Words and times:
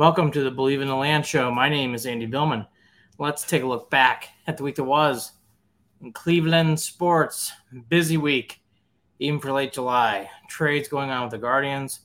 Welcome 0.00 0.30
to 0.30 0.42
the 0.42 0.50
Believe 0.50 0.80
in 0.80 0.88
the 0.88 0.96
Land 0.96 1.26
show. 1.26 1.50
My 1.50 1.68
name 1.68 1.92
is 1.94 2.06
Andy 2.06 2.24
Billman. 2.24 2.66
Let's 3.18 3.44
take 3.44 3.62
a 3.62 3.66
look 3.66 3.90
back 3.90 4.30
at 4.46 4.56
the 4.56 4.62
week 4.62 4.76
that 4.76 4.84
was 4.84 5.32
in 6.00 6.14
Cleveland 6.14 6.80
sports. 6.80 7.52
Busy 7.90 8.16
week, 8.16 8.62
even 9.18 9.38
for 9.38 9.52
late 9.52 9.74
July. 9.74 10.30
Trades 10.48 10.88
going 10.88 11.10
on 11.10 11.24
with 11.24 11.32
the 11.32 11.36
Guardians. 11.36 12.00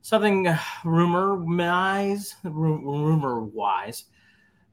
Something 0.00 0.48
rumor 0.84 1.36
wise, 1.36 2.34
rumor 2.42 3.44
wise, 3.44 4.06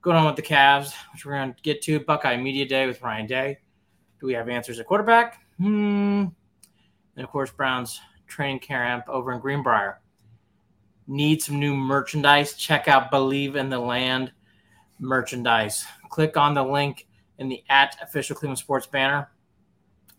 going 0.01 0.17
on 0.17 0.25
with 0.25 0.35
the 0.35 0.41
Cavs, 0.41 0.91
which 1.13 1.27
we're 1.27 1.33
going 1.33 1.53
to 1.53 1.61
get 1.61 1.83
to. 1.83 1.99
Buckeye 1.99 2.35
Media 2.35 2.67
Day 2.67 2.87
with 2.87 3.03
Ryan 3.03 3.27
Day. 3.27 3.59
Do 4.19 4.25
we 4.25 4.33
have 4.33 4.49
answers 4.49 4.79
at 4.79 4.87
quarterback? 4.87 5.43
Hmm. 5.59 6.25
And 7.15 7.23
of 7.23 7.29
course, 7.29 7.51
Browns 7.51 8.01
training 8.25 8.61
camp 8.61 9.03
over 9.07 9.33
in 9.33 9.39
Greenbrier 9.39 10.01
need 11.09 11.41
some 11.41 11.59
new 11.59 11.75
merchandise, 11.75 12.53
check 12.53 12.87
out 12.87 13.09
Believe 13.09 13.55
in 13.55 13.69
the 13.69 13.79
Land 13.79 14.31
merchandise. 14.99 15.85
Click 16.09 16.37
on 16.37 16.53
the 16.53 16.63
link 16.63 17.07
in 17.39 17.49
the 17.49 17.63
at 17.69 17.97
official 18.01 18.35
Cleveland 18.35 18.59
Sports 18.59 18.85
banner 18.85 19.31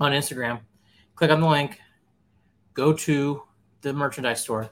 on 0.01 0.13
Instagram. 0.13 0.61
Click 1.15 1.31
on 1.31 1.41
the 1.41 1.49
link, 1.49 1.79
go 2.75 2.93
to 2.93 3.43
the 3.83 3.93
merchandise 3.93 4.41
store, 4.41 4.69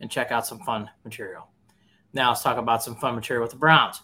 and 0.00 0.10
check 0.10 0.30
out 0.30 0.46
some 0.46 0.58
fun 0.60 0.90
material. 1.04 1.48
Now 2.12 2.28
let's 2.28 2.42
talk 2.42 2.58
about 2.58 2.82
some 2.82 2.96
fun 2.96 3.14
material 3.14 3.42
with 3.42 3.52
the 3.52 3.58
Browns. 3.58 4.02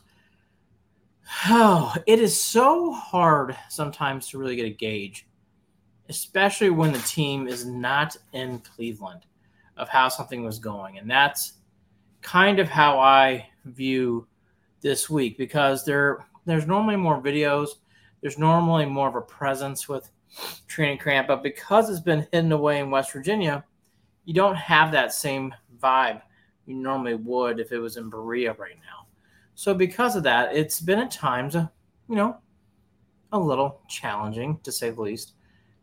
Oh, 1.46 1.94
it 2.06 2.18
is 2.18 2.40
so 2.40 2.92
hard 2.92 3.54
sometimes 3.68 4.28
to 4.28 4.38
really 4.38 4.56
get 4.56 4.64
a 4.64 4.70
gauge, 4.70 5.26
especially 6.08 6.70
when 6.70 6.92
the 6.92 6.98
team 7.00 7.46
is 7.46 7.66
not 7.66 8.16
in 8.32 8.60
Cleveland, 8.60 9.26
of 9.76 9.90
how 9.90 10.08
something 10.08 10.42
was 10.42 10.58
going. 10.58 10.98
And 10.98 11.10
that's 11.10 11.54
kind 12.22 12.58
of 12.58 12.68
how 12.68 12.98
I 12.98 13.48
view 13.64 14.26
this 14.80 15.10
week 15.10 15.38
because 15.38 15.84
there 15.84 16.26
there's 16.46 16.66
normally 16.66 16.96
more 16.96 17.20
videos, 17.20 17.68
there's 18.20 18.38
normally 18.38 18.86
more 18.86 19.08
of 19.08 19.16
a 19.16 19.20
presence 19.20 19.88
with 19.88 20.10
training 20.66 20.98
camp, 20.98 21.28
but 21.28 21.42
because 21.42 21.90
it's 21.90 22.00
been 22.00 22.26
hidden 22.32 22.52
away 22.52 22.80
in 22.80 22.90
West 22.90 23.12
Virginia, 23.12 23.64
you 24.24 24.34
don't 24.34 24.56
have 24.56 24.92
that 24.92 25.12
same 25.12 25.54
vibe 25.78 26.22
you 26.68 26.74
normally 26.74 27.14
would 27.14 27.60
if 27.60 27.72
it 27.72 27.78
was 27.78 27.96
in 27.96 28.10
Berea 28.10 28.52
right 28.54 28.76
now. 28.76 29.06
So 29.54 29.74
because 29.74 30.16
of 30.16 30.22
that, 30.24 30.54
it's 30.54 30.80
been 30.80 30.98
at 30.98 31.10
times, 31.10 31.56
uh, 31.56 31.66
you 32.08 32.14
know, 32.14 32.36
a 33.32 33.38
little 33.38 33.80
challenging 33.88 34.60
to 34.62 34.70
say 34.70 34.90
the 34.90 35.00
least 35.00 35.32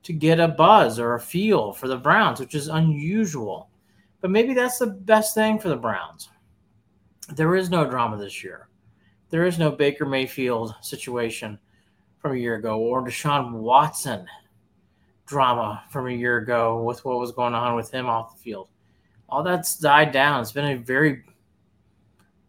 to 0.03 0.13
get 0.13 0.39
a 0.39 0.47
buzz 0.47 0.99
or 0.99 1.15
a 1.15 1.19
feel 1.19 1.73
for 1.73 1.87
the 1.87 1.97
Browns, 1.97 2.39
which 2.39 2.53
is 2.53 2.67
unusual. 2.67 3.69
But 4.25 4.31
maybe 4.31 4.55
that's 4.55 4.79
the 4.79 4.87
best 4.87 5.35
thing 5.35 5.59
for 5.59 5.69
the 5.69 5.75
Browns. 5.75 6.29
There 7.35 7.55
is 7.55 7.69
no 7.69 7.87
drama 7.87 8.17
this 8.17 8.43
year. 8.43 8.69
There 9.29 9.45
is 9.45 9.59
no 9.59 9.69
Baker 9.69 10.03
Mayfield 10.03 10.73
situation 10.81 11.59
from 12.17 12.31
a 12.31 12.39
year 12.39 12.55
ago 12.55 12.79
or 12.79 13.05
Deshaun 13.05 13.51
Watson 13.51 14.25
drama 15.27 15.83
from 15.91 16.07
a 16.07 16.11
year 16.11 16.37
ago 16.37 16.81
with 16.81 17.05
what 17.05 17.19
was 17.19 17.33
going 17.33 17.53
on 17.53 17.75
with 17.75 17.91
him 17.91 18.07
off 18.07 18.35
the 18.35 18.41
field. 18.41 18.69
All 19.29 19.43
that's 19.43 19.77
died 19.77 20.11
down. 20.11 20.41
It's 20.41 20.51
been 20.51 20.71
a 20.71 20.77
very, 20.79 21.21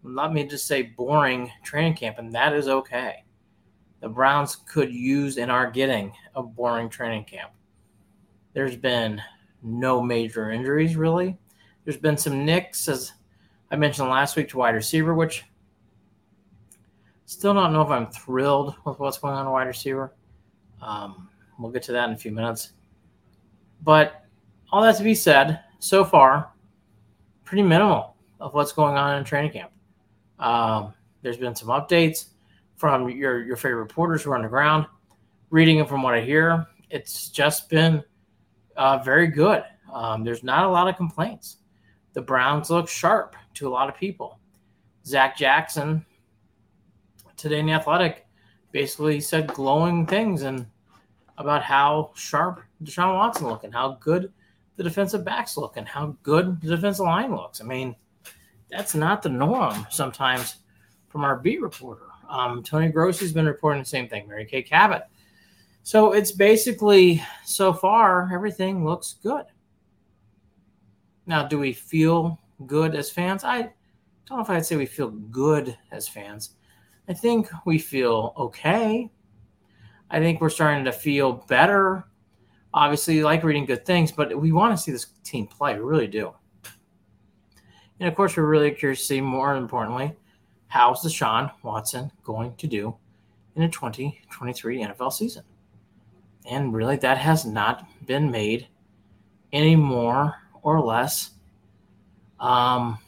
let 0.03 0.33
me 0.33 0.47
just 0.47 0.67
say, 0.67 0.81
boring 0.81 1.53
training 1.63 1.97
camp, 1.97 2.17
and 2.17 2.33
that 2.33 2.55
is 2.55 2.69
okay. 2.69 3.23
The 4.01 4.09
Browns 4.09 4.57
could 4.57 4.91
use 4.91 5.37
and 5.37 5.51
are 5.51 5.71
getting 5.71 6.15
a 6.37 6.43
boring 6.43 6.89
training 6.89 7.25
camp. 7.25 7.51
There's 8.55 8.77
been 8.77 9.21
no 9.63 10.01
major 10.01 10.51
injuries, 10.51 10.97
really. 10.97 11.37
There's 11.87 11.97
been 11.97 12.19
some 12.19 12.45
nicks, 12.45 12.89
as 12.89 13.13
I 13.71 13.77
mentioned 13.77 14.09
last 14.09 14.35
week, 14.35 14.49
to 14.49 14.59
wide 14.59 14.75
receiver, 14.75 15.15
which 15.15 15.45
still 17.27 17.55
don't 17.55 17.73
know 17.73 17.81
if 17.81 17.91
I'm 17.91 18.09
thrilled 18.09 18.75
with 18.85 18.99
what's 18.99 19.19
going 19.19 19.35
on 19.35 19.49
wide 19.49 19.69
receiver. 19.69 20.13
Um, 20.83 21.29
we'll 21.61 21.71
get 21.71 21.85
to 21.85 21.93
that 21.93 22.09
in 22.09 22.15
a 22.15 22.19
few 22.19 22.33
minutes. 22.33 22.73
But 23.85 24.25
all 24.73 24.83
that 24.83 24.97
to 24.97 25.05
be 25.05 25.15
said, 25.15 25.61
so 25.79 26.05
far, 26.05 26.51
pretty 27.45 27.63
minimal 27.63 28.17
of 28.41 28.53
what's 28.53 28.73
going 28.73 28.97
on 28.97 29.19
in 29.19 29.23
training 29.25 29.53
camp. 29.53 29.71
Um, 30.41 30.93
there's 31.23 31.37
been 31.37 31.55
some 31.55 31.69
updates 31.69 32.31
from 32.75 33.09
your, 33.11 33.45
your 33.45 33.57
favorite 33.57 33.83
reporters 33.83 34.25
who 34.25 34.33
are 34.33 34.37
on 34.37 34.43
the 34.43 34.49
ground. 34.49 34.87
Reading 35.51 35.79
it 35.79 35.89
from 35.89 36.03
what 36.03 36.15
I 36.15 36.21
hear, 36.21 36.67
it's 36.91 37.29
just 37.29 37.71
been 37.71 38.03
uh, 38.77 38.99
very 38.99 39.29
good. 39.29 39.63
Um, 39.93 40.25
there's 40.25 40.43
not 40.43 40.65
a 40.65 40.69
lot 40.69 40.89
of 40.89 40.97
complaints. 40.97 41.59
The 42.17 42.23
Browns 42.23 42.71
look 42.71 42.89
sharp 42.89 43.37
to 43.57 43.69
a 43.69 43.71
lot 43.71 43.91
of 43.91 43.95
people. 43.95 44.39
Zac 45.05 45.37
Jackson 45.37 46.03
today 47.37 47.59
in 47.59 47.67
the 47.67 47.73
Athletic 47.73 48.27
basically 48.73 49.21
said 49.21 49.49
glowing 49.49 50.07
things 50.07 50.41
and 50.41 50.65
about 51.37 51.63
how 51.63 52.13
sharp 52.15 52.63
Deshaun 52.83 53.15
Watson 53.17 53.49
look 53.49 53.65
and 53.65 53.75
how 53.75 53.99
good 54.01 54.33
the 54.77 54.83
defensive 54.83 55.27
backs 55.27 55.59
look 55.59 55.77
and 55.77 55.87
how 55.87 56.17
good 56.23 56.59
the 56.63 56.69
defensive 56.69 57.05
line 57.05 57.37
looks. 57.37 57.61
I 57.61 57.65
mean, 57.65 57.95
that's 58.71 58.95
not 58.95 59.21
the 59.21 59.29
norm 59.29 59.87
sometimes 59.91 60.61
from 61.09 61.23
our 61.23 61.37
beat 61.37 61.61
reporter. 61.61 62.07
Um, 62.31 62.63
Tony 62.63 62.91
Grossi's 62.91 63.35
been 63.35 63.45
reporting 63.45 63.83
the 63.83 63.89
same 63.91 64.09
thing, 64.09 64.27
Mary 64.27 64.47
Kay 64.47 64.63
Cabot. 64.63 65.03
So 65.83 66.15
it's 66.15 66.33
basically 66.33 67.23
so 67.45 67.75
far 67.75 68.31
everything 68.33 68.87
looks 68.87 69.17
good. 69.23 69.45
Now, 71.27 71.47
do 71.47 71.59
we 71.59 71.73
feel 71.73 72.41
good 72.67 72.95
as 72.95 73.11
fans? 73.11 73.45
I 73.45 73.73
don't 74.27 74.39
know 74.39 74.41
if 74.41 74.51
I'd 74.51 74.65
say 74.65 74.77
we 74.77 74.87
feel 74.87 75.11
good 75.11 75.77
as 75.91 76.09
fans. 76.09 76.51
I 77.09 77.15
think 77.15 77.49
we 77.65 77.79
feel 77.79 78.33
okay. 78.37 79.11
I 80.11 80.21
think 80.21 80.41
we're 80.41 80.51
starting 80.51 80.85
to 80.85 80.93
feel 80.93 81.33
better. 81.49 82.05
Obviously, 82.73 83.23
like 83.23 83.43
reading 83.43 83.65
good 83.65 83.85
things, 83.85 84.13
but 84.13 84.39
we 84.39 84.53
want 84.53 84.77
to 84.77 84.83
see 84.83 84.93
this 84.93 85.07
team 85.25 85.47
play. 85.47 85.75
We 85.75 85.81
really 85.81 86.07
do. 86.07 86.33
And 87.99 88.09
of 88.09 88.15
course, 88.15 88.37
we're 88.37 88.47
really 88.47 88.71
curious 88.71 89.01
to 89.01 89.07
see 89.07 89.21
more 89.21 89.57
importantly, 89.57 90.15
how's 90.69 91.03
Deshaun 91.03 91.51
Watson 91.63 92.13
going 92.23 92.55
to 92.57 92.67
do 92.67 92.95
in 93.55 93.63
a 93.63 93.69
2023 93.69 94.83
NFL 94.83 95.13
season? 95.13 95.45
And 96.45 96.75
really, 96.75 96.97
that 96.97 97.19
has 97.19 97.45
not 97.45 97.89
been 98.07 98.31
made 98.31 98.69
any 99.53 99.75
more 99.75 100.35
or 100.67 100.81
less 100.81 101.31
um, 102.41 102.99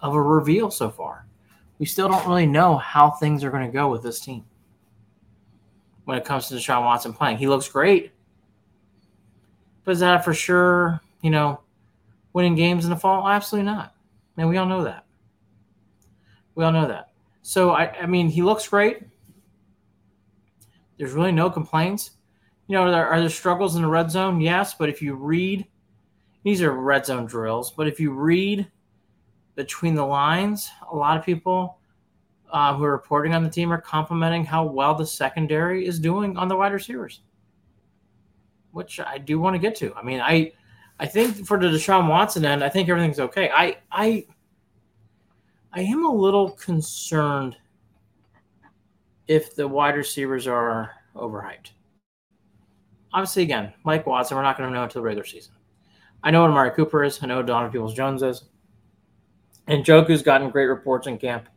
of 0.00 0.14
a 0.14 0.22
reveal 0.22 0.70
so 0.70 0.88
far. 0.88 1.26
We 1.80 1.86
still 1.86 2.08
don't 2.08 2.26
really 2.28 2.46
know 2.46 2.76
how 2.76 3.10
things 3.10 3.42
are 3.42 3.50
going 3.50 3.66
to 3.66 3.72
go 3.72 3.88
with 3.88 4.04
this 4.04 4.20
team 4.20 4.44
when 6.04 6.16
it 6.16 6.24
comes 6.24 6.48
to 6.48 6.54
Deshaun 6.54 6.84
Watson 6.84 7.12
playing. 7.12 7.38
He 7.38 7.48
looks 7.48 7.68
great. 7.68 8.12
But 9.84 9.92
is 9.92 9.98
that 9.98 10.24
for 10.24 10.32
sure, 10.32 11.00
you 11.20 11.30
know, 11.30 11.60
winning 12.34 12.54
games 12.54 12.84
in 12.84 12.90
the 12.90 12.96
fall? 12.96 13.28
Absolutely 13.28 13.66
not. 13.66 13.94
And 14.36 14.48
we 14.48 14.56
all 14.56 14.66
know 14.66 14.84
that. 14.84 15.04
We 16.54 16.64
all 16.64 16.72
know 16.72 16.86
that. 16.86 17.10
So, 17.42 17.70
I, 17.70 18.02
I 18.02 18.06
mean, 18.06 18.28
he 18.28 18.42
looks 18.42 18.68
great. 18.68 19.02
There's 20.98 21.12
really 21.12 21.32
no 21.32 21.50
complaints. 21.50 22.12
You 22.68 22.76
know, 22.76 22.82
are 22.82 22.90
there, 22.92 23.08
are 23.08 23.20
there 23.20 23.28
struggles 23.28 23.74
in 23.74 23.82
the 23.82 23.88
red 23.88 24.08
zone? 24.08 24.40
Yes. 24.40 24.74
But 24.74 24.88
if 24.88 25.02
you 25.02 25.14
read 25.14 25.66
these 26.44 26.62
are 26.62 26.72
red 26.72 27.04
zone 27.04 27.26
drills, 27.26 27.70
but 27.70 27.88
if 27.88 27.98
you 27.98 28.12
read 28.12 28.70
between 29.54 29.94
the 29.94 30.04
lines, 30.04 30.70
a 30.90 30.96
lot 30.96 31.16
of 31.16 31.24
people 31.24 31.78
uh, 32.50 32.74
who 32.74 32.84
are 32.84 32.92
reporting 32.92 33.34
on 33.34 33.42
the 33.42 33.50
team 33.50 33.72
are 33.72 33.80
complimenting 33.80 34.44
how 34.44 34.64
well 34.64 34.94
the 34.94 35.06
secondary 35.06 35.86
is 35.86 35.98
doing 35.98 36.36
on 36.36 36.48
the 36.48 36.56
wide 36.56 36.72
receivers, 36.72 37.20
which 38.72 39.00
I 39.00 39.18
do 39.18 39.38
want 39.38 39.54
to 39.54 39.58
get 39.58 39.74
to. 39.76 39.92
I 39.94 40.02
mean, 40.02 40.20
I 40.20 40.52
I 41.00 41.06
think 41.06 41.46
for 41.46 41.58
the 41.58 41.68
Deshaun 41.68 42.08
Watson 42.08 42.44
end, 42.44 42.64
I 42.64 42.68
think 42.68 42.88
everything's 42.88 43.20
okay. 43.20 43.50
I 43.54 43.76
I 43.90 44.26
I 45.72 45.82
am 45.82 46.04
a 46.04 46.12
little 46.12 46.50
concerned 46.50 47.56
if 49.26 49.54
the 49.54 49.68
wide 49.68 49.96
receivers 49.96 50.46
are 50.46 50.92
overhyped. 51.14 51.72
Obviously, 53.12 53.42
again, 53.42 53.72
Mike 53.84 54.06
Watson, 54.06 54.36
we're 54.36 54.42
not 54.42 54.56
going 54.56 54.68
to 54.68 54.74
know 54.74 54.84
until 54.84 55.02
the 55.02 55.06
regular 55.06 55.24
season. 55.24 55.52
I 56.22 56.30
know 56.30 56.42
what 56.42 56.50
Amari 56.50 56.70
Cooper 56.72 57.04
is. 57.04 57.22
I 57.22 57.26
know 57.26 57.36
what 57.36 57.46
Donovan 57.46 57.72
Peoples 57.72 57.94
Jones 57.94 58.22
is. 58.22 58.44
And 59.66 59.84
Njoku's 59.84 60.22
gotten 60.22 60.50
great 60.50 60.66
reports 60.66 61.06
in 61.06 61.18
camp. 61.18 61.48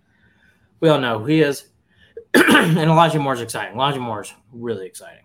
We 0.80 0.90
all 0.90 1.00
know 1.00 1.20
who 1.20 1.26
he 1.26 1.42
is. 1.42 1.68
and 2.34 2.78
Elijah 2.78 3.20
Moore's 3.20 3.42
exciting. 3.42 3.76
Elijah 3.76 4.00
Moore's 4.00 4.34
really 4.52 4.86
exciting. 4.86 5.24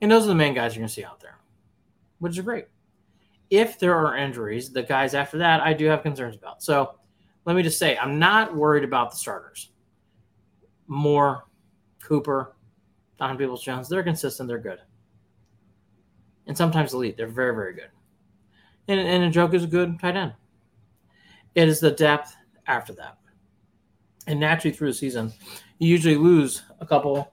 And 0.00 0.10
those 0.10 0.24
are 0.24 0.28
the 0.28 0.34
main 0.34 0.54
guys 0.54 0.74
you're 0.74 0.80
going 0.80 0.88
to 0.88 0.94
see 0.94 1.04
out 1.04 1.20
there, 1.20 1.38
which 2.18 2.36
is 2.36 2.44
great. 2.44 2.66
If 3.50 3.78
there 3.78 3.94
are 3.94 4.16
injuries, 4.16 4.72
the 4.72 4.82
guys 4.82 5.14
after 5.14 5.38
that, 5.38 5.60
I 5.60 5.72
do 5.72 5.86
have 5.86 6.02
concerns 6.02 6.34
about. 6.34 6.62
So 6.62 6.96
let 7.44 7.54
me 7.54 7.62
just 7.62 7.78
say, 7.78 7.96
I'm 7.96 8.18
not 8.18 8.54
worried 8.54 8.84
about 8.84 9.12
the 9.12 9.16
starters. 9.16 9.70
Moore, 10.88 11.46
Cooper, 12.02 12.56
Donovan 13.18 13.38
Peoples 13.38 13.62
Jones, 13.62 13.88
they're 13.88 14.02
consistent. 14.02 14.48
They're 14.48 14.58
good 14.58 14.80
and 16.46 16.56
sometimes 16.56 16.94
elite. 16.94 17.16
They're 17.16 17.26
very, 17.26 17.54
very 17.54 17.74
good. 17.74 17.90
And, 18.88 19.00
and 19.00 19.32
Njoku 19.32 19.54
is 19.54 19.64
a 19.64 19.68
good 19.68 19.98
tight 19.98 20.16
end. 20.16 20.34
It 21.54 21.68
is 21.68 21.80
the 21.80 21.90
depth 21.90 22.34
after 22.66 22.92
that. 22.94 23.18
And 24.26 24.40
naturally, 24.40 24.76
through 24.76 24.88
the 24.88 24.94
season, 24.94 25.32
you 25.78 25.88
usually 25.88 26.16
lose 26.16 26.62
a 26.80 26.86
couple 26.86 27.32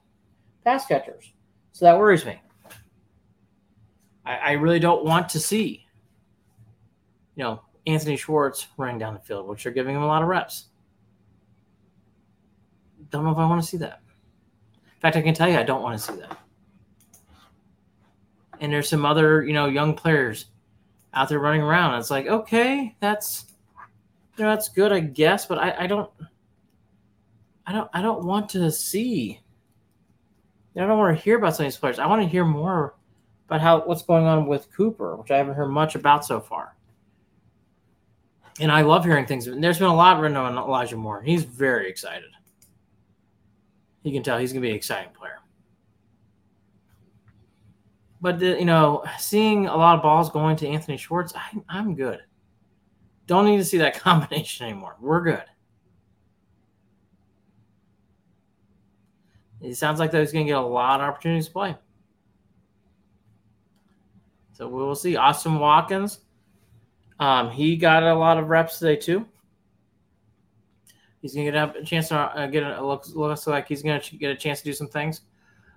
pass 0.64 0.86
catchers. 0.86 1.32
So 1.72 1.84
that 1.84 1.98
worries 1.98 2.24
me. 2.24 2.40
I, 4.24 4.36
I 4.36 4.52
really 4.52 4.78
don't 4.78 5.04
want 5.04 5.28
to 5.30 5.40
see, 5.40 5.86
you 7.34 7.44
know, 7.44 7.62
Anthony 7.86 8.16
Schwartz 8.16 8.68
running 8.76 8.98
down 8.98 9.14
the 9.14 9.20
field, 9.20 9.48
which 9.48 9.66
are 9.66 9.70
giving 9.70 9.96
him 9.96 10.02
a 10.02 10.06
lot 10.06 10.22
of 10.22 10.28
reps. 10.28 10.66
Don't 13.10 13.24
know 13.24 13.32
if 13.32 13.38
I 13.38 13.46
want 13.46 13.60
to 13.60 13.66
see 13.66 13.78
that. 13.78 14.00
In 14.74 15.00
fact, 15.00 15.16
I 15.16 15.22
can 15.22 15.34
tell 15.34 15.48
you 15.48 15.58
I 15.58 15.64
don't 15.64 15.82
want 15.82 15.98
to 15.98 16.12
see 16.12 16.20
that. 16.20 16.38
And 18.62 18.72
there's 18.72 18.88
some 18.88 19.04
other, 19.04 19.42
you 19.42 19.52
know, 19.52 19.66
young 19.66 19.92
players 19.92 20.46
out 21.12 21.28
there 21.28 21.40
running 21.40 21.62
around. 21.62 21.98
It's 21.98 22.12
like, 22.12 22.28
okay, 22.28 22.94
that's 23.00 23.46
you 24.38 24.44
know, 24.44 24.50
that's 24.50 24.68
good, 24.68 24.92
I 24.92 25.00
guess, 25.00 25.46
but 25.46 25.58
I, 25.58 25.74
I 25.80 25.86
don't 25.88 26.08
I 27.66 27.72
don't 27.72 27.90
I 27.92 28.00
don't 28.00 28.24
want 28.24 28.48
to 28.50 28.70
see. 28.70 29.40
You 30.74 30.80
know, 30.80 30.84
I 30.84 30.86
don't 30.86 30.98
want 30.98 31.18
to 31.18 31.22
hear 31.22 31.38
about 31.38 31.56
some 31.56 31.66
of 31.66 31.72
these 31.72 31.76
players. 31.76 31.98
I 31.98 32.06
want 32.06 32.22
to 32.22 32.28
hear 32.28 32.44
more 32.44 32.94
about 33.48 33.60
how 33.60 33.80
what's 33.80 34.02
going 34.02 34.26
on 34.26 34.46
with 34.46 34.72
Cooper, 34.72 35.16
which 35.16 35.32
I 35.32 35.38
haven't 35.38 35.54
heard 35.54 35.68
much 35.68 35.96
about 35.96 36.24
so 36.24 36.40
far. 36.40 36.76
And 38.60 38.70
I 38.70 38.82
love 38.82 39.04
hearing 39.04 39.26
things. 39.26 39.48
And 39.48 39.62
there's 39.62 39.78
been 39.78 39.88
a 39.88 39.94
lot 39.94 40.20
written 40.20 40.36
on 40.36 40.56
Elijah 40.56 40.96
Moore. 40.96 41.20
He's 41.20 41.42
very 41.42 41.90
excited. 41.90 42.30
You 44.04 44.12
can 44.12 44.22
tell 44.22 44.38
he's 44.38 44.52
going 44.52 44.62
to 44.62 44.66
be 44.66 44.70
an 44.70 44.76
exciting 44.76 45.12
player. 45.12 45.40
But 48.22 48.38
the, 48.38 48.56
you 48.58 48.64
know, 48.64 49.04
seeing 49.18 49.66
a 49.66 49.76
lot 49.76 49.96
of 49.96 50.02
balls 50.02 50.30
going 50.30 50.54
to 50.56 50.68
Anthony 50.68 50.96
Schwartz, 50.96 51.34
I, 51.34 51.60
I'm 51.68 51.96
good. 51.96 52.20
Don't 53.26 53.46
need 53.46 53.56
to 53.56 53.64
see 53.64 53.78
that 53.78 53.98
combination 54.00 54.66
anymore. 54.66 54.96
We're 55.00 55.22
good. 55.22 55.42
It 59.60 59.74
sounds 59.76 59.98
like 59.98 60.12
that 60.12 60.20
he's 60.20 60.32
going 60.32 60.46
to 60.46 60.50
get 60.52 60.58
a 60.58 60.60
lot 60.60 61.00
of 61.00 61.08
opportunities 61.08 61.46
to 61.46 61.52
play. 61.52 61.76
So 64.52 64.68
we 64.68 64.82
will 64.82 64.94
see. 64.94 65.16
Austin 65.16 65.58
Watkins, 65.58 66.20
um, 67.18 67.50
he 67.50 67.76
got 67.76 68.04
a 68.04 68.14
lot 68.14 68.38
of 68.38 68.48
reps 68.48 68.78
today 68.78 68.96
too. 68.96 69.26
He's 71.20 71.34
going 71.34 71.46
to 71.46 71.52
get 71.52 71.76
a 71.76 71.84
chance 71.84 72.08
to 72.08 72.16
uh, 72.16 72.46
get 72.48 72.64
a 72.64 72.84
looks 72.84 73.10
looks 73.10 73.46
like 73.46 73.68
he's 73.68 73.82
going 73.82 74.00
to 74.00 74.16
get 74.16 74.30
a 74.30 74.36
chance 74.36 74.58
to 74.58 74.64
do 74.64 74.72
some 74.72 74.88
things. 74.88 75.22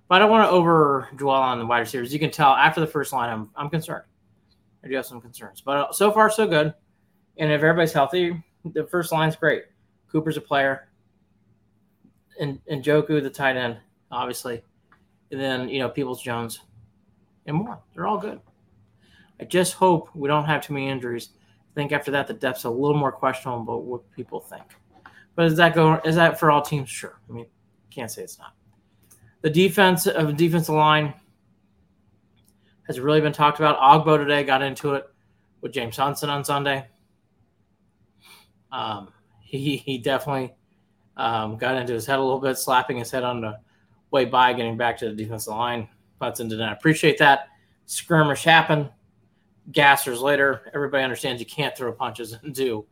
But 0.07 0.15
I 0.15 0.19
don't 0.19 0.29
want 0.29 0.47
to 0.47 0.51
over 0.51 1.09
dwell 1.15 1.41
on 1.41 1.57
the 1.59 1.65
wide 1.65 1.79
receivers. 1.79 2.13
You 2.13 2.19
can 2.19 2.31
tell 2.31 2.51
after 2.51 2.79
the 2.79 2.87
first 2.87 3.11
line, 3.11 3.29
I'm 3.29 3.49
I'm 3.55 3.69
concerned. 3.69 4.03
I 4.83 4.87
do 4.87 4.95
have 4.95 5.05
some 5.05 5.19
concerns, 5.19 5.61
but 5.61 5.77
uh, 5.77 5.91
so 5.91 6.11
far 6.11 6.29
so 6.29 6.47
good. 6.47 6.73
And 7.37 7.51
if 7.51 7.55
everybody's 7.55 7.91
healthy, 7.91 8.43
the 8.63 8.85
first 8.85 9.11
line's 9.11 9.35
great. 9.35 9.63
Cooper's 10.11 10.37
a 10.37 10.41
player, 10.41 10.89
and 12.39 12.59
and 12.67 12.83
Njoku 12.83 13.21
the 13.21 13.29
tight 13.29 13.57
end, 13.57 13.77
obviously, 14.11 14.63
and 15.31 15.41
then 15.41 15.69
you 15.69 15.79
know 15.79 15.89
Peoples 15.89 16.21
Jones, 16.21 16.61
and 17.47 17.57
more. 17.57 17.79
They're 17.93 18.07
all 18.07 18.19
good. 18.19 18.39
I 19.39 19.45
just 19.45 19.73
hope 19.73 20.09
we 20.13 20.29
don't 20.29 20.45
have 20.45 20.61
too 20.61 20.73
many 20.73 20.87
injuries. 20.87 21.29
I 21.71 21.73
think 21.73 21.91
after 21.91 22.11
that 22.11 22.27
the 22.27 22.33
depth's 22.33 22.63
a 22.63 22.69
little 22.69 22.97
more 22.97 23.11
questionable 23.11 23.81
what 23.81 24.09
people 24.11 24.39
think. 24.39 24.63
But 25.35 25.45
is 25.45 25.57
that 25.57 25.73
going? 25.73 25.99
Is 26.05 26.15
that 26.15 26.39
for 26.39 26.51
all 26.51 26.61
teams? 26.61 26.89
Sure. 26.89 27.19
I 27.29 27.33
mean, 27.33 27.47
can't 27.89 28.09
say 28.09 28.21
it's 28.21 28.39
not. 28.39 28.53
The 29.45 29.51
defense 29.51 30.07
of 30.07 30.25
the 30.25 30.33
defensive 30.33 30.73
line 30.73 31.13
has 32.87 32.99
really 32.99 33.21
been 33.21 33.31
talked 33.31 33.59
about. 33.59 33.77
Ogbo 33.79 34.17
today 34.17 34.43
got 34.43 34.63
into 34.63 34.95
it 34.95 35.05
with 35.61 35.71
James 35.71 35.95
Hudson 35.95 36.31
on 36.31 36.43
Sunday. 36.43 36.87
Um, 38.71 39.09
he 39.41 39.77
he 39.77 39.99
definitely 39.99 40.55
um, 41.15 41.57
got 41.57 41.75
into 41.75 41.93
his 41.93 42.07
head 42.07 42.17
a 42.17 42.23
little 42.23 42.39
bit, 42.39 42.57
slapping 42.57 42.97
his 42.97 43.11
head 43.11 43.21
on 43.21 43.39
the 43.39 43.59
way 44.09 44.25
by, 44.25 44.51
getting 44.51 44.77
back 44.77 44.97
to 44.97 45.09
the 45.09 45.15
defensive 45.15 45.53
line. 45.53 45.89
Hudson 46.19 46.47
did 46.47 46.57
not 46.57 46.73
appreciate 46.73 47.19
that. 47.19 47.49
Skirmish 47.85 48.43
happened. 48.43 48.89
Gassers 49.71 50.23
later. 50.23 50.71
Everybody 50.73 51.03
understands 51.03 51.39
you 51.39 51.45
can't 51.45 51.77
throw 51.77 51.93
punches 51.93 52.33
and 52.43 52.51
do 52.51 52.87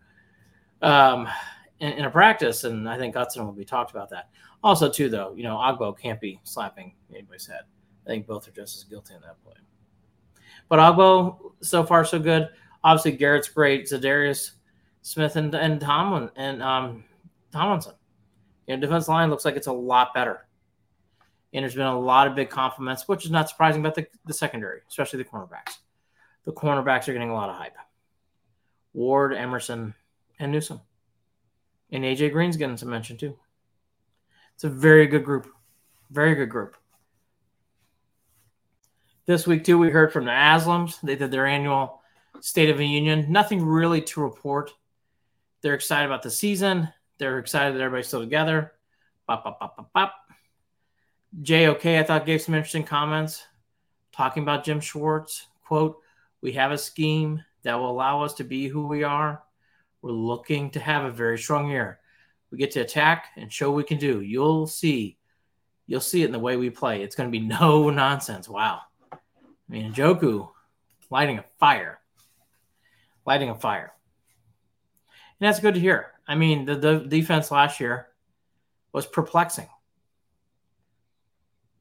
um, 0.84 1.28
in, 1.80 1.94
in, 1.94 2.06
a 2.06 2.12
practice, 2.12 2.64
and 2.64 2.88
I 2.88 3.00
think 3.00 3.16
Hudson 3.16 3.44
will 3.44 3.54
be 3.54 3.66
talked 3.66 3.90
about 3.90 4.12
that. 4.12 4.30
Also, 4.64 4.90
too, 4.90 5.10
though, 5.10 5.34
you 5.36 5.44
know, 5.44 5.58
Ogbo 5.58 5.98
can't 5.98 6.22
be 6.22 6.40
slapping 6.44 6.94
anybody's 7.12 7.46
head. 7.46 7.64
I 8.06 8.10
think 8.10 8.28
both 8.28 8.48
are 8.48 8.52
just 8.52 8.78
as 8.78 8.84
guilty 8.86 9.14
in 9.14 9.22
that 9.22 9.42
play. 9.44 9.54
But 10.70 10.80
Ogbo, 10.80 11.52
so 11.62 11.84
far, 11.84 12.06
so 12.06 12.20
good. 12.20 12.50
Obviously, 12.84 13.12
Garrett's 13.12 13.50
great. 13.50 13.86
Za'Darius 13.86 14.52
Smith 15.02 15.36
and, 15.36 15.54
and 15.54 15.80
Tomlin 15.80 16.30
and 16.36 16.64
um, 16.64 17.04
Tomlinson. 17.52 17.94
You 18.68 18.76
know, 18.76 18.82
defense 18.82 19.08
line 19.08 19.30
looks 19.30 19.46
like 19.46 19.56
it's 19.56 19.68
a 19.68 19.74
lot 19.74 20.14
better. 20.14 20.48
And 21.54 21.64
there's 21.64 21.76
been 21.76 21.86
a 21.86 22.00
lot 22.00 22.28
of 22.28 22.36
big 22.36 22.50
compliments, 22.50 23.08
which 23.08 23.26
is 23.26 23.32
not 23.32 23.50
surprising 23.50 23.82
about 23.82 23.96
the, 23.96 24.08
the 24.26 24.34
secondary, 24.34 24.82
especially 24.88 25.22
the 25.22 25.30
cornerbacks. 25.30 25.78
The 26.46 26.54
cornerbacks 26.54 27.08
are 27.08 27.14
getting 27.14 27.30
a 27.30 27.36
lot 27.36 27.50
of 27.50 27.56
hype. 27.56 27.76
Ward, 28.94 29.34
Emerson, 29.34 29.94
and 30.40 30.52
Newsome. 30.52 30.82
And 31.92 32.04
AJ 32.04 32.32
Green's 32.32 32.58
getting 32.58 32.78
some 32.78 32.90
mention 32.90 33.18
too. 33.18 33.38
It's 34.64 34.72
a 34.72 34.80
very 34.80 35.08
good 35.08 35.26
group. 35.26 35.50
Very 36.10 36.36
good 36.36 36.48
group. 36.48 36.78
This 39.26 39.46
week, 39.46 39.66
too, 39.66 39.78
we 39.78 39.90
heard 39.90 40.14
from 40.14 40.24
the 40.24 40.32
Haslams. 40.32 41.02
They 41.02 41.18
did 41.18 41.32
their 41.32 41.46
annual 41.46 42.02
State 42.40 42.70
of 42.70 42.78
the 42.78 42.88
Union. 42.88 43.30
Nothing 43.30 43.62
really 43.62 44.00
to 44.04 44.22
report. 44.22 44.72
They're 45.62 45.74
excited 45.74 46.06
about 46.06 46.24
the 46.24 46.32
season. 46.32 46.88
They're 47.18 47.40
excited 47.40 47.76
that 47.76 47.82
everybody's 47.82 48.08
still 48.08 48.22
together. 48.22 48.72
Bop, 49.28 49.44
bop, 49.44 49.60
bop, 49.60 49.76
bop, 49.76 49.92
bop. 49.92 50.14
JOK, 51.42 51.86
I 51.86 52.04
thought, 52.04 52.26
gave 52.26 52.42
some 52.42 52.56
interesting 52.56 52.86
comments 52.86 53.46
talking 54.14 54.44
about 54.44 54.64
Jim 54.64 54.80
Schwartz. 54.80 55.46
Quote, 55.66 56.00
We 56.40 56.54
have 56.54 56.72
a 56.72 56.78
scheme 56.78 57.44
that 57.64 57.76
will 57.76 57.92
allow 57.92 58.24
us 58.24 58.34
to 58.36 58.46
be 58.46 58.70
who 58.70 58.88
we 58.88 59.04
are. 59.04 59.44
We're 60.02 60.12
looking 60.12 60.70
to 60.70 60.80
have 60.80 61.04
a 61.04 61.12
very 61.12 61.38
strong 61.38 61.70
year. 61.70 62.00
We 62.54 62.60
get 62.60 62.70
to 62.74 62.82
attack 62.82 63.30
and 63.36 63.52
show 63.52 63.72
we 63.72 63.84
can 63.84 63.98
do. 63.98 64.22
You'll 64.22 64.68
see. 64.68 65.18
You'll 65.88 66.02
see 66.02 66.22
it 66.22 66.28
in 66.28 66.32
the 66.32 66.38
way 66.38 66.56
we 66.56 66.70
play. 66.70 67.02
It's 67.02 67.16
going 67.16 67.28
to 67.28 67.32
be 67.32 67.44
no 67.48 67.90
nonsense. 67.90 68.48
Wow. 68.48 68.82
I 69.12 69.18
mean, 69.68 69.92
Joku 69.92 70.48
lighting 71.10 71.40
a 71.40 71.46
fire. 71.58 71.98
Lighting 73.26 73.50
a 73.50 73.56
fire. 73.56 73.92
And 75.40 75.48
that's 75.48 75.60
good 75.60 75.74
to 75.74 75.80
hear. 75.80 76.12
I 76.28 76.36
mean, 76.36 76.66
the, 76.66 76.76
the 76.76 77.00
defense 77.00 77.50
last 77.50 77.80
year 77.80 78.10
was 78.92 79.08
perplexing. 79.08 79.68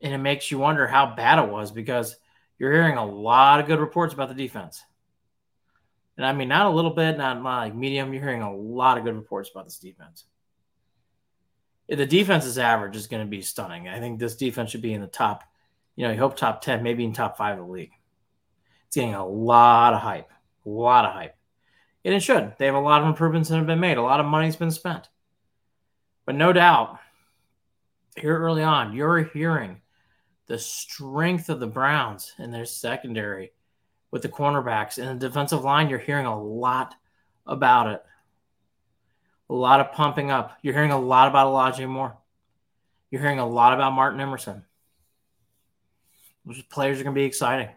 And 0.01 0.15
it 0.15 0.19
makes 0.19 0.51
you 0.51 0.57
wonder 0.57 0.87
how 0.87 1.15
bad 1.15 1.39
it 1.39 1.51
was 1.51 1.71
because 1.71 2.17
you're 2.59 2.73
hearing 2.73 2.97
a 2.97 3.05
lot 3.05 3.61
of 3.61 3.67
good 3.67 3.79
reports 3.79 4.15
about 4.15 4.31
the 4.31 4.35
defense. 4.35 4.83
And 6.17 6.25
I 6.25 6.33
mean, 6.33 6.49
not 6.49 6.65
a 6.65 6.71
little 6.71 6.95
bit, 6.95 7.19
not 7.19 7.43
like 7.43 7.75
medium. 7.75 8.15
You're 8.15 8.23
hearing 8.23 8.41
a 8.41 8.57
lot 8.57 8.97
of 8.97 9.05
good 9.05 9.15
reports 9.17 9.51
about 9.51 9.67
this 9.67 9.79
defense 9.79 10.25
the 11.99 12.07
defense's 12.07 12.59
average 12.59 12.97
is 12.97 13.07
going 13.07 13.23
to 13.23 13.31
be 13.31 13.43
stunning. 13.43 13.89
I 13.89 14.01
think 14.01 14.19
this 14.19 14.37
defense 14.37 14.71
should 14.71 14.83
be 14.83 14.95
in 14.95 15.01
the 15.01 15.07
top, 15.07 15.45
you 15.97 16.07
know, 16.07 16.13
you 16.13 16.19
hope 16.19 16.37
top 16.37 16.63
10, 16.63 16.83
maybe 16.83 17.05
in 17.05 17.13
top 17.13 17.37
five 17.37 17.59
of 17.59 17.67
the 17.67 17.73
league. 17.73 17.93
It's 18.87 18.97
getting 18.97 19.15
a 19.15 19.27
lot 19.27 19.95
of 19.95 20.01
hype, 20.01 20.31
a 20.65 20.69
lot 20.69 21.05
of 21.05 21.13
hype. 21.13 21.37
And 22.05 22.15
it 22.15 22.21
should. 22.21 22.55
They 22.59 22.67
have 22.67 22.75
a 22.75 22.81
lot 22.81 23.03
of 23.03 23.09
improvements 23.09 23.49
that 23.49 23.57
have 23.57 23.67
been 23.67 23.81
made, 23.81 23.99
a 23.99 24.03
lot 24.03 24.21
of 24.21 24.27
money's 24.27 24.57
been 24.57 24.71
spent. 24.71 25.09
But 26.25 26.35
no 26.35 26.53
doubt, 26.53 26.99
here 28.17 28.39
early 28.39 28.63
on, 28.63 28.93
you're 28.95 29.25
hearing 29.25 29.81
the 30.47 30.59
strength 30.59 31.49
of 31.49 31.61
the 31.61 31.67
Browns 31.67 32.33
in 32.39 32.51
their 32.51 32.67
secondary 32.67 33.53
with 34.11 34.23
the 34.23 34.29
cornerbacks 34.29 34.99
and 34.99 35.21
the 35.21 35.29
defensive 35.29 35.65
line. 35.65 35.89
You're 35.89 35.99
hearing 35.99 36.27
a 36.27 36.43
lot 36.43 36.95
about 37.47 37.89
it 37.89 38.03
a 39.53 39.55
lot 39.55 39.81
of 39.81 39.93
pumping 39.93 40.31
up. 40.31 40.59
You're 40.63 40.73
hearing 40.73 40.93
a 40.93 40.99
lot 40.99 41.29
about 41.29 41.49
Elijah 41.49 41.87
Moore. 41.87 42.17
You're 43.11 43.21
hearing 43.21 43.39
a 43.39 43.47
lot 43.47 43.75
about 43.75 43.93
Martin 43.93 44.21
Emerson. 44.21 44.65
Those 46.47 46.63
players 46.63 46.99
are 46.99 47.05
going 47.05 47.15
to 47.15 47.19
be 47.19 47.27
exciting. 47.27 47.69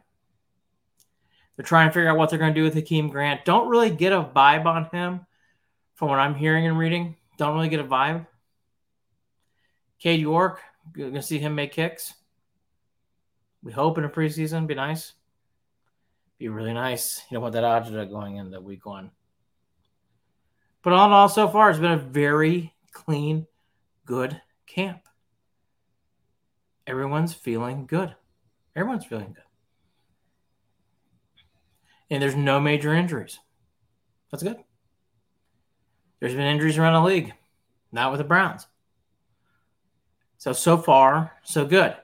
They're 1.56 1.66
trying 1.66 1.90
to 1.90 1.94
figure 1.94 2.10
out 2.10 2.18
what 2.18 2.30
they're 2.30 2.40
going 2.40 2.54
to 2.54 2.60
do 2.60 2.64
with 2.64 2.76
Jakeem 2.76 3.12
Grant. 3.12 3.44
Don't 3.44 3.68
really 3.68 3.90
get 3.90 4.14
a 4.14 4.24
vibe 4.24 4.66
on 4.66 4.86
him 4.86 5.26
from 5.96 6.10
what 6.10 6.20
I'm 6.20 6.34
hearing 6.34 6.66
and 6.66 6.78
reading. 6.78 7.18
Don't 7.38 7.56
really 7.56 7.70
get 7.70 7.82
a 7.82 7.86
vibe. 7.86 8.26
Cade 10.00 10.22
York, 10.22 10.62
you're 10.96 11.10
going 11.10 11.22
to 11.22 11.28
see 11.28 11.40
him 11.40 11.56
make 11.56 11.74
kicks. 11.74 12.14
We 13.64 13.74
hope 13.74 13.98
in 13.98 14.06
a 14.06 14.10
preseason. 14.10 14.66
Be 14.66 14.76
nice. 14.76 15.14
Be 16.38 16.48
really 16.48 16.74
nice. 16.74 17.22
You 17.30 17.36
don't 17.36 17.42
want 17.44 17.54
that 17.54 17.64
Ajita 17.64 18.10
going 18.10 18.38
in 18.38 18.50
the 18.50 18.62
week 18.62 18.86
one. 18.86 19.12
But 20.86 20.94
all 20.94 21.08
in 21.08 21.14
all, 21.14 21.30
so 21.30 21.48
far, 21.48 21.72
it's 21.72 21.80
been 21.80 21.94
a 21.94 21.98
very 21.98 22.76
clean, 22.92 23.48
good 24.06 24.40
camp. 24.68 25.00
Everyone's 26.86 27.34
feeling 27.34 27.88
good. 27.88 28.14
Everyone's 28.76 29.04
feeling 29.04 29.34
good. 29.34 29.44
And 32.12 32.22
there's 32.22 32.36
no 32.36 32.60
major 32.60 32.94
injuries. 32.94 33.40
That's 34.30 34.44
good. 34.44 34.58
There's 36.20 36.36
been 36.36 36.42
injuries 36.46 36.78
around 36.78 37.02
the 37.02 37.10
league, 37.10 37.34
not 37.92 38.12
with 38.12 38.20
the 38.20 38.24
Browns. 38.24 38.68
So, 40.38 40.54
so 40.54 40.78
far, 40.78 41.32
so 41.44 41.66
good. 41.66 41.96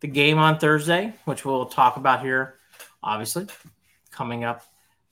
The 0.00 0.08
game 0.08 0.38
on 0.38 0.58
Thursday, 0.58 1.14
which 1.26 1.44
we'll 1.44 1.66
talk 1.66 1.96
about 1.96 2.22
here, 2.22 2.56
obviously, 3.04 3.46
coming 4.10 4.42
up 4.42 4.64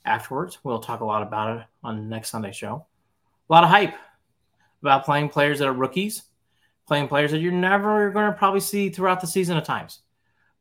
afterwards. 0.04 0.59
We'll 0.64 0.80
talk 0.80 0.99
a 0.99 1.04
lot 1.04 1.23
about 1.23 1.59
it 1.59 1.66
on 1.85 2.09
next 2.09 2.30
Sunday 2.30 2.50
show. 2.50 2.87
A 3.49 3.53
lot 3.53 3.65
of 3.65 3.71
hype 3.71 3.95
about 4.83 5.05
playing 5.05 5.29
players 5.29 5.59
that 5.59 5.69
are 5.69 5.73
rookies, 5.73 6.23
playing 6.87 7.09
players 7.09 7.31
that 7.31 7.39
you're 7.39 7.53
never 7.53 8.11
going 8.11 8.31
to 8.31 8.37
probably 8.37 8.61
see 8.61 8.91
throughout 8.91 9.21
the 9.21 9.27
season 9.27 9.57
at 9.57 9.65
times, 9.65 10.01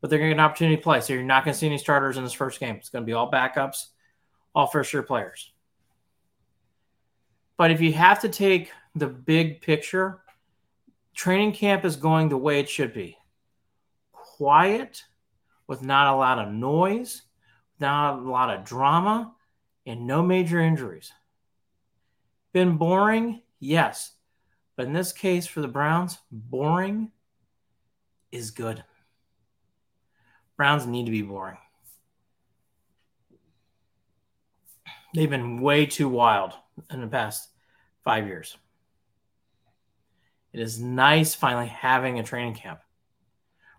but 0.02 0.10
they're 0.10 0.20
going 0.20 0.30
to 0.30 0.36
get 0.36 0.40
an 0.40 0.46
opportunity 0.46 0.78
to 0.78 0.82
play. 0.82 1.02
So 1.02 1.14
you're 1.14 1.24
not 1.24 1.46
going 1.46 1.54
to 1.54 1.60
see 1.60 1.68
any 1.68 1.78
starters 1.78 2.18
in 2.18 2.24
this 2.24 2.34
first 2.34 2.60
game. 2.60 2.76
It's 2.76 2.90
going 2.90 3.04
to 3.04 3.06
be 3.06 3.14
all 3.14 3.32
backups, 3.32 3.88
all 4.54 4.68
first 4.68 4.94
year 4.94 5.04
players. 5.04 5.52
But 7.58 7.72
if 7.72 7.82
you 7.82 7.94
have 7.94 8.22
to 8.22 8.30
take 8.30 8.72
the 8.96 9.08
big 9.08 9.62
picture, 9.62 10.22
training 11.14 11.54
camp 11.54 11.86
is 11.86 11.96
going 11.96 12.30
the 12.30 12.38
way 12.38 12.60
it 12.60 12.70
should 12.70 12.94
be 12.94 13.18
quiet, 14.12 15.04
with 15.68 15.82
not 15.82 16.14
a 16.14 16.18
lot 16.18 16.40
of 16.40 16.52
noise, 16.52 17.22
not 17.80 18.20
a 18.20 18.22
lot 18.22 18.50
of 18.50 18.66
drama, 18.66 19.34
and 19.86 20.06
no 20.06 20.22
major 20.22 20.60
injuries. 20.60 21.12
Been 22.54 22.78
boring? 22.78 23.42
Yes. 23.60 24.12
But 24.76 24.86
in 24.86 24.94
this 24.94 25.12
case 25.12 25.46
for 25.48 25.62
the 25.62 25.68
Browns, 25.68 26.18
boring 26.32 27.12
is 28.32 28.52
good. 28.52 28.84
Browns 30.56 30.86
need 30.86 31.06
to 31.06 31.12
be 31.12 31.22
boring. 31.22 31.58
They've 35.14 35.30
been 35.30 35.62
way 35.62 35.86
too 35.86 36.10
wild 36.10 36.54
in 36.92 37.02
the 37.02 37.08
past 37.08 37.50
five 38.04 38.26
years. 38.26 38.58
It 40.54 40.60
is 40.60 40.80
nice 40.80 41.36
finally 41.36 41.68
having 41.68 42.20
a 42.20 42.24
training 42.24 42.56
camp. 42.56 42.80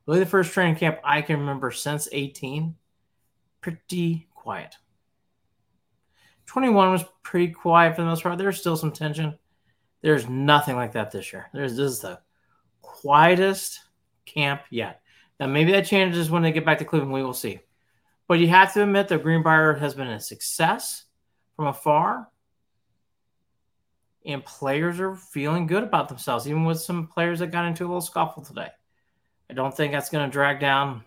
Really, 0.07 0.21
the 0.21 0.27
first 0.27 0.53
training 0.53 0.77
camp 0.77 0.99
I 1.03 1.23
can 1.23 1.41
remember 1.41 1.71
since 1.71 2.09
18, 2.13 2.77
pretty 3.61 4.29
quiet. 4.35 4.77
21 6.47 6.91
was 6.93 7.05
pretty 7.23 7.53
quiet 7.53 7.97
for 7.97 8.03
the 8.03 8.09
most 8.09 8.23
part. 8.23 8.39
There's 8.39 8.61
still 8.61 8.77
some 8.77 8.93
tension. 8.93 9.39
There's 10.03 10.29
nothing 10.29 10.77
like 10.77 10.93
that 10.93 11.11
this 11.11 11.33
year. 11.33 11.49
There's 11.53 11.77
this 11.77 11.93
is 11.93 12.01
the 12.01 12.21
quietest 12.83 13.81
camp 14.27 14.63
yet. 14.71 15.01
Now 15.41 15.47
maybe 15.47 15.73
that 15.73 15.87
changes 15.87 16.31
when 16.31 16.43
they 16.43 16.53
get 16.53 16.65
back 16.65 16.79
to 16.79 16.85
Cleveland. 16.85 17.13
We 17.13 17.23
will 17.23 17.33
see. 17.33 17.61
But 18.29 18.39
you 18.39 18.49
have 18.49 18.73
to 18.75 18.83
admit 18.83 19.09
that 19.09 19.23
Greenbrier 19.23 19.75
has 19.75 19.95
been 19.95 20.09
a 20.09 20.21
success 20.21 21.05
from 21.57 21.67
afar. 21.67 22.29
And 24.27 24.45
players 24.45 25.01
are 25.01 25.17
feeling 25.17 25.67
good 25.67 25.83
about 25.83 26.09
themselves, 26.09 26.49
even 26.49 26.65
with 26.65 26.81
some 26.81 27.09
players 27.09 27.41
that 27.41 27.51
got 27.51 27.67
into 27.67 27.85
a 27.85 27.87
little 27.87 28.01
scuffle 28.01 28.43
today. 28.43 28.69
I 29.51 29.55
don't 29.55 29.77
think 29.77 29.93
that's 29.93 30.09
going 30.09 30.27
to 30.27 30.33
drag 30.33 30.61
down 30.61 31.05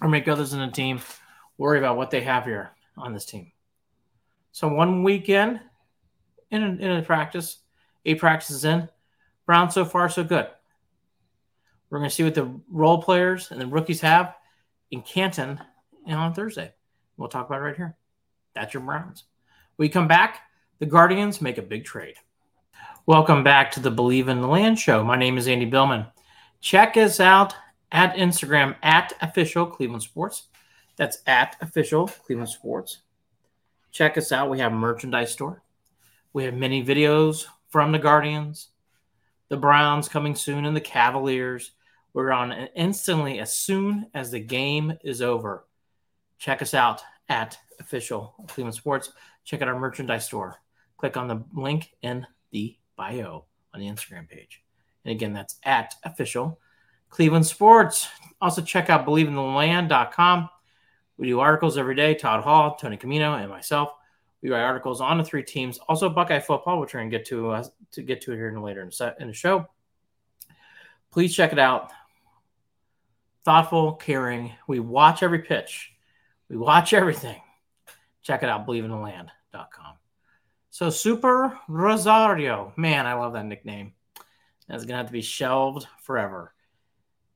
or 0.00 0.08
make 0.08 0.28
others 0.28 0.52
in 0.52 0.60
the 0.60 0.68
team 0.68 1.00
worry 1.58 1.78
about 1.78 1.96
what 1.96 2.10
they 2.10 2.20
have 2.22 2.44
here 2.44 2.70
on 2.96 3.12
this 3.12 3.24
team. 3.24 3.50
So 4.54 4.68
one 4.68 5.02
weekend 5.02 5.58
in 6.52 6.62
a, 6.62 6.68
in 6.68 6.90
a 6.92 7.02
practice, 7.02 7.58
eight 8.04 8.20
practices 8.20 8.64
in, 8.64 8.88
Brown 9.46 9.68
so 9.68 9.84
far 9.84 10.08
so 10.08 10.22
good. 10.22 10.46
We're 11.90 11.98
going 11.98 12.08
to 12.08 12.14
see 12.14 12.22
what 12.22 12.36
the 12.36 12.60
role 12.70 13.02
players 13.02 13.50
and 13.50 13.60
the 13.60 13.66
rookies 13.66 14.00
have 14.02 14.36
in 14.92 15.02
Canton 15.02 15.60
on 16.06 16.34
Thursday. 16.34 16.72
We'll 17.16 17.28
talk 17.28 17.48
about 17.48 17.62
it 17.62 17.64
right 17.64 17.76
here. 17.76 17.96
That's 18.54 18.72
your 18.72 18.84
Browns. 18.84 19.24
We 19.76 19.88
come 19.88 20.06
back. 20.06 20.42
The 20.78 20.86
Guardians 20.86 21.40
make 21.40 21.58
a 21.58 21.62
big 21.62 21.84
trade. 21.84 22.14
Welcome 23.06 23.42
back 23.42 23.72
to 23.72 23.80
the 23.80 23.90
Believe 23.90 24.28
in 24.28 24.40
the 24.40 24.46
Land 24.46 24.78
show. 24.78 25.02
My 25.02 25.16
name 25.16 25.36
is 25.36 25.48
Andy 25.48 25.66
Billman. 25.66 26.06
Check 26.60 26.96
us 26.96 27.18
out 27.18 27.56
at 27.90 28.14
Instagram 28.14 28.76
at 28.84 29.14
official 29.20 29.66
Cleveland 29.66 30.04
Sports. 30.04 30.44
That's 30.94 31.18
at 31.26 31.56
official 31.60 32.06
Cleveland 32.06 32.50
Sports. 32.50 32.98
Check 33.94 34.18
us 34.18 34.32
out. 34.32 34.50
We 34.50 34.58
have 34.58 34.72
a 34.72 34.76
merchandise 34.76 35.30
store. 35.32 35.62
We 36.32 36.42
have 36.44 36.54
many 36.54 36.84
videos 36.84 37.46
from 37.68 37.92
the 37.92 37.98
Guardians, 38.00 38.70
the 39.50 39.56
Browns 39.56 40.08
coming 40.08 40.34
soon, 40.34 40.64
and 40.64 40.76
the 40.76 40.80
Cavaliers. 40.80 41.70
We're 42.12 42.32
on 42.32 42.50
instantly 42.74 43.38
as 43.38 43.54
soon 43.54 44.08
as 44.12 44.32
the 44.32 44.40
game 44.40 44.98
is 45.04 45.22
over. 45.22 45.64
Check 46.38 46.60
us 46.60 46.74
out 46.74 47.02
at 47.28 47.56
official 47.78 48.34
Cleveland 48.48 48.74
Sports. 48.74 49.12
Check 49.44 49.62
out 49.62 49.68
our 49.68 49.78
merchandise 49.78 50.24
store. 50.24 50.56
Click 50.96 51.16
on 51.16 51.28
the 51.28 51.44
link 51.54 51.92
in 52.02 52.26
the 52.50 52.76
bio 52.96 53.44
on 53.72 53.78
the 53.78 53.86
Instagram 53.86 54.28
page. 54.28 54.60
And 55.04 55.12
again, 55.12 55.32
that's 55.32 55.60
at 55.62 55.94
official 56.02 56.58
Cleveland 57.10 57.46
Sports. 57.46 58.08
Also, 58.40 58.60
check 58.60 58.90
out 58.90 59.06
believeintheland.com. 59.06 60.48
We 61.16 61.28
do 61.28 61.40
articles 61.40 61.78
every 61.78 61.94
day. 61.94 62.14
Todd 62.14 62.42
Hall, 62.42 62.76
Tony 62.76 62.96
Camino, 62.96 63.34
and 63.34 63.48
myself. 63.48 63.92
We 64.42 64.50
write 64.50 64.62
articles 64.62 65.00
on 65.00 65.18
the 65.18 65.24
three 65.24 65.42
teams. 65.42 65.78
Also, 65.88 66.10
Buckeye 66.10 66.40
football, 66.40 66.80
which 66.80 66.92
we're 66.92 67.00
going 67.00 67.10
to 67.10 67.16
get 67.16 67.26
to 67.28 67.50
uh, 67.50 67.64
to 67.92 68.02
get 68.02 68.20
to 68.22 68.32
here 68.32 68.48
in 68.48 68.60
later 68.60 68.82
in, 68.82 68.90
set, 68.90 69.16
in 69.20 69.28
the 69.28 69.32
show. 69.32 69.66
Please 71.10 71.34
check 71.34 71.52
it 71.52 71.58
out. 71.58 71.90
Thoughtful, 73.44 73.92
caring. 73.92 74.52
We 74.66 74.80
watch 74.80 75.22
every 75.22 75.40
pitch. 75.40 75.92
We 76.48 76.56
watch 76.56 76.92
everything. 76.92 77.40
Check 78.22 78.42
it 78.42 78.48
out, 78.48 78.66
believeintheland.com. 78.66 79.94
So, 80.70 80.90
Super 80.90 81.58
Rosario. 81.68 82.72
Man, 82.76 83.06
I 83.06 83.14
love 83.14 83.34
that 83.34 83.46
nickname. 83.46 83.92
That's 84.68 84.82
going 84.84 84.94
to 84.94 84.96
have 84.96 85.06
to 85.06 85.12
be 85.12 85.22
shelved 85.22 85.86
forever, 86.02 86.52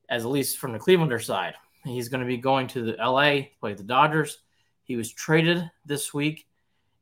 as 0.08 0.24
at 0.24 0.30
least 0.30 0.58
from 0.58 0.72
the 0.72 0.78
Clevelander 0.78 1.22
side. 1.22 1.54
He's 1.88 2.08
going 2.08 2.20
to 2.20 2.26
be 2.26 2.36
going 2.36 2.66
to 2.68 2.82
the 2.82 2.96
LA, 2.98 3.48
play 3.60 3.74
the 3.74 3.82
Dodgers. 3.82 4.38
He 4.84 4.96
was 4.96 5.12
traded 5.12 5.70
this 5.84 6.14
week. 6.14 6.46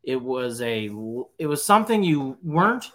It 0.02 0.20
was 0.20 0.60
a 0.60 0.90
it 1.38 1.46
was 1.46 1.64
something 1.64 2.02
you 2.02 2.38
weren't. 2.42 2.90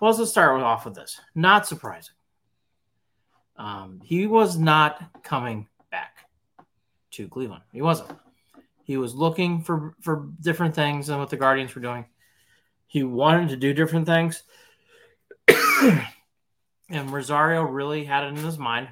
Well, 0.00 0.12
let's 0.12 0.30
start 0.30 0.60
off 0.60 0.84
with 0.84 0.94
this. 0.94 1.20
Not 1.34 1.66
surprising. 1.66 2.14
Um, 3.56 4.00
he 4.04 4.26
was 4.26 4.58
not 4.58 5.22
coming 5.22 5.68
back 5.90 6.28
to 7.12 7.28
Cleveland. 7.28 7.62
He 7.72 7.82
wasn't. 7.82 8.10
He 8.84 8.96
was 8.96 9.14
looking 9.14 9.62
for 9.62 9.94
for 10.00 10.28
different 10.40 10.74
things 10.74 11.06
than 11.06 11.18
what 11.18 11.30
the 11.30 11.36
Guardians 11.36 11.74
were 11.74 11.80
doing. 11.80 12.06
He 12.86 13.02
wanted 13.02 13.48
to 13.50 13.56
do 13.56 13.74
different 13.74 14.06
things. 14.06 14.42
and 16.88 17.10
Rosario 17.10 17.62
really 17.62 18.04
had 18.04 18.24
it 18.24 18.28
in 18.28 18.36
his 18.36 18.58
mind. 18.58 18.88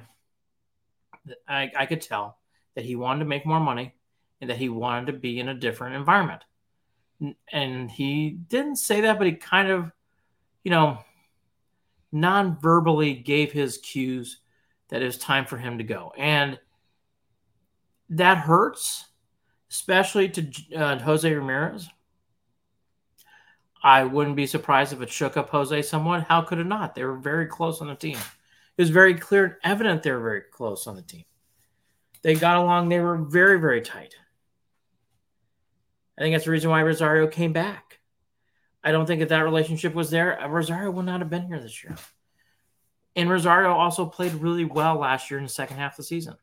I, 1.47 1.71
I 1.75 1.85
could 1.85 2.01
tell 2.01 2.37
that 2.75 2.85
he 2.85 2.95
wanted 2.95 3.19
to 3.19 3.25
make 3.25 3.45
more 3.45 3.59
money 3.59 3.93
and 4.41 4.49
that 4.49 4.57
he 4.57 4.69
wanted 4.69 5.07
to 5.07 5.13
be 5.13 5.39
in 5.39 5.49
a 5.49 5.53
different 5.53 5.95
environment. 5.95 6.43
And 7.51 7.89
he 7.89 8.29
didn't 8.29 8.75
say 8.75 9.01
that, 9.01 9.17
but 9.17 9.27
he 9.27 9.33
kind 9.33 9.69
of, 9.69 9.91
you 10.63 10.71
know, 10.71 10.99
non 12.11 12.59
verbally 12.59 13.13
gave 13.13 13.51
his 13.51 13.77
cues 13.77 14.39
that 14.89 15.01
it 15.01 15.05
was 15.05 15.17
time 15.17 15.45
for 15.45 15.57
him 15.57 15.77
to 15.77 15.83
go. 15.83 16.11
And 16.17 16.59
that 18.09 18.37
hurts, 18.37 19.05
especially 19.71 20.29
to 20.29 20.51
uh, 20.75 20.99
Jose 20.99 21.33
Ramirez. 21.33 21.89
I 23.81 24.03
wouldn't 24.03 24.35
be 24.35 24.47
surprised 24.47 24.93
if 24.93 25.01
it 25.01 25.09
shook 25.09 25.37
up 25.37 25.49
Jose 25.49 25.81
somewhat. 25.83 26.23
How 26.23 26.41
could 26.41 26.57
it 26.57 26.65
not? 26.65 26.95
They 26.95 27.03
were 27.03 27.17
very 27.17 27.45
close 27.45 27.81
on 27.81 27.87
the 27.87 27.95
team. 27.95 28.17
It 28.17 28.81
was 28.81 28.89
very 28.89 29.13
clear 29.13 29.45
and 29.45 29.55
evident 29.63 30.03
they 30.03 30.11
were 30.11 30.19
very 30.19 30.41
close 30.41 30.87
on 30.87 30.95
the 30.95 31.01
team. 31.01 31.23
They 32.25 32.33
got 32.33 32.57
along. 32.57 32.89
They 32.89 32.99
were 32.99 33.17
very, 33.17 33.59
very 33.59 33.81
tight. 33.81 34.15
I 36.17 36.21
think 36.21 36.33
that's 36.33 36.45
the 36.45 36.51
reason 36.51 36.71
why 36.71 36.81
Rosario 36.81 37.27
came 37.27 37.53
back. 37.53 37.99
I 38.83 38.91
don't 38.91 39.05
think 39.05 39.21
if 39.21 39.29
that 39.29 39.43
relationship 39.43 39.93
was 39.93 40.09
there, 40.09 40.39
Rosario 40.49 40.89
would 40.89 41.05
not 41.05 41.19
have 41.19 41.29
been 41.29 41.45
here 41.45 41.59
this 41.59 41.83
year. 41.83 41.95
And 43.15 43.29
Rosario 43.29 43.73
also 43.73 44.07
played 44.07 44.33
really 44.33 44.65
well 44.65 44.95
last 44.95 45.29
year 45.29 45.37
in 45.37 45.43
the 45.43 45.51
second 45.51 45.77
half 45.77 45.93
of 45.93 45.97
the 45.97 46.03
season. 46.03 46.33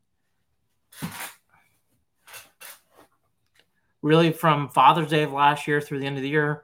Really, 4.03 4.31
from 4.31 4.69
Father's 4.69 5.11
Day 5.11 5.25
of 5.25 5.33
last 5.33 5.67
year 5.67 5.81
through 5.81 5.99
the 5.99 6.07
end 6.07 6.17
of 6.17 6.23
the 6.23 6.29
year, 6.29 6.62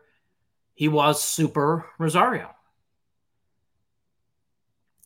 he 0.75 0.87
was 0.87 1.21
super 1.21 1.87
Rosario. 1.99 2.55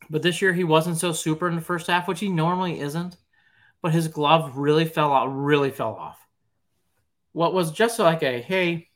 But 0.07 0.21
this 0.21 0.39
year 0.39 0.53
he 0.53 0.63
wasn't 0.63 0.99
so 0.99 1.13
super 1.13 1.47
in 1.47 1.55
the 1.55 1.61
first 1.61 1.87
half, 1.87 2.07
which 2.07 2.19
he 2.19 2.29
normally 2.29 2.79
isn't. 2.79 3.17
But 3.83 3.91
his 3.91 4.07
glove 4.07 4.57
really 4.57 4.85
fell 4.85 5.13
out, 5.13 5.27
really 5.27 5.69
fell 5.69 5.93
off. 5.93 6.17
What 7.33 7.53
was 7.53 7.71
just 7.71 7.99
like 7.99 8.23
a 8.23 8.41
hey, 8.41 8.89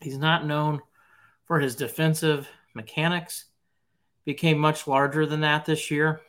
he's 0.00 0.18
not 0.18 0.46
known 0.46 0.80
for 1.44 1.60
his 1.60 1.76
defensive 1.76 2.48
mechanics, 2.74 3.44
became 4.24 4.58
much 4.58 4.88
larger 4.88 5.26
than 5.26 5.42
that 5.42 5.66
this 5.66 5.90
year. 5.90 6.22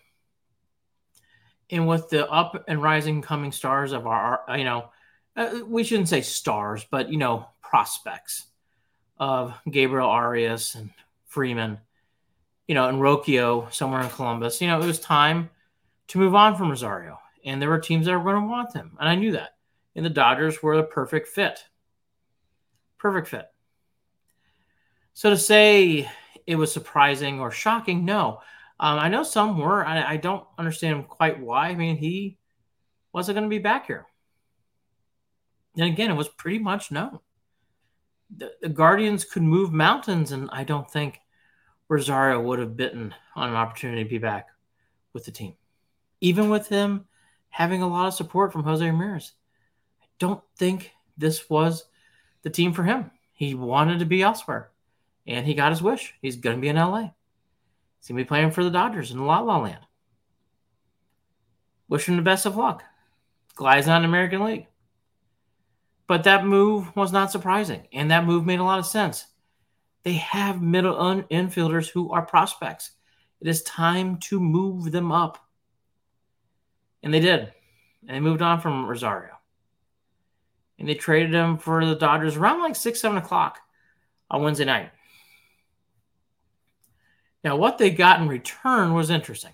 And 1.70 1.88
with 1.88 2.10
the 2.10 2.30
up 2.30 2.66
and 2.68 2.84
rising 2.84 3.22
coming 3.22 3.52
stars 3.54 3.94
of 3.94 4.06
our, 4.06 4.42
you 4.58 4.66
know, 4.66 4.90
uh, 5.36 5.62
we 5.66 5.84
shouldn't 5.84 6.10
say 6.10 6.22
stars, 6.22 6.86
but, 6.92 7.10
you 7.10 7.18
know, 7.18 7.48
prospects 7.62 8.46
of 9.18 9.54
Gabriel 9.72 10.10
Arias 10.10 10.76
and 10.76 10.90
Freeman, 11.28 11.80
you 12.68 12.76
know, 12.76 12.90
and 12.90 13.00
Rocchio 13.00 13.74
somewhere 13.74 14.02
in 14.02 14.10
Columbus. 14.10 14.62
You 14.62 14.68
know, 14.68 14.82
it 14.82 14.86
was 14.86 15.00
time 15.00 15.50
to 16.10 16.18
move 16.18 16.36
on 16.36 16.56
from 16.58 16.70
Rosario. 16.70 17.20
And 17.46 17.62
there 17.62 17.70
were 17.70 17.80
teams 17.80 18.06
that 18.06 18.18
were 18.18 18.32
going 18.32 18.44
to 18.44 18.50
want 18.50 18.74
him. 18.74 18.96
And 19.00 19.10
I 19.10 19.16
knew 19.16 19.34
that. 19.34 19.56
And 19.96 20.06
the 20.06 20.10
Dodgers 20.10 20.64
were 20.64 20.78
the 20.78 20.84
perfect 20.84 21.28
fit. 21.28 21.64
Perfect 22.98 23.28
fit. 23.28 23.46
So 25.14 25.30
to 25.30 25.38
say 25.38 26.10
it 26.48 26.56
was 26.56 26.72
surprising 26.72 27.40
or 27.40 27.52
shocking, 27.52 28.06
no. 28.06 28.40
Um, 28.80 29.00
I 29.00 29.10
know 29.10 29.24
some 29.24 29.58
were. 29.58 29.86
I, 29.86 30.14
I 30.14 30.18
don't 30.18 30.46
understand 30.58 31.08
quite 31.08 31.40
why. 31.40 31.70
I 31.70 31.76
mean, 31.76 31.98
he 31.98 32.38
wasn't 33.12 33.36
going 33.36 33.50
to 33.50 33.56
be 33.56 33.60
back 33.60 33.88
here. 33.88 34.08
And 35.78 35.86
again, 35.86 36.12
it 36.12 36.16
was 36.16 36.30
pretty 36.30 36.60
much 36.60 36.92
known. 36.92 37.20
The, 38.36 38.52
the, 38.62 38.70
Guardians 38.70 39.26
could 39.26 39.44
move 39.44 39.72
mountains, 39.72 40.32
and 40.32 40.50
I 40.52 40.64
don't 40.64 40.90
think 40.90 41.20
Rosario 41.88 42.42
would 42.42 42.60
have 42.60 42.76
bitten 42.76 43.14
on 43.36 43.50
an 43.50 43.56
opportunity 43.56 44.04
to 44.04 44.10
be 44.10 44.18
back 44.18 44.48
with 45.14 45.26
the 45.26 45.32
team. 45.32 45.54
Even 46.22 46.50
with 46.50 46.68
him 46.68 47.06
having 47.54 47.84
a 47.84 47.88
lot 47.88 48.08
of 48.08 48.16
support 48.16 48.52
from 48.52 48.64
Jose 48.64 48.84
Ramirez, 48.84 49.34
I 50.02 50.06
don't 50.18 50.42
think 50.58 50.92
this 51.16 51.52
was 51.52 51.86
the 52.42 52.50
team 52.50 52.74
for 52.74 52.84
him. 52.84 53.12
He 53.32 53.54
wanted 53.54 54.00
to 54.00 54.06
be 54.06 54.24
elsewhere, 54.24 54.72
and 55.28 55.46
he 55.46 55.54
got 55.54 55.72
his 55.72 55.82
wish. 55.82 56.16
He's 56.20 56.36
going 56.36 56.56
to 56.56 56.62
be 56.62 56.70
in 56.70 56.78
LA. 56.78 57.12
He's 58.00 58.08
going 58.08 58.18
to 58.18 58.24
be 58.24 58.28
playing 58.28 58.50
for 58.50 58.64
the 58.64 58.72
Dodgers 58.72 59.12
in 59.12 59.24
La 59.24 59.40
La 59.40 59.60
Land. 59.60 59.86
Wish 61.88 62.10
him 62.10 62.16
the 62.16 62.24
best 62.24 62.48
of 62.48 62.56
luck. 62.56 62.84
Glides 63.54 63.88
on 63.88 64.04
American 64.04 64.44
League. 64.44 64.66
But 66.08 66.24
that 66.24 66.48
move 66.48 66.96
was 66.96 67.12
not 67.12 67.32
surprising, 67.32 67.88
and 67.94 68.10
that 68.10 68.26
move 68.26 68.48
made 68.48 68.62
a 68.62 68.64
lot 68.64 68.80
of 68.80 68.88
sense. 68.88 69.28
They 70.02 70.14
have 70.14 70.60
middle 70.60 70.96
infielders 70.96 71.90
who 71.90 72.12
are 72.12 72.26
prospects. 72.26 72.94
It 73.40 73.48
is 73.48 73.62
time 73.62 74.18
to 74.22 74.40
move 74.40 74.92
them 74.92 75.12
up. 75.12 75.38
And 77.04 77.14
they 77.14 77.20
did. 77.20 77.54
And 78.08 78.16
they 78.16 78.20
moved 78.20 78.42
on 78.42 78.60
from 78.60 78.86
Rosario. 78.86 79.34
And 80.80 80.90
they 80.90 80.96
traded 80.96 81.34
him 81.34 81.58
for 81.58 81.86
the 81.86 81.96
Dodgers 81.96 82.36
around 82.36 82.62
like 82.62 82.76
6, 82.76 83.00
7 83.00 83.18
o'clock 83.18 83.60
on 84.32 84.42
Wednesday 84.42 84.66
night. 84.66 84.90
Now, 87.44 87.58
what 87.58 87.78
they 87.78 87.92
got 87.92 88.22
in 88.22 88.28
return 88.28 88.94
was 88.94 89.10
interesting. 89.10 89.54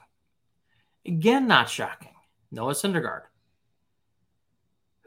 Again, 1.05 1.47
not 1.47 1.69
shocking. 1.69 2.13
Noah 2.51 2.73
Syndergaard 2.73 3.23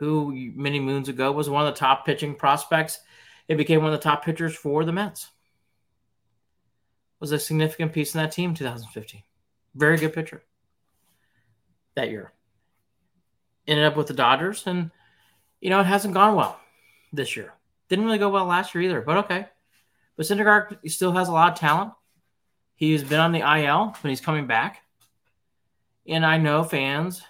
who 0.03 0.35
many 0.57 0.81
moons 0.81 1.09
ago 1.09 1.31
was 1.31 1.49
one 1.49 1.65
of 1.65 1.73
the 1.73 1.79
top 1.79 2.05
pitching 2.05 2.35
prospects. 2.35 2.99
It 3.47 3.57
became 3.57 3.83
one 3.83 3.93
of 3.93 4.01
the 4.01 4.03
top 4.03 4.25
pitchers 4.25 4.53
for 4.53 4.85
the 4.85 4.91
Mets. 4.91 5.31
Was 7.21 7.31
a 7.31 7.39
significant 7.39 7.93
piece 7.93 8.13
in 8.13 8.21
that 8.21 8.33
team 8.33 8.53
2015. 8.53 9.23
Very 9.77 9.97
good 9.97 10.13
pitcher 10.13 10.43
that 11.95 12.11
year. 12.11 12.33
Ended 13.67 13.85
up 13.85 13.97
with 13.97 14.09
the 14.09 14.15
Dodgers, 14.15 14.67
and 14.67 14.91
you 15.61 15.71
know 15.71 15.81
it 15.81 15.87
hasn't 15.87 16.15
gone 16.15 16.35
well 16.35 16.59
this 17.13 17.37
year. 17.37 17.53
Didn't 17.89 18.05
really 18.05 18.19
go 18.19 18.31
well 18.31 18.47
last 18.47 18.75
year 18.75 18.83
either, 18.85 19.01
but 19.01 19.19
okay. 19.19 19.47
But 20.17 20.27
Syndergaard 20.27 20.91
still 20.91 21.13
has 21.13 21.29
a 21.29 21.33
lot 21.33 21.53
of 21.53 21.59
talent. 21.59 21.93
He's 22.75 23.05
been 23.05 23.21
on 23.21 23.33
the 23.33 23.41
IL, 23.41 23.95
but 24.03 24.09
he's 24.09 24.21
coming 24.21 24.47
back. 24.47 24.83
And 26.07 26.27
I 26.27 26.39
know 26.39 26.65
fans 26.65 27.23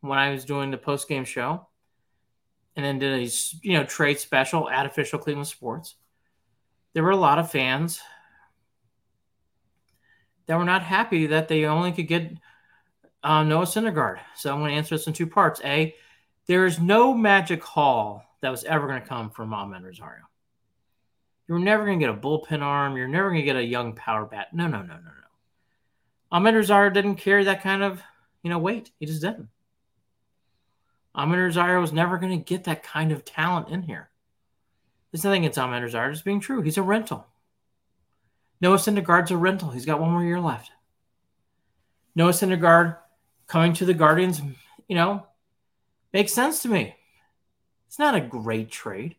when 0.00 0.18
I 0.18 0.30
was 0.30 0.44
doing 0.44 0.70
the 0.70 0.78
post 0.78 1.08
game 1.08 1.24
show 1.24 1.66
and 2.76 2.84
then 2.84 2.98
did 2.98 3.20
a 3.20 3.30
you 3.62 3.74
know 3.74 3.84
trade 3.84 4.18
special 4.18 4.70
at 4.70 4.86
official 4.86 5.18
Cleveland 5.18 5.48
Sports. 5.48 5.96
There 6.92 7.02
were 7.02 7.10
a 7.10 7.16
lot 7.16 7.38
of 7.38 7.50
fans 7.50 8.00
that 10.46 10.58
were 10.58 10.64
not 10.64 10.82
happy 10.82 11.26
that 11.26 11.48
they 11.48 11.64
only 11.64 11.92
could 11.92 12.08
get 12.08 12.32
uh, 13.22 13.42
Noah 13.42 13.64
Syndergaard. 13.64 14.18
So 14.36 14.52
I'm 14.52 14.60
going 14.60 14.70
to 14.70 14.76
answer 14.76 14.96
this 14.96 15.06
in 15.06 15.12
two 15.12 15.26
parts. 15.26 15.60
A, 15.64 15.94
there 16.46 16.66
is 16.66 16.80
no 16.80 17.14
magic 17.14 17.62
haul 17.62 18.24
that 18.40 18.50
was 18.50 18.64
ever 18.64 18.86
going 18.86 19.00
to 19.00 19.08
come 19.08 19.30
from 19.30 19.50
Amed 19.50 19.84
Rosario. 19.84 20.24
You're 21.48 21.58
never 21.58 21.84
going 21.84 21.98
to 21.98 22.06
get 22.06 22.14
a 22.14 22.18
bullpen 22.18 22.62
arm. 22.62 22.96
You're 22.96 23.08
never 23.08 23.30
going 23.30 23.42
to 23.42 23.46
get 23.46 23.56
a 23.56 23.64
young 23.64 23.94
power 23.94 24.24
bat. 24.24 24.48
No, 24.52 24.66
no, 24.66 24.82
no, 24.82 24.94
no, 24.94 25.00
no. 25.00 26.38
Amed 26.38 26.54
Rosario 26.54 26.90
didn't 26.90 27.16
carry 27.16 27.44
that 27.44 27.62
kind 27.62 27.82
of 27.82 28.02
you 28.42 28.50
know 28.50 28.58
weight. 28.58 28.90
He 28.98 29.06
just 29.06 29.22
didn't. 29.22 29.48
Amed 31.14 31.42
Rosario 31.42 31.80
was 31.80 31.92
never 31.92 32.18
going 32.18 32.38
to 32.38 32.44
get 32.44 32.64
that 32.64 32.82
kind 32.82 33.12
of 33.12 33.24
talent 33.24 33.68
in 33.68 33.82
here. 33.82 34.10
There's 35.10 35.24
nothing 35.24 35.44
against 35.44 35.58
Amed 35.58 35.82
Rosario 35.82 36.12
just 36.12 36.24
being 36.24 36.40
true. 36.40 36.62
He's 36.62 36.78
a 36.78 36.82
rental. 36.82 37.26
Noah 38.60 38.76
Syndergaard's 38.76 39.30
a 39.30 39.36
rental. 39.36 39.70
He's 39.70 39.86
got 39.86 40.00
one 40.00 40.10
more 40.10 40.22
year 40.22 40.40
left. 40.40 40.70
Noah 42.14 42.30
Syndergaard 42.30 42.98
coming 43.50 43.72
to 43.72 43.84
the 43.84 43.92
Guardians, 43.92 44.40
you 44.86 44.94
know, 44.94 45.26
makes 46.12 46.32
sense 46.32 46.62
to 46.62 46.68
me. 46.68 46.94
It's 47.88 47.98
not 47.98 48.14
a 48.14 48.20
great 48.20 48.70
trade. 48.70 49.16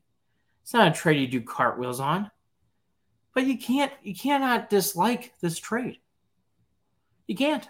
It's 0.64 0.74
not 0.74 0.88
a 0.88 0.98
trade 0.98 1.20
you 1.20 1.28
do 1.28 1.42
cartwheels 1.42 2.00
on. 2.00 2.32
But 3.36 3.46
you 3.46 3.58
can't 3.58 3.92
you 4.02 4.16
cannot 4.16 4.70
dislike 4.70 5.34
this 5.42 5.60
trade. 5.60 5.98
You 7.28 7.36
can't. 7.36 7.68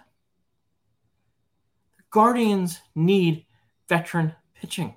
The 1.97 2.03
Guardians 2.11 2.79
need 2.93 3.45
veteran 3.89 4.35
pitching. 4.53 4.93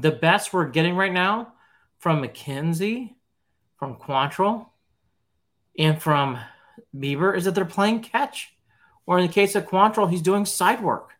The 0.00 0.12
best 0.12 0.52
we're 0.52 0.68
getting 0.68 0.94
right 0.94 1.12
now 1.12 1.54
from 1.98 2.22
McKenzie, 2.22 3.14
from 3.78 3.96
Quantrill, 3.96 4.66
and 5.76 6.00
from 6.00 6.38
Bieber 6.96 7.36
is 7.36 7.44
that 7.44 7.54
they're 7.54 7.64
playing 7.64 8.00
catch. 8.00 8.54
Or 9.06 9.18
in 9.18 9.26
the 9.26 9.32
case 9.32 9.54
of 9.54 9.66
Quantrill, 9.66 10.10
he's 10.10 10.22
doing 10.22 10.46
side 10.46 10.82
work. 10.82 11.12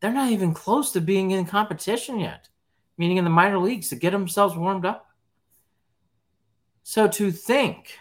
They're 0.00 0.12
not 0.12 0.32
even 0.32 0.54
close 0.54 0.90
to 0.92 1.00
being 1.00 1.30
in 1.30 1.44
competition 1.46 2.18
yet, 2.18 2.48
meaning 2.98 3.18
in 3.18 3.24
the 3.24 3.30
minor 3.30 3.58
leagues 3.58 3.88
to 3.90 3.96
get 3.96 4.10
themselves 4.10 4.56
warmed 4.56 4.84
up. 4.84 5.06
So 6.82 7.06
to 7.06 7.30
think 7.30 7.96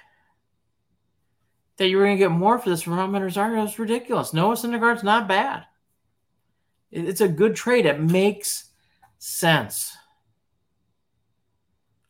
that 1.78 1.88
you 1.88 1.98
were 1.98 2.04
going 2.04 2.18
to 2.18 2.24
get 2.24 2.32
more 2.32 2.58
for 2.58 2.70
this 2.70 2.82
from 2.82 2.94
Amed 2.94 3.22
Rosario 3.22 3.64
is 3.64 3.78
ridiculous. 3.78 4.34
Noah 4.34 4.56
Syndergaard's 4.56 5.04
not 5.04 5.28
bad. 5.28 5.66
It's 6.92 7.22
a 7.22 7.28
good 7.28 7.56
trade. 7.56 7.86
It 7.86 8.02
makes 8.02 8.72
sense. 9.20 9.96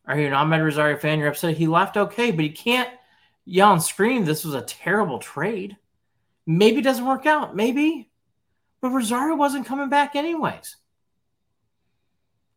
Are 0.05 0.17
you 0.17 0.27
an 0.27 0.33
Amed 0.33 0.63
Rosario 0.63 0.97
fan? 0.97 1.19
You're 1.19 1.27
upset 1.27 1.57
he 1.57 1.67
left? 1.67 1.97
Okay, 1.97 2.31
but 2.31 2.43
he 2.43 2.49
can't 2.49 2.89
yell 3.45 3.73
and 3.73 3.81
scream 3.81 4.25
this 4.25 4.45
was 4.45 4.53
a 4.53 4.61
terrible 4.61 5.19
trade. 5.19 5.77
Maybe 6.45 6.79
it 6.79 6.83
doesn't 6.83 7.05
work 7.05 7.25
out. 7.25 7.55
Maybe. 7.55 8.09
But 8.81 8.89
Rosario 8.89 9.35
wasn't 9.35 9.67
coming 9.67 9.89
back 9.89 10.15
anyways. 10.15 10.77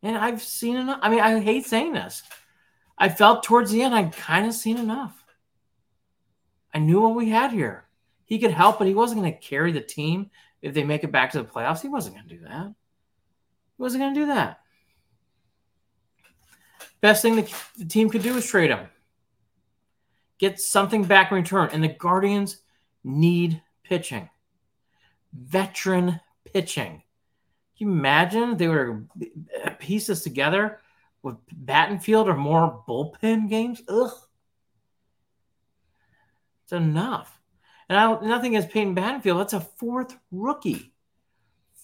And 0.01 0.17
I've 0.17 0.41
seen 0.41 0.75
enough. 0.75 0.99
I 1.01 1.09
mean, 1.09 1.19
I 1.19 1.39
hate 1.39 1.65
saying 1.65 1.93
this. 1.93 2.23
I 2.97 3.09
felt 3.09 3.43
towards 3.43 3.71
the 3.71 3.81
end 3.81 3.93
I'd 3.93 4.13
kind 4.13 4.45
of 4.45 4.53
seen 4.53 4.77
enough. 4.77 5.23
I 6.73 6.79
knew 6.79 7.01
what 7.01 7.15
we 7.15 7.29
had 7.29 7.51
here. 7.51 7.85
He 8.25 8.39
could 8.39 8.51
help, 8.51 8.79
but 8.79 8.87
he 8.87 8.93
wasn't 8.93 9.21
going 9.21 9.31
to 9.31 9.39
carry 9.39 9.71
the 9.71 9.81
team 9.81 10.29
if 10.61 10.73
they 10.73 10.83
make 10.83 11.03
it 11.03 11.11
back 11.11 11.31
to 11.31 11.41
the 11.41 11.47
playoffs. 11.47 11.81
He 11.81 11.87
wasn't 11.87 12.15
going 12.15 12.27
to 12.27 12.35
do 12.35 12.43
that. 12.43 12.67
He 12.67 13.81
wasn't 13.81 14.01
going 14.01 14.13
to 14.13 14.19
do 14.19 14.25
that. 14.27 14.59
Best 17.01 17.21
thing 17.21 17.35
the, 17.35 17.53
the 17.77 17.85
team 17.85 18.09
could 18.09 18.23
do 18.23 18.35
is 18.35 18.47
trade 18.47 18.71
him. 18.71 18.87
Get 20.39 20.59
something 20.59 21.03
back 21.03 21.31
in 21.31 21.37
return. 21.37 21.69
And 21.71 21.83
the 21.83 21.87
Guardians 21.87 22.57
need 23.03 23.61
pitching. 23.83 24.29
Veteran 25.33 26.19
pitching. 26.45 27.03
Can 27.77 27.87
you 27.87 27.93
imagine 27.93 28.57
they 28.57 28.67
were 28.67 29.05
pieces 29.79 30.21
together 30.21 30.79
with 31.21 31.35
Battenfield 31.65 32.27
or 32.27 32.35
more 32.35 32.83
bullpen 32.87 33.49
games? 33.49 33.81
Ugh. 33.87 34.11
It's 36.63 36.73
enough. 36.73 37.39
And 37.89 37.99
I 37.99 38.19
nothing 38.21 38.55
against 38.55 38.73
Peyton 38.73 38.95
Battenfield. 38.95 39.37
That's 39.37 39.53
a 39.53 39.59
fourth 39.59 40.17
rookie. 40.31 40.93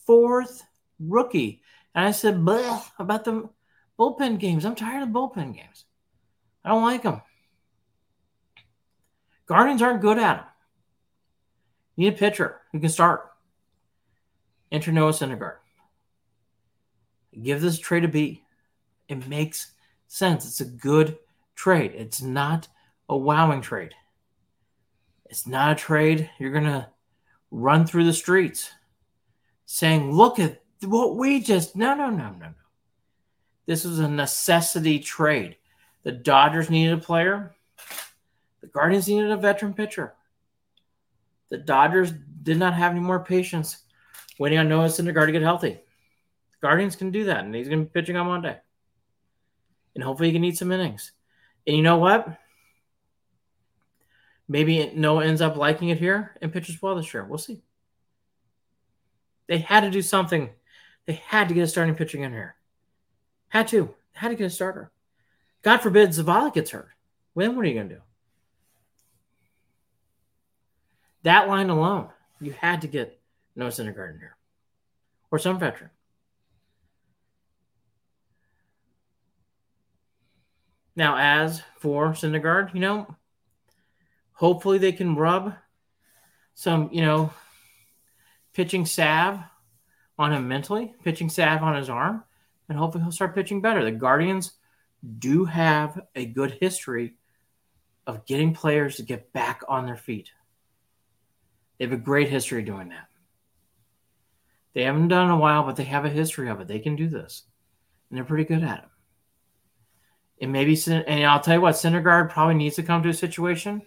Fourth 0.06 0.64
rookie. 1.00 1.62
And 1.94 2.06
I 2.06 2.12
said, 2.12 2.36
about 2.36 3.26
the 3.26 3.50
bullpen 4.00 4.40
games. 4.40 4.66
I'm 4.66 4.76
tired 4.76 5.04
of 5.04 5.10
bullpen 5.10 5.54
games. 5.54 5.86
I 6.64 6.70
don't 6.70 6.84
like 6.84 7.04
them. 7.04 7.22
Guardians 9.52 9.82
aren't 9.82 10.00
good 10.00 10.18
at 10.18 10.36
them. 10.38 10.46
You 11.98 12.06
need 12.06 12.14
a 12.14 12.18
pitcher 12.18 12.62
who 12.72 12.80
can 12.80 12.88
start. 12.88 13.34
Enter 14.72 14.94
Noah 14.94 15.12
Syndergaard. 15.12 15.58
Give 17.44 17.60
this 17.60 17.78
trade 17.78 18.06
a 18.06 18.08
B. 18.08 18.46
It 19.10 19.28
makes 19.28 19.74
sense. 20.08 20.46
It's 20.46 20.62
a 20.62 20.66
good 20.66 21.18
trade. 21.54 21.92
It's 21.94 22.22
not 22.22 22.70
a 23.10 23.18
wowing 23.18 23.60
trade. 23.60 23.94
It's 25.26 25.46
not 25.46 25.74
a 25.74 25.76
trade. 25.76 26.30
You're 26.40 26.54
going 26.54 26.64
to 26.64 26.88
run 27.52 27.86
through 27.86 28.06
the 28.06 28.14
streets 28.14 28.72
saying, 29.66 30.14
look 30.14 30.40
at 30.40 30.62
what 30.82 31.18
we 31.18 31.42
just. 31.42 31.76
No, 31.76 31.94
no, 31.94 32.10
no, 32.10 32.30
no, 32.30 32.38
no. 32.40 32.54
This 33.66 33.84
was 33.84 34.00
a 34.00 34.08
necessity 34.08 35.00
trade. 35.00 35.58
The 36.04 36.14
Dodgers 36.14 36.70
needed 36.70 36.98
a 36.98 37.02
player. 37.02 37.54
The 38.62 38.68
Guardians 38.68 39.08
needed 39.08 39.32
a 39.32 39.38
veteran 39.38 39.74
pitcher. 39.74 40.14
The 41.50 41.58
Dodgers 41.58 42.14
did 42.44 42.58
not 42.58 42.74
have 42.74 42.92
any 42.92 43.02
more 43.02 43.24
patience 43.24 43.84
waiting 44.40 44.58
on 44.58 44.70
Noah 44.70 44.88
Syndergaard 44.88 45.28
to 45.28 45.32
get 45.32 45.42
healthy. 45.42 45.72
The 45.72 46.58
Guardians 46.62 46.96
can 46.96 47.12
do 47.12 47.26
that, 47.26 47.44
and 47.44 47.54
he's 47.54 47.68
going 47.68 47.80
to 47.80 47.86
be 47.86 47.92
pitching 47.92 48.16
on 48.16 48.28
Monday. 48.28 48.58
And 49.96 50.04
hopefully 50.04 50.30
he 50.30 50.34
can 50.34 50.44
eat 50.44 50.58
some 50.58 50.72
innings. 50.72 51.12
And 51.68 51.76
you 51.76 51.84
know 51.84 51.98
what? 51.98 52.38
Maybe 54.48 54.92
Noah 54.96 55.26
ends 55.26 55.42
up 55.42 55.56
liking 55.56 55.90
it 55.90 55.98
here 55.98 56.38
and 56.42 56.52
pitches 56.52 56.82
well 56.82 56.96
this 56.96 57.14
year. 57.14 57.24
We'll 57.24 57.38
see. 57.38 57.62
They 59.48 59.60
had 59.60 59.82
to 59.82 59.90
do 59.90 60.02
something. 60.02 60.50
They 61.06 61.14
had 61.14 61.50
to 61.50 61.54
get 61.54 61.64
a 61.64 61.68
starting 61.68 61.96
pitching 61.96 62.24
in 62.24 62.32
here. 62.32 62.56
Had 63.50 63.68
to. 63.70 63.94
Had 64.14 64.30
to 64.30 64.36
get 64.36 64.46
a 64.46 64.50
starter. 64.50 64.92
God 65.62 65.78
forbid 65.78 66.10
Civale 66.10 66.54
gets 66.54 66.72
hurt. 66.72 66.90
Then 67.36 67.56
what 67.56 67.66
are 67.66 67.68
you 67.68 67.76
going 67.76 67.90
to 67.90 67.96
do? 67.96 68.02
That 71.24 71.48
line 71.48 71.70
alone, 71.70 72.10
you 72.40 72.52
had 72.52 72.82
to 72.82 72.88
get 72.88 73.20
Noah 73.56 73.70
Syndergaard 73.70 74.14
in 74.14 74.20
here 74.20 74.38
or 75.30 75.40
some 75.40 75.60
veteran. 75.60 75.92
Now, 80.96 81.18
as 81.18 81.62
for 81.78 82.10
Syndergaard, 82.10 82.74
you 82.74 82.80
know, 82.82 83.16
hopefully 84.34 84.78
they 84.78 84.92
can 84.92 85.16
rub 85.16 85.56
some, 86.54 86.90
you 86.92 87.02
know, 87.02 87.32
pitching 88.54 88.86
salve 88.86 89.40
on 90.20 90.34
him 90.34 90.48
mentally, 90.48 90.94
pitching 91.04 91.30
salve 91.30 91.64
on 91.64 91.76
his 91.76 91.90
arm, 91.90 92.24
and 92.68 92.78
hopefully 92.78 93.04
he'll 93.04 93.12
start 93.12 93.36
pitching 93.36 93.62
better. 93.62 93.84
The 93.84 93.92
Guardians 93.92 94.52
do 95.20 95.46
have 95.46 96.02
a 96.16 96.26
good 96.26 96.58
history 96.60 97.14
of 98.06 98.26
getting 98.26 98.54
players 98.54 98.98
to 98.98 99.04
get 99.04 99.32
back 99.32 99.62
on 99.70 99.86
their 99.86 99.98
feet. 99.98 100.32
They 101.82 101.88
have 101.88 101.94
a 101.94 101.98
great 101.98 102.30
history 102.30 102.62
doing 102.62 102.90
that. 102.90 103.08
They 104.76 104.84
haven't 104.84 105.08
done 105.08 105.32
a 105.32 105.36
while, 105.36 105.64
but 105.64 105.78
they 105.78 105.86
have 105.86 106.06
a 106.06 106.10
history 106.10 106.48
of 106.48 106.62
it. 106.62 106.68
They 106.68 106.78
can 106.78 106.96
do 106.96 107.08
this, 107.08 107.42
and 108.08 108.16
they're 108.16 108.24
pretty 108.24 108.44
good 108.44 108.62
at 108.64 108.84
it. 108.84 108.90
And 110.44 110.52
maybe, 110.52 110.80
and 110.86 111.26
I'll 111.26 111.40
tell 111.40 111.56
you 111.56 111.62
what, 111.62 111.74
Syndergaard 111.74 112.30
probably 112.30 112.54
needs 112.54 112.76
to 112.76 112.84
come 112.84 113.02
to 113.02 113.10
a 113.10 113.16
situation 113.16 113.82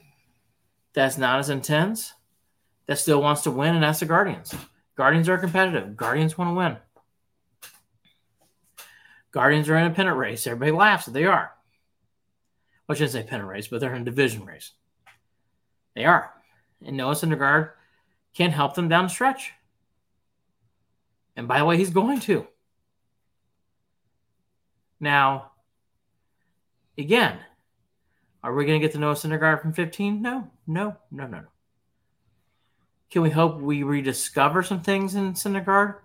that's 0.92 1.18
not 1.18 1.38
as 1.38 1.50
intense, 1.50 2.14
that 2.86 2.98
still 2.98 3.22
wants 3.22 3.42
to 3.42 3.52
win, 3.52 3.76
and 3.76 3.84
that's 3.84 4.00
the 4.00 4.06
Guardians. 4.06 4.52
Guardians 4.96 5.28
are 5.28 5.38
competitive. 5.38 5.96
Guardians 5.96 6.36
want 6.36 6.50
to 6.50 6.54
win. 6.54 6.76
Guardians 9.30 9.68
are 9.68 9.76
in 9.76 9.86
a 9.86 9.94
pennant 9.94 10.16
race. 10.16 10.48
Everybody 10.48 10.72
laughs 10.72 11.04
that 11.04 11.12
they 11.12 11.26
are. 11.26 11.52
Well, 12.88 12.96
I 12.96 12.98
shouldn't 12.98 13.12
say 13.12 13.22
pennant 13.22 13.48
race, 13.48 13.68
but 13.68 13.78
they're 13.78 13.94
in 13.94 14.02
a 14.02 14.04
division 14.04 14.44
race. 14.44 14.72
They 15.94 16.04
are. 16.04 16.32
And 16.84 16.96
Noah 16.96 17.14
Syndergaard 17.14 17.70
can 18.34 18.50
help 18.50 18.74
them 18.74 18.88
down 18.88 19.04
the 19.04 19.10
stretch. 19.10 19.52
And 21.36 21.48
by 21.48 21.58
the 21.58 21.64
way, 21.64 21.76
he's 21.76 21.90
going 21.90 22.20
to. 22.20 22.46
Now, 25.00 25.52
again, 26.96 27.38
are 28.42 28.54
we 28.54 28.64
going 28.64 28.80
to 28.80 28.86
get 28.86 28.92
to 28.92 28.98
Noah 28.98 29.14
Syndergaard 29.14 29.62
from 29.62 29.72
15? 29.72 30.20
No, 30.20 30.50
no, 30.66 30.96
no, 31.10 31.26
no, 31.26 31.40
no. 31.40 31.48
Can 33.10 33.22
we 33.22 33.30
hope 33.30 33.60
we 33.60 33.82
rediscover 33.82 34.62
some 34.62 34.80
things 34.80 35.14
in 35.14 35.34
Syndergaard 35.34 35.96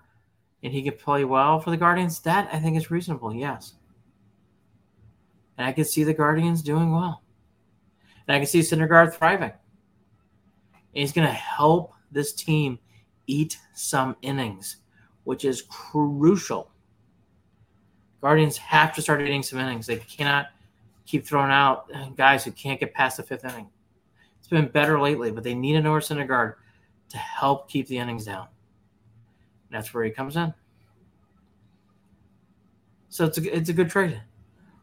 and 0.61 0.73
he 0.73 0.83
can 0.83 0.93
play 0.93 1.23
well 1.23 1.59
for 1.59 1.69
the 1.69 1.77
Guardians? 1.77 2.19
That 2.21 2.49
I 2.53 2.59
think 2.59 2.77
is 2.77 2.91
reasonable, 2.91 3.33
yes. 3.33 3.73
And 5.57 5.65
I 5.65 5.71
can 5.71 5.85
see 5.85 6.03
the 6.03 6.13
Guardians 6.13 6.61
doing 6.61 6.91
well. 6.91 7.23
And 8.27 8.35
I 8.35 8.39
can 8.39 8.47
see 8.47 8.59
Syndergaard 8.59 9.13
thriving. 9.13 9.51
And 9.51 11.01
he's 11.01 11.11
going 11.11 11.27
to 11.27 11.33
help 11.33 11.93
this 12.11 12.33
team 12.33 12.79
eat 13.27 13.57
some 13.73 14.15
innings, 14.21 14.77
which 15.23 15.45
is 15.45 15.61
crucial. 15.63 16.71
Guardians 18.21 18.57
have 18.57 18.93
to 18.95 19.01
start 19.01 19.21
eating 19.21 19.43
some 19.43 19.59
innings. 19.59 19.87
They 19.87 19.97
cannot 19.97 20.47
keep 21.05 21.25
throwing 21.25 21.51
out 21.51 21.89
guys 22.15 22.43
who 22.43 22.51
can't 22.51 22.79
get 22.79 22.93
past 22.93 23.17
the 23.17 23.23
fifth 23.23 23.45
inning. 23.45 23.69
It's 24.39 24.47
been 24.47 24.67
better 24.67 24.99
lately, 24.99 25.31
but 25.31 25.43
they 25.43 25.53
need 25.53 25.75
a 25.75 25.81
Noah 25.81 25.99
Syndergaard 25.99 26.55
to 27.09 27.17
help 27.17 27.69
keep 27.69 27.87
the 27.87 27.97
innings 27.97 28.25
down. 28.25 28.47
And 29.69 29.77
that's 29.77 29.93
where 29.93 30.03
he 30.03 30.11
comes 30.11 30.35
in. 30.35 30.53
So 33.09 33.25
it's 33.25 33.37
a, 33.37 33.55
it's 33.55 33.69
a 33.69 33.73
good 33.73 33.89
trade. 33.89 34.21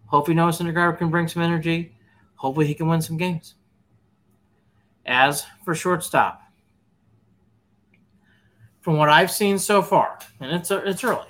Hopefully 0.07 0.35
Noah 0.35 0.51
Syndergaard 0.51 0.99
can 0.99 1.11
bring 1.11 1.29
some 1.29 1.43
energy. 1.43 1.95
Hopefully 2.37 2.67
he 2.67 2.75
can 2.75 2.89
win 2.89 3.03
some 3.03 3.17
games. 3.17 3.55
As 5.05 5.47
for 5.65 5.75
shortstop, 5.75 6.43
from 8.87 8.99
what 8.99 9.09
I've 9.09 9.33
seen 9.33 9.59
so 9.59 9.83
far, 9.83 10.17
and 10.39 10.53
it's 10.53 10.71
it's 10.71 11.03
early, 11.03 11.27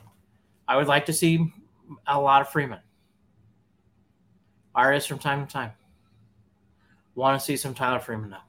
I 0.69 0.77
would 0.77 0.89
like 0.89 1.07
to 1.07 1.13
see 1.15 1.55
a 2.07 2.21
lot 2.21 2.43
of 2.43 2.51
Freeman. 2.51 2.81
Arias 4.75 5.07
from 5.07 5.19
time 5.19 5.47
to 5.47 5.51
time. 5.51 5.73
Want 7.15 7.41
to 7.41 7.43
see 7.43 7.57
some 7.57 7.73
Tyler 7.73 7.99
Freeman 7.99 8.29
now. 8.29 8.43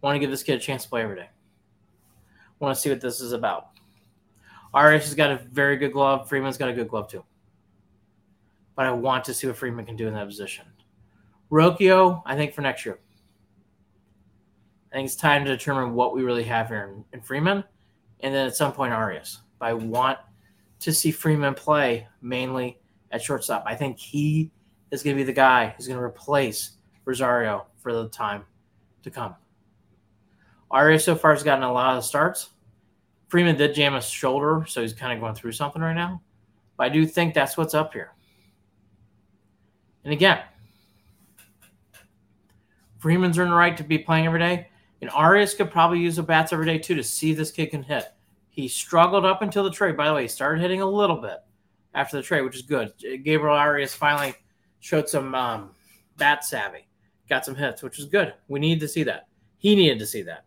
Want 0.00 0.14
to 0.14 0.20
give 0.20 0.30
this 0.30 0.42
kid 0.42 0.54
a 0.54 0.58
chance 0.58 0.84
to 0.84 0.88
play 0.88 1.02
every 1.02 1.16
day. 1.16 1.28
Want 2.60 2.74
to 2.74 2.80
see 2.80 2.88
what 2.88 3.02
this 3.02 3.20
is 3.20 3.32
about. 3.32 3.72
Arias 4.72 5.04
has 5.04 5.14
got 5.14 5.30
a 5.30 5.36
very 5.36 5.76
good 5.76 5.92
glove. 5.92 6.26
Freeman's 6.26 6.56
got 6.56 6.70
a 6.70 6.72
good 6.72 6.88
glove 6.88 7.10
too. 7.10 7.22
But 8.74 8.86
I 8.86 8.90
want 8.90 9.22
to 9.24 9.34
see 9.34 9.46
what 9.46 9.56
Freeman 9.56 9.84
can 9.84 9.96
do 9.96 10.08
in 10.08 10.14
that 10.14 10.26
position. 10.26 10.64
Rocchio, 11.52 12.22
I 12.24 12.36
think 12.36 12.54
for 12.54 12.62
next 12.62 12.86
year. 12.86 13.00
I 14.94 14.98
think 14.98 15.06
it's 15.06 15.16
time 15.16 15.44
to 15.44 15.50
determine 15.50 15.94
what 15.94 16.14
we 16.14 16.22
really 16.22 16.44
have 16.44 16.68
here 16.68 16.84
in, 16.94 17.04
in 17.12 17.20
Freeman, 17.20 17.64
and 18.20 18.32
then 18.32 18.46
at 18.46 18.54
some 18.54 18.72
point 18.72 18.92
Arias. 18.92 19.40
But 19.58 19.70
I 19.70 19.72
want 19.72 20.20
to 20.78 20.92
see 20.92 21.10
Freeman 21.10 21.54
play 21.54 22.06
mainly 22.22 22.78
at 23.10 23.20
shortstop. 23.20 23.64
I 23.66 23.74
think 23.74 23.98
he 23.98 24.52
is 24.92 25.02
going 25.02 25.16
to 25.16 25.20
be 25.20 25.24
the 25.24 25.32
guy 25.32 25.74
who's 25.76 25.88
going 25.88 25.98
to 25.98 26.04
replace 26.04 26.76
Rosario 27.06 27.66
for 27.78 27.92
the 27.92 28.08
time 28.08 28.44
to 29.02 29.10
come. 29.10 29.34
Arias 30.70 31.02
so 31.02 31.16
far 31.16 31.34
has 31.34 31.42
gotten 31.42 31.64
a 31.64 31.72
lot 31.72 31.96
of 31.96 32.04
starts. 32.04 32.50
Freeman 33.26 33.56
did 33.56 33.74
jam 33.74 33.94
his 33.94 34.04
shoulder, 34.04 34.64
so 34.68 34.80
he's 34.80 34.92
kind 34.92 35.12
of 35.12 35.18
going 35.18 35.34
through 35.34 35.52
something 35.52 35.82
right 35.82 35.94
now. 35.94 36.22
But 36.76 36.84
I 36.84 36.88
do 36.90 37.04
think 37.04 37.34
that's 37.34 37.56
what's 37.56 37.74
up 37.74 37.92
here. 37.92 38.12
And 40.04 40.12
again, 40.12 40.40
Freeman's 43.00 43.36
earned 43.40 43.50
the 43.50 43.56
right 43.56 43.76
to 43.76 43.82
be 43.82 43.98
playing 43.98 44.26
every 44.26 44.38
day. 44.38 44.68
And 45.04 45.12
Arias 45.12 45.52
could 45.52 45.70
probably 45.70 45.98
use 45.98 46.16
the 46.16 46.22
bats 46.22 46.50
every 46.50 46.64
day 46.64 46.78
too 46.78 46.94
to 46.94 47.04
see 47.04 47.34
this 47.34 47.50
kid 47.50 47.66
can 47.66 47.82
hit. 47.82 48.06
He 48.48 48.68
struggled 48.68 49.26
up 49.26 49.42
until 49.42 49.62
the 49.62 49.70
trade. 49.70 49.98
By 49.98 50.08
the 50.08 50.14
way, 50.14 50.22
he 50.22 50.28
started 50.28 50.62
hitting 50.62 50.80
a 50.80 50.86
little 50.86 51.18
bit 51.18 51.40
after 51.92 52.16
the 52.16 52.22
trade, 52.22 52.40
which 52.40 52.56
is 52.56 52.62
good. 52.62 52.94
Gabriel 53.22 53.54
Arias 53.54 53.94
finally 53.94 54.34
showed 54.80 55.06
some 55.06 55.34
um, 55.34 55.72
bat 56.16 56.42
savvy, 56.42 56.88
got 57.28 57.44
some 57.44 57.54
hits, 57.54 57.82
which 57.82 57.98
is 57.98 58.06
good. 58.06 58.32
We 58.48 58.60
need 58.60 58.80
to 58.80 58.88
see 58.88 59.02
that. 59.02 59.28
He 59.58 59.76
needed 59.76 59.98
to 59.98 60.06
see 60.06 60.22
that. 60.22 60.46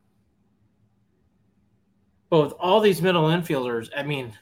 But 2.32 2.42
with 2.42 2.54
all 2.54 2.80
these 2.80 3.00
middle 3.00 3.26
infielders, 3.26 3.90
I 3.96 4.02
mean, 4.02 4.30
at 4.30 4.34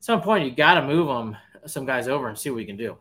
some 0.00 0.22
point 0.22 0.46
you 0.46 0.50
got 0.50 0.80
to 0.80 0.86
move 0.86 1.08
them, 1.08 1.36
some 1.66 1.84
guys 1.84 2.08
over 2.08 2.28
and 2.30 2.38
see 2.38 2.48
what 2.48 2.56
we 2.56 2.64
can 2.64 2.78
do. 2.78 2.96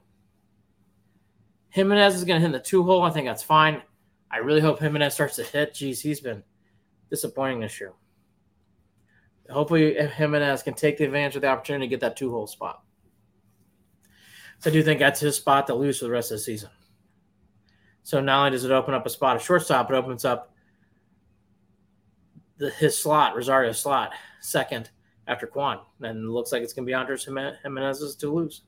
Gimenez 1.70 2.16
is 2.16 2.26
going 2.26 2.42
to 2.42 2.46
hit 2.46 2.52
the 2.52 2.60
two 2.60 2.84
hole. 2.84 3.04
I 3.04 3.10
think 3.10 3.26
that's 3.26 3.42
fine. 3.42 3.82
I 4.32 4.38
really 4.38 4.62
hope 4.62 4.80
him 4.80 4.88
and 4.88 4.96
Gimenez 4.96 5.14
starts 5.14 5.36
to 5.38 5.44
hit. 5.44 5.74
Geez, 5.74 6.02
he's 6.02 6.20
been 6.20 6.44
disappointing 7.10 7.60
this 7.60 7.80
year. 7.80 7.94
Hopefully, 9.50 9.96
Gimenez 9.96 10.64
can 10.64 10.74
take 10.74 10.98
the 10.98 11.06
advantage 11.06 11.36
of 11.36 11.42
the 11.42 11.48
opportunity 11.48 11.86
to 11.86 11.90
get 11.90 12.00
that 12.02 12.18
two 12.18 12.32
hole 12.32 12.48
spot. 12.48 12.82
So 14.60 14.70
I 14.70 14.74
do 14.74 14.82
think 14.82 15.00
that's 15.00 15.20
his 15.20 15.36
spot 15.36 15.68
to 15.68 15.76
lose 15.76 16.00
for 16.00 16.06
the 16.06 16.12
rest 16.12 16.32
of 16.32 16.38
the 16.38 16.44
season. 16.44 16.70
So 18.04 18.22
not 18.22 18.40
only 18.40 18.52
does 18.52 18.66
it 18.66 18.72
open 18.72 18.94
up 18.94 19.06
a 19.06 19.10
spot 19.10 19.36
at 19.36 19.42
shortstop, 19.42 19.90
it 19.92 19.96
opens 19.96 20.26
up 20.26 20.54
the, 22.58 22.70
his 22.72 22.98
slot, 22.98 23.36
Rosario's 23.36 23.80
slot, 23.80 24.14
second 24.42 24.90
after 25.28 25.48
Kwan. 25.48 25.80
And 26.02 26.26
it 26.26 26.30
looks 26.30 26.52
like 26.52 26.64
it's 26.64 26.74
going 26.74 26.86
to 26.86 26.90
be 26.90 26.94
Andres 26.94 27.26
Gimenez's 27.26 28.16
to 28.18 28.34
lose. 28.34 28.62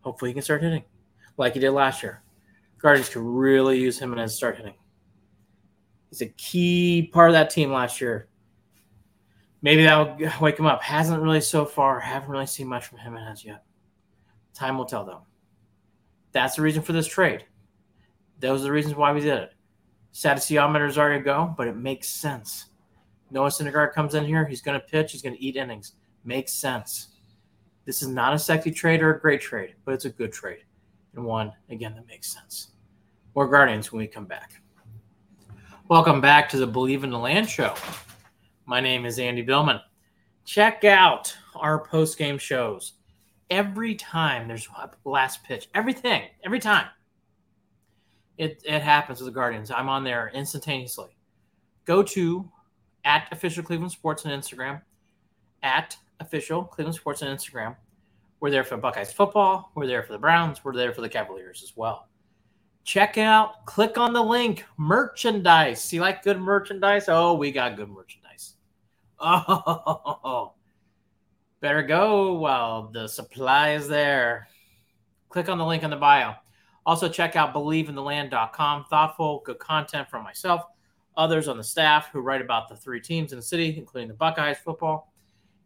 Hopefully, 0.00 0.30
he 0.30 0.34
can 0.34 0.42
start 0.42 0.62
hitting 0.62 0.84
like 1.36 1.54
he 1.54 1.60
did 1.60 1.70
last 1.70 2.02
year. 2.02 2.22
Guardians 2.86 3.08
could 3.08 3.22
really 3.22 3.80
use 3.80 3.98
him 3.98 4.16
and 4.16 4.30
start 4.30 4.58
hitting. 4.58 4.76
He's 6.08 6.20
a 6.20 6.26
key 6.26 7.10
part 7.12 7.30
of 7.30 7.34
that 7.34 7.50
team 7.50 7.72
last 7.72 8.00
year. 8.00 8.28
Maybe 9.60 9.82
that'll 9.82 10.16
wake 10.40 10.56
him 10.56 10.66
up. 10.66 10.80
Hasn't 10.84 11.20
really 11.20 11.40
so 11.40 11.64
far. 11.64 11.98
Haven't 11.98 12.30
really 12.30 12.46
seen 12.46 12.68
much 12.68 12.86
from 12.86 12.98
him 12.98 13.16
and 13.16 13.28
as 13.28 13.44
yet. 13.44 13.64
Time 14.54 14.78
will 14.78 14.84
tell, 14.84 15.04
though. 15.04 15.22
That's 16.30 16.54
the 16.54 16.62
reason 16.62 16.80
for 16.80 16.92
this 16.92 17.08
trade. 17.08 17.44
Those 18.38 18.60
are 18.60 18.66
the 18.66 18.72
reasons 18.72 18.94
why 18.94 19.10
we 19.10 19.18
did 19.18 19.36
it. 19.36 19.54
Sad 20.12 20.34
to 20.34 20.40
see 20.40 20.54
Amed 20.54 20.80
Rosario 20.80 21.20
go, 21.20 21.52
but 21.56 21.66
it 21.66 21.74
makes 21.74 22.08
sense. 22.08 22.66
Noah 23.32 23.48
Syndergaard 23.48 23.94
comes 23.94 24.14
in 24.14 24.24
here. 24.24 24.46
He's 24.46 24.62
going 24.62 24.80
to 24.80 24.86
pitch. 24.86 25.10
He's 25.10 25.22
going 25.22 25.34
to 25.34 25.42
eat 25.42 25.56
innings. 25.56 25.94
Makes 26.22 26.52
sense. 26.52 27.16
This 27.84 28.00
is 28.00 28.06
not 28.06 28.32
a 28.32 28.38
sexy 28.38 28.70
trade 28.70 29.02
or 29.02 29.12
a 29.12 29.20
great 29.20 29.40
trade, 29.40 29.74
but 29.84 29.92
it's 29.92 30.04
a 30.04 30.10
good 30.10 30.32
trade. 30.32 30.62
And 31.16 31.24
one, 31.24 31.52
again, 31.68 31.96
that 31.96 32.06
makes 32.06 32.32
sense. 32.32 32.74
More 33.36 33.46
Guardians 33.46 33.92
when 33.92 33.98
we 33.98 34.06
come 34.06 34.24
back. 34.24 34.62
Welcome 35.88 36.22
back 36.22 36.48
to 36.48 36.56
the 36.56 36.66
Believe 36.66 37.04
in 37.04 37.10
the 37.10 37.18
Land 37.18 37.50
show. 37.50 37.74
My 38.64 38.80
name 38.80 39.04
is 39.04 39.18
Andy 39.18 39.42
Billman. 39.42 39.78
Check 40.46 40.84
out 40.84 41.36
our 41.54 41.84
post 41.84 42.16
game 42.16 42.38
shows. 42.38 42.94
Every 43.50 43.94
time 43.94 44.48
there's 44.48 44.66
a 44.74 44.90
last 45.04 45.44
pitch, 45.44 45.68
everything, 45.74 46.22
every 46.46 46.58
time 46.60 46.86
it, 48.38 48.62
it 48.64 48.80
happens 48.80 49.20
with 49.20 49.26
the 49.26 49.38
Guardians, 49.38 49.70
I'm 49.70 49.90
on 49.90 50.02
there 50.02 50.30
instantaneously. 50.32 51.14
Go 51.84 52.02
to 52.04 52.50
at 53.04 53.28
official 53.32 53.62
Cleveland 53.62 53.92
Sports 53.92 54.24
on 54.24 54.32
Instagram, 54.32 54.80
at 55.62 55.94
official 56.20 56.64
Cleveland 56.64 56.96
Sports 56.96 57.22
on 57.22 57.28
Instagram. 57.36 57.76
We're 58.40 58.50
there 58.50 58.64
for 58.64 58.78
Buckeyes 58.78 59.12
football. 59.12 59.72
We're 59.74 59.86
there 59.86 60.02
for 60.04 60.14
the 60.14 60.18
Browns. 60.18 60.64
We're 60.64 60.74
there 60.74 60.94
for 60.94 61.02
the 61.02 61.08
Cavaliers 61.10 61.62
as 61.62 61.76
well. 61.76 62.08
Check 62.86 63.18
out, 63.18 63.66
click 63.66 63.98
on 63.98 64.12
the 64.12 64.22
link, 64.22 64.64
merchandise. 64.76 65.92
You 65.92 66.00
like 66.00 66.22
good 66.22 66.40
merchandise? 66.40 67.08
Oh, 67.08 67.34
we 67.34 67.50
got 67.50 67.76
good 67.76 67.90
merchandise. 67.90 68.54
Oh, 69.18 70.52
better 71.60 71.82
go 71.82 72.34
while 72.34 72.88
the 72.92 73.08
supply 73.08 73.72
is 73.72 73.88
there. 73.88 74.46
Click 75.30 75.48
on 75.48 75.58
the 75.58 75.66
link 75.66 75.82
in 75.82 75.90
the 75.90 75.96
bio. 75.96 76.34
Also, 76.84 77.08
check 77.08 77.34
out 77.34 77.52
believeintheland.com. 77.52 78.84
Thoughtful, 78.84 79.42
good 79.44 79.58
content 79.58 80.08
from 80.08 80.22
myself, 80.22 80.62
others 81.16 81.48
on 81.48 81.56
the 81.56 81.64
staff 81.64 82.10
who 82.12 82.20
write 82.20 82.42
about 82.42 82.68
the 82.68 82.76
three 82.76 83.00
teams 83.00 83.32
in 83.32 83.38
the 83.38 83.42
city, 83.42 83.76
including 83.76 84.08
the 84.08 84.14
Buckeyes 84.14 84.58
football. 84.58 85.12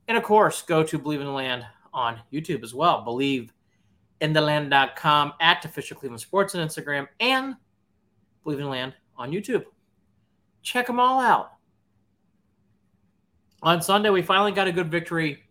And 0.09 0.17
of 0.17 0.25
course, 0.25 0.63
go 0.63 0.83
to 0.83 0.99
Believe 0.99 1.21
in 1.21 1.27
the 1.27 1.33
Land 1.33 1.67
on 1.93 2.21
YouTube 2.33 2.63
as 2.63 2.73
well. 2.73 3.03
Believe 3.05 3.53
in 4.21 4.33
the 4.33 4.41
land.com 4.41 5.33
at 5.41 5.65
official 5.65 5.97
Cleveland 5.97 6.21
Sports 6.21 6.55
on 6.55 6.67
Instagram 6.67 7.09
and 7.21 7.57
Believe 8.45 8.61
in 8.61 8.69
Land 8.69 8.95
on 9.17 9.31
YouTube. 9.31 9.65
Check 10.63 10.87
them 10.87 11.01
all 11.01 11.21
out. 11.21 11.53
On 13.63 13.81
Sunday, 13.83 14.11
we 14.11 14.23
finally 14.23 14.53
got 14.53 14.69
a 14.69 14.73
good 14.73 14.91
victory 14.91 15.43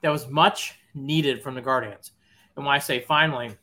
that 0.00 0.10
was 0.10 0.28
much 0.28 0.78
needed 0.94 1.42
from 1.42 1.54
the 1.54 1.60
Guardians. 1.60 2.12
And 2.56 2.64
when 2.64 2.74
I 2.74 2.78
say 2.78 3.00
finally, 3.00 3.56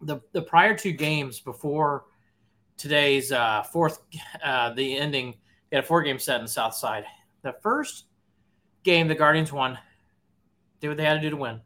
the, 0.00 0.20
the 0.32 0.42
prior 0.42 0.76
two 0.76 0.92
games 0.92 1.40
before 1.40 2.04
today's 2.76 3.32
uh, 3.32 3.62
fourth, 3.62 4.00
uh, 4.44 4.72
the 4.74 4.96
ending, 4.96 5.34
they 5.70 5.76
had 5.76 5.84
a 5.84 5.86
four 5.86 6.02
game 6.02 6.18
set 6.18 6.36
in 6.36 6.42
the 6.42 6.50
South 6.50 6.74
Side. 6.74 7.04
The 7.42 7.54
first 7.62 8.04
game, 8.82 9.08
the 9.08 9.14
Guardians 9.14 9.52
won. 9.52 9.78
Did 10.80 10.88
what 10.88 10.96
they 10.96 11.04
had 11.04 11.14
to 11.14 11.20
do 11.20 11.30
to 11.30 11.36
win. 11.36 11.60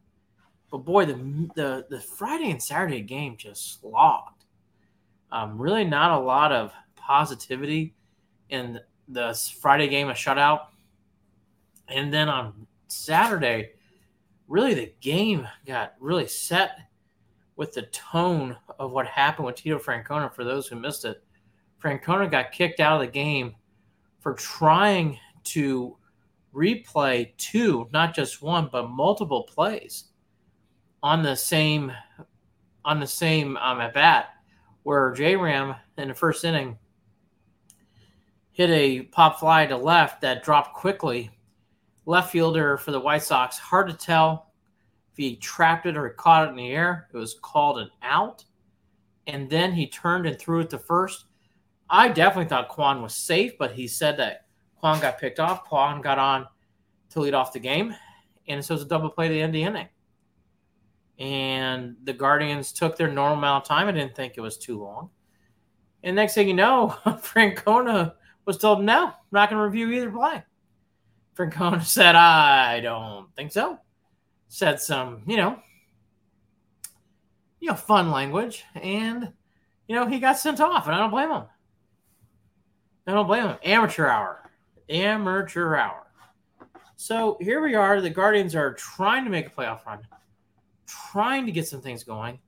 But 0.73 0.87
boy, 0.87 1.05
the 1.05 1.15
the, 1.55 1.87
the 1.91 2.01
Friday 2.01 2.51
and 2.51 2.61
Saturday 2.61 3.03
game 3.03 3.37
just 3.37 3.79
slogged. 3.79 4.45
Um, 5.31 5.61
really, 5.61 5.85
not 5.85 6.19
a 6.19 6.25
lot 6.25 6.51
of 6.51 6.73
positivity 6.97 7.95
in 8.49 8.81
the 9.07 9.39
Friday 9.61 9.89
game, 9.89 10.09
a 10.09 10.15
shutout. 10.15 10.69
And 11.89 12.13
then 12.13 12.31
on 12.31 12.67
Saturday, 12.89 13.73
really 14.49 14.73
the 14.73 14.93
game 15.03 15.47
got 15.67 15.95
really 16.01 16.27
set 16.27 16.79
with 17.57 17.75
the 17.75 17.83
tone 17.83 18.57
of 18.79 18.93
what 18.93 19.07
happened 19.07 19.45
with 19.45 19.57
Tito 19.57 19.79
Francona. 19.79 20.33
For 20.33 20.43
those 20.43 20.67
who 20.69 20.77
missed 20.77 21.05
it, 21.05 21.23
Francona 21.83 22.31
got 22.31 22.51
kicked 22.51 22.81
out 22.81 22.99
of 22.99 23.07
the 23.07 23.13
game 23.13 23.55
for 24.21 24.33
trying 24.33 25.19
to 25.45 25.99
replay 26.55 27.37
two, 27.37 27.89
not 27.93 28.15
just 28.15 28.41
one, 28.41 28.71
but 28.73 28.89
multiple 28.89 29.43
plays 29.43 30.05
on 31.03 31.23
the 31.23 31.37
same 31.37 31.93
on 32.85 33.01
the 33.01 33.07
same 33.07 33.57
um, 33.59 33.81
at 33.81 33.95
bat, 33.95 34.31
where 34.83 35.12
J 35.12 35.37
Ram 35.37 35.75
in 35.97 36.09
the 36.09 36.15
first 36.15 36.45
inning 36.45 36.77
hit 38.53 38.71
a 38.71 39.03
pop 39.03 39.41
fly 39.41 39.67
to 39.67 39.77
left 39.77 40.21
that 40.21 40.45
dropped 40.45 40.75
quickly. 40.75 41.31
Left 42.05 42.33
fielder 42.33 42.77
for 42.77 42.91
the 42.91 43.01
White 43.01 43.23
Sox, 43.23 43.59
hard 43.59 43.88
to 43.88 43.95
tell 43.95 44.51
if 45.12 45.17
he 45.17 45.37
trapped 45.37 45.87
it 45.87 45.97
or 45.97 46.09
caught 46.11 46.47
it 46.47 46.51
in 46.51 46.57
the 46.57 46.71
air. 46.71 47.09
It 47.12 47.17
was 47.17 47.35
called 47.41 47.79
an 47.79 47.91
out. 48.03 48.45
And 49.29 49.49
then 49.49 49.73
he 49.73 49.87
turned 49.87 50.27
and 50.27 50.37
threw 50.37 50.61
it 50.61 50.71
to 50.71 50.79
first. 50.79 51.27
I 51.88 52.09
definitely 52.09 52.49
thought 52.49 52.71
Kwan 52.71 53.03
was 53.03 53.15
safe, 53.15 53.57
but 53.57 53.73
he 53.73 53.87
said 53.87 54.17
that 54.17 54.47
Kwan 54.81 55.01
got 55.01 55.21
picked 55.21 55.38
off. 55.38 55.65
Kwan 55.65 56.01
got 56.01 56.19
on 56.19 56.49
to 57.11 57.21
lead 57.21 57.35
off 57.35 57.53
the 57.53 57.61
game. 57.61 57.95
And 58.49 58.65
so 58.65 58.75
it 58.75 58.79
was 58.79 58.83
a 58.83 58.88
double 58.88 59.11
play 59.11 59.29
to 59.29 59.41
end 59.41 59.55
the 59.55 59.62
inning. 59.62 59.88
And 61.23 61.95
the 62.03 62.13
Guardians 62.13 62.73
took 62.73 62.97
their 62.97 63.07
normal 63.07 63.39
amount 63.39 63.63
of 63.63 63.69
time. 63.69 63.87
I 63.87 63.93
didn't 63.93 64.17
think 64.17 64.35
it 64.37 64.41
was 64.41 64.59
too 64.59 64.83
long. 64.83 65.11
And 66.03 66.17
next 66.17 66.35
thing 66.35 66.49
you 66.49 66.55
know, 66.55 66.97
Francona 67.07 68.15
was 68.45 68.59
told, 68.59 68.83
no, 68.83 69.07
I'm 69.07 69.13
not 69.31 69.49
going 69.49 69.61
to 69.61 69.65
review 69.65 69.93
either 69.93 70.11
play. 70.11 70.43
Francona 71.37 71.81
said, 71.85 72.17
I 72.17 72.81
don't 72.81 73.33
think 73.37 73.53
so. 73.53 73.79
Said 74.49 74.81
some, 74.81 75.23
you 75.29 75.37
know, 75.37 75.61
you 77.61 77.69
know, 77.69 77.77
fun 77.77 78.11
language. 78.11 78.65
And, 78.75 79.33
you 79.87 79.95
know, 79.95 80.07
he 80.07 80.19
got 80.19 80.41
sent 80.41 80.61
off, 80.61 80.87
and 80.87 80.95
I 80.97 80.99
don't 80.99 81.13
blame 81.13 81.31
him. 81.31 81.45
I 83.07 83.13
don't 83.13 83.29
blame 83.29 83.47
him. 83.47 83.59
Amateur 83.63 84.09
hour. 84.09 84.51
Amateur 84.89 85.77
hour. 85.77 86.09
So 86.97 87.39
here 87.41 87.63
we 87.63 87.77
are. 87.77 88.01
The 88.01 88.11
Guardians 88.11 88.57
are 88.57 88.75
trying 88.75 89.23
to 89.23 89.31
make 89.31 89.47
a 89.47 89.51
playoff 89.51 89.87
run, 89.87 90.01
trying 91.13 91.47
to 91.47 91.53
get 91.53 91.67
some 91.67 91.81
things 91.81 92.05
going. 92.05 92.39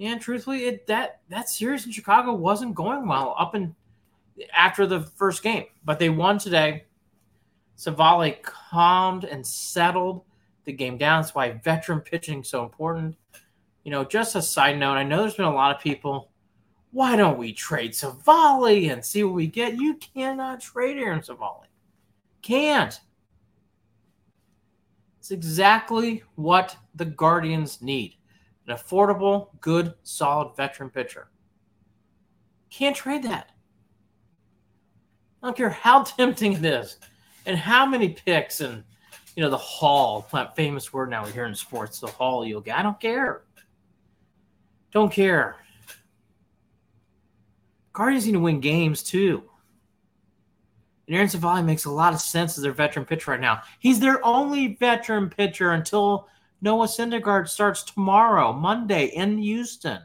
And 0.00 0.20
truthfully, 0.20 0.66
it 0.66 0.86
that 0.86 1.20
that 1.28 1.48
series 1.48 1.86
in 1.86 1.92
Chicago 1.92 2.32
wasn't 2.34 2.74
going 2.74 3.06
well 3.08 3.34
up 3.38 3.54
and 3.54 3.74
after 4.52 4.86
the 4.86 5.00
first 5.00 5.42
game, 5.42 5.64
but 5.84 5.98
they 5.98 6.08
won 6.08 6.38
today. 6.38 6.84
Civale 7.76 8.42
calmed 8.42 9.24
and 9.24 9.46
settled 9.46 10.22
the 10.64 10.72
game 10.72 10.98
down. 10.98 11.22
That's 11.22 11.34
why 11.34 11.52
veteran 11.52 12.00
pitching 12.00 12.40
is 12.40 12.48
so 12.48 12.62
important. 12.62 13.16
You 13.84 13.90
know, 13.90 14.04
just 14.04 14.36
a 14.36 14.42
side 14.42 14.78
note, 14.78 14.94
I 14.94 15.04
know 15.04 15.20
there's 15.20 15.36
been 15.36 15.46
a 15.46 15.54
lot 15.54 15.74
of 15.74 15.82
people. 15.82 16.30
Why 16.90 17.16
don't 17.16 17.38
we 17.38 17.52
trade 17.52 17.92
Civale 17.92 18.90
and 18.90 19.04
see 19.04 19.22
what 19.24 19.34
we 19.34 19.46
get? 19.46 19.76
You 19.76 19.94
cannot 19.94 20.60
trade 20.60 20.98
Aaron 20.98 21.20
Civale. 21.20 21.66
Can't. 22.42 23.00
It's 25.28 25.32
exactly 25.34 26.22
what 26.36 26.74
the 26.94 27.04
Guardians 27.04 27.82
need 27.82 28.14
an 28.66 28.74
affordable, 28.74 29.48
good, 29.60 29.92
solid 30.02 30.56
veteran 30.56 30.88
pitcher. 30.88 31.28
Can't 32.70 32.96
trade 32.96 33.24
that. 33.24 33.50
I 35.42 35.48
don't 35.48 35.56
care 35.56 35.68
how 35.68 36.02
tempting 36.04 36.54
it 36.54 36.64
is 36.64 36.96
and 37.44 37.58
how 37.58 37.84
many 37.84 38.08
picks 38.08 38.62
and, 38.62 38.82
you 39.36 39.42
know, 39.42 39.50
the 39.50 39.58
haul, 39.58 40.26
that 40.32 40.56
famous 40.56 40.94
word 40.94 41.10
now 41.10 41.26
we 41.26 41.32
hear 41.32 41.44
in 41.44 41.54
sports, 41.54 42.00
the 42.00 42.06
haul 42.06 42.46
you'll 42.46 42.62
get. 42.62 42.78
I 42.78 42.82
don't 42.82 42.98
care. 42.98 43.42
Don't 44.92 45.12
care. 45.12 45.56
Guardians 47.92 48.24
need 48.24 48.32
to 48.32 48.40
win 48.40 48.60
games 48.60 49.02
too. 49.02 49.42
And 51.08 51.16
Aaron 51.16 51.28
Civale 51.28 51.64
makes 51.64 51.86
a 51.86 51.90
lot 51.90 52.12
of 52.12 52.20
sense 52.20 52.58
as 52.58 52.62
their 52.62 52.72
veteran 52.72 53.06
pitcher 53.06 53.30
right 53.30 53.40
now. 53.40 53.62
He's 53.78 53.98
their 53.98 54.24
only 54.24 54.76
veteran 54.78 55.30
pitcher 55.30 55.72
until 55.72 56.28
Noah 56.60 56.86
Syndergaard 56.86 57.48
starts 57.48 57.82
tomorrow, 57.82 58.52
Monday 58.52 59.06
in 59.06 59.38
Houston. 59.38 60.02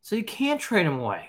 So 0.00 0.16
you 0.16 0.24
can't 0.24 0.60
trade 0.60 0.84
him 0.84 0.98
away. 0.98 1.28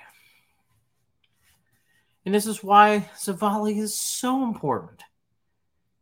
And 2.25 2.33
this 2.33 2.47
is 2.47 2.63
why 2.63 3.07
Civale 3.15 3.77
is 3.77 3.99
so 3.99 4.43
important. 4.43 5.03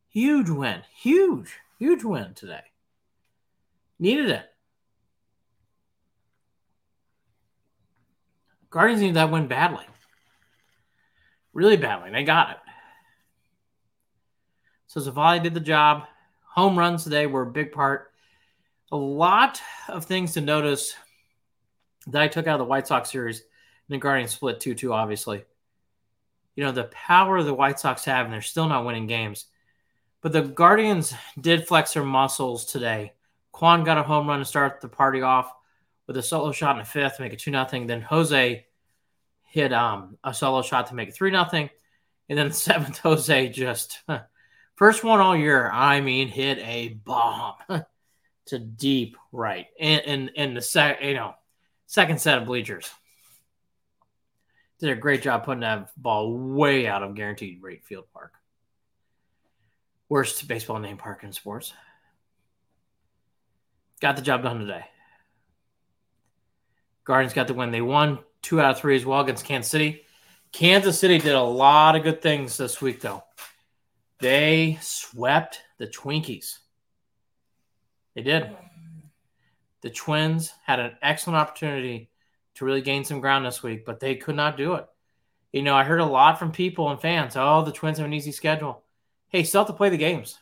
Huge 0.08 0.50
win. 0.50 0.84
Huge, 0.96 1.58
huge 1.80 2.06
win 2.06 2.34
today. 2.34 2.64
Needed 4.00 4.30
it. 4.30 4.46
Guardians 8.70 9.02
need 9.02 9.16
that 9.16 9.32
win 9.32 9.48
badly 9.48 9.84
really 11.54 11.78
badly. 11.78 12.08
And 12.08 12.16
they 12.16 12.24
got 12.24 12.52
it. 12.52 12.58
So 14.88 15.00
Civale 15.00 15.42
did 15.42 15.54
the 15.54 15.60
job. 15.60 16.04
Home 16.54 16.78
runs 16.78 17.04
today 17.04 17.28
were 17.28 17.44
a 17.44 17.52
big 17.52 17.72
part. 17.72 18.12
A 18.92 18.98
lot 18.98 19.62
of 19.88 20.06
things 20.06 20.34
to 20.34 20.42
notice 20.42 20.96
that 22.08 22.22
I 22.22 22.28
took 22.28 22.48
out 22.48 22.60
of 22.60 22.66
the 22.66 22.70
White 22.70 22.88
Sox 22.88 23.10
series. 23.10 23.40
And 23.40 23.96
the 23.96 23.98
Guardians 23.98 24.32
split 24.32 24.60
2 24.60 24.76
2, 24.76 24.92
obviously. 24.92 25.44
You 26.56 26.66
know, 26.66 26.72
the 26.72 26.86
power 26.86 27.42
the 27.42 27.54
White 27.54 27.80
Sox 27.80 28.04
have, 28.06 28.26
and 28.26 28.34
they're 28.34 28.42
still 28.42 28.68
not 28.68 28.86
winning 28.86 29.08
games. 29.08 29.46
But 30.22 30.34
the 30.34 30.42
Guardians 30.42 31.14
did 31.40 31.68
flex 31.68 31.94
their 31.94 32.04
muscles 32.04 32.66
today. 32.66 33.14
Kwan 33.52 33.84
got 33.84 33.98
a 33.98 34.04
home 34.04 34.28
run 34.28 34.40
to 34.40 34.46
start 34.46 34.82
the 34.82 34.90
party 34.90 35.22
off 35.22 35.54
with 36.08 36.18
a 36.18 36.24
solo 36.24 36.52
shot 36.52 36.76
in 36.76 36.80
the 36.80 36.86
fifth 36.86 37.20
make 37.20 37.34
it 37.34 37.40
2 37.40 37.52
0. 37.52 37.86
Then 37.88 38.02
Jose 38.02 38.66
hit 39.52 39.74
um, 39.74 40.18
a 40.24 40.34
solo 40.34 40.62
shot 40.62 40.88
to 40.88 40.96
make 40.96 41.10
it 41.10 41.16
3 41.16 41.30
nothing, 41.32 41.70
And 42.30 42.40
then 42.40 42.48
the 42.48 42.54
seventh, 42.70 43.00
Jose 43.00 43.50
just, 43.50 44.00
First 44.82 45.04
one 45.04 45.20
all 45.20 45.38
year. 45.38 45.70
I 45.72 46.02
mean, 46.02 46.28
hit 46.28 46.58
a 46.58 46.90
bomb 46.90 47.54
to 48.48 48.58
deep 48.58 49.16
right, 49.32 49.68
and 49.80 50.02
in, 50.02 50.30
in 50.30 50.54
the 50.56 50.62
second, 50.62 51.08
you 51.08 51.14
know, 51.14 51.36
second 51.86 52.20
set 52.20 52.40
of 52.40 52.48
bleachers. 52.48 52.90
Did 54.80 54.90
a 54.90 54.96
great 54.96 55.22
job 55.22 55.46
putting 55.46 55.62
that 55.62 55.92
ball 55.96 56.36
way 56.36 56.88
out 56.88 57.04
of 57.04 57.14
guaranteed 57.14 57.62
rate 57.62 57.84
field 57.86 58.06
park. 58.12 58.34
Worst 60.10 60.48
baseball 60.48 60.80
name 60.80 60.98
park 60.98 61.24
in 61.24 61.32
sports. 61.32 61.74
Got 64.00 64.16
the 64.16 64.24
job 64.24 64.42
done 64.42 64.62
today. 64.62 64.86
Guardians 67.04 67.36
got 67.36 67.46
the 67.46 67.54
win. 67.54 67.70
They 67.70 67.82
won 67.82 68.18
two 68.42 68.60
out 68.60 68.72
of 68.72 68.80
three 68.80 68.96
as 68.96 69.06
well 69.06 69.22
against 69.22 69.46
Kansas 69.46 69.72
City. 69.72 70.04
Kansas 70.52 71.00
City 71.00 71.18
did 71.18 71.34
a 71.34 71.42
lot 71.42 71.96
of 71.96 72.04
good 72.04 72.22
things 72.22 72.58
this 72.58 72.82
week, 72.82 73.02
though. 73.02 73.24
They 74.20 74.78
swept 74.82 75.62
the 75.78 75.88
Twinkies. 75.88 76.60
They 78.16 78.22
did. 78.22 78.50
The 79.82 79.90
Twins 79.90 80.54
had 80.64 80.80
an 80.80 80.92
excellent 81.02 81.38
opportunity 81.38 82.10
to 82.56 82.66
really 82.66 82.82
gain 82.82 83.04
some 83.04 83.22
ground 83.22 83.46
this 83.46 83.64
week, 83.64 83.86
but 83.86 84.00
they 84.00 84.16
could 84.16 84.36
not 84.36 84.58
do 84.58 84.74
it. 84.76 84.86
You 85.52 85.64
know, 85.64 85.76
I 85.76 85.84
heard 85.84 86.00
a 86.00 86.06
lot 86.06 86.38
from 86.38 86.52
people 86.52 86.90
and 86.90 87.02
fans. 87.02 87.36
Oh, 87.36 87.64
the 87.64 87.72
Twins 87.72 87.98
have 87.98 88.06
an 88.06 88.14
easy 88.14 88.32
schedule. 88.32 88.84
Hey, 89.30 89.44
still 89.44 89.62
have 89.62 89.68
to 89.68 89.74
play 89.74 89.90
the 89.90 89.98
games. 89.98 90.38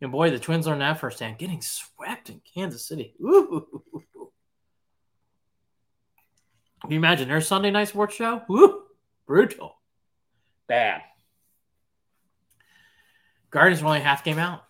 And 0.00 0.12
boy, 0.12 0.30
the 0.30 0.38
Twins 0.38 0.66
learned 0.66 0.80
that 0.80 1.00
firsthand. 1.00 1.38
Getting 1.38 1.62
swept 1.62 2.30
in 2.30 2.40
Kansas 2.54 2.84
City. 2.84 3.14
Ooh. 3.20 3.82
Can 6.82 6.92
you 6.92 6.98
imagine 6.98 7.28
their 7.28 7.40
Sunday 7.40 7.70
night 7.70 7.88
sports 7.88 8.14
show? 8.14 8.42
Woo! 8.48 8.84
Brutal. 9.26 9.76
Bad. 10.66 11.02
Guardians 13.50 13.82
were 13.82 13.88
only 13.88 14.00
half 14.00 14.24
game 14.24 14.38
out. 14.38 14.64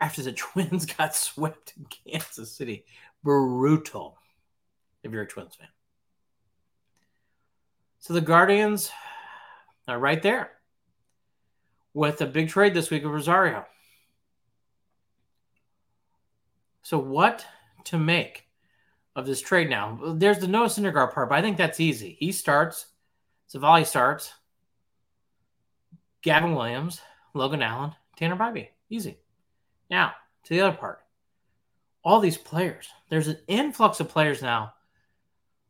After 0.00 0.22
the 0.22 0.32
Twins 0.36 0.86
got 0.86 1.14
swept 1.14 1.74
in 1.76 1.86
Kansas 2.12 2.52
City. 2.52 2.84
Brutal. 3.22 4.18
If 5.02 5.12
you're 5.12 5.22
a 5.22 5.26
Twins 5.26 5.54
fan. 5.54 5.68
So 8.00 8.12
the 8.12 8.20
Guardians 8.20 8.90
are 9.88 9.98
right 9.98 10.22
there 10.22 10.52
with 11.94 12.20
a 12.20 12.26
big 12.26 12.48
trade 12.48 12.74
this 12.74 12.90
week 12.90 13.04
of 13.04 13.10
Rosario. 13.10 13.64
So, 16.82 16.98
what 16.98 17.44
to 17.84 17.98
make 17.98 18.45
of 19.16 19.26
this 19.26 19.40
trade 19.40 19.70
now. 19.70 19.98
There's 20.14 20.38
the 20.38 20.46
Noah 20.46 20.66
Syndergaard 20.66 21.12
part, 21.12 21.30
but 21.30 21.38
I 21.38 21.42
think 21.42 21.56
that's 21.56 21.80
easy. 21.80 22.16
He 22.20 22.30
starts, 22.30 22.86
Civale 23.52 23.84
starts, 23.84 24.32
Gavin 26.22 26.54
Williams, 26.54 27.00
Logan 27.34 27.62
Allen, 27.62 27.92
Tanner 28.16 28.36
Bibee. 28.36 28.68
Easy. 28.90 29.18
Now, 29.90 30.12
to 30.44 30.54
the 30.54 30.60
other 30.60 30.76
part. 30.76 31.00
All 32.04 32.20
these 32.20 32.36
players. 32.36 32.88
There's 33.08 33.28
an 33.28 33.38
influx 33.48 33.98
of 33.98 34.08
players 34.08 34.42
now 34.42 34.74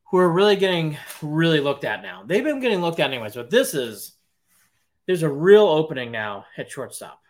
who 0.05 0.19
are 0.19 0.31
really 0.31 0.57
getting 0.57 0.99
really 1.23 1.61
looked 1.61 1.85
at 1.85 2.03
now. 2.03 2.25
They've 2.27 2.45
been 2.45 2.61
getting 2.61 2.81
looked 2.81 3.01
at 3.01 3.11
anyways, 3.11 3.35
but 3.35 3.51
this 3.51 3.75
is 3.75 4.13
there's 5.07 5.23
a 5.23 5.31
real 5.31 5.67
opening 5.67 6.11
now 6.11 6.47
at 6.59 6.71
shortstop. 6.71 7.21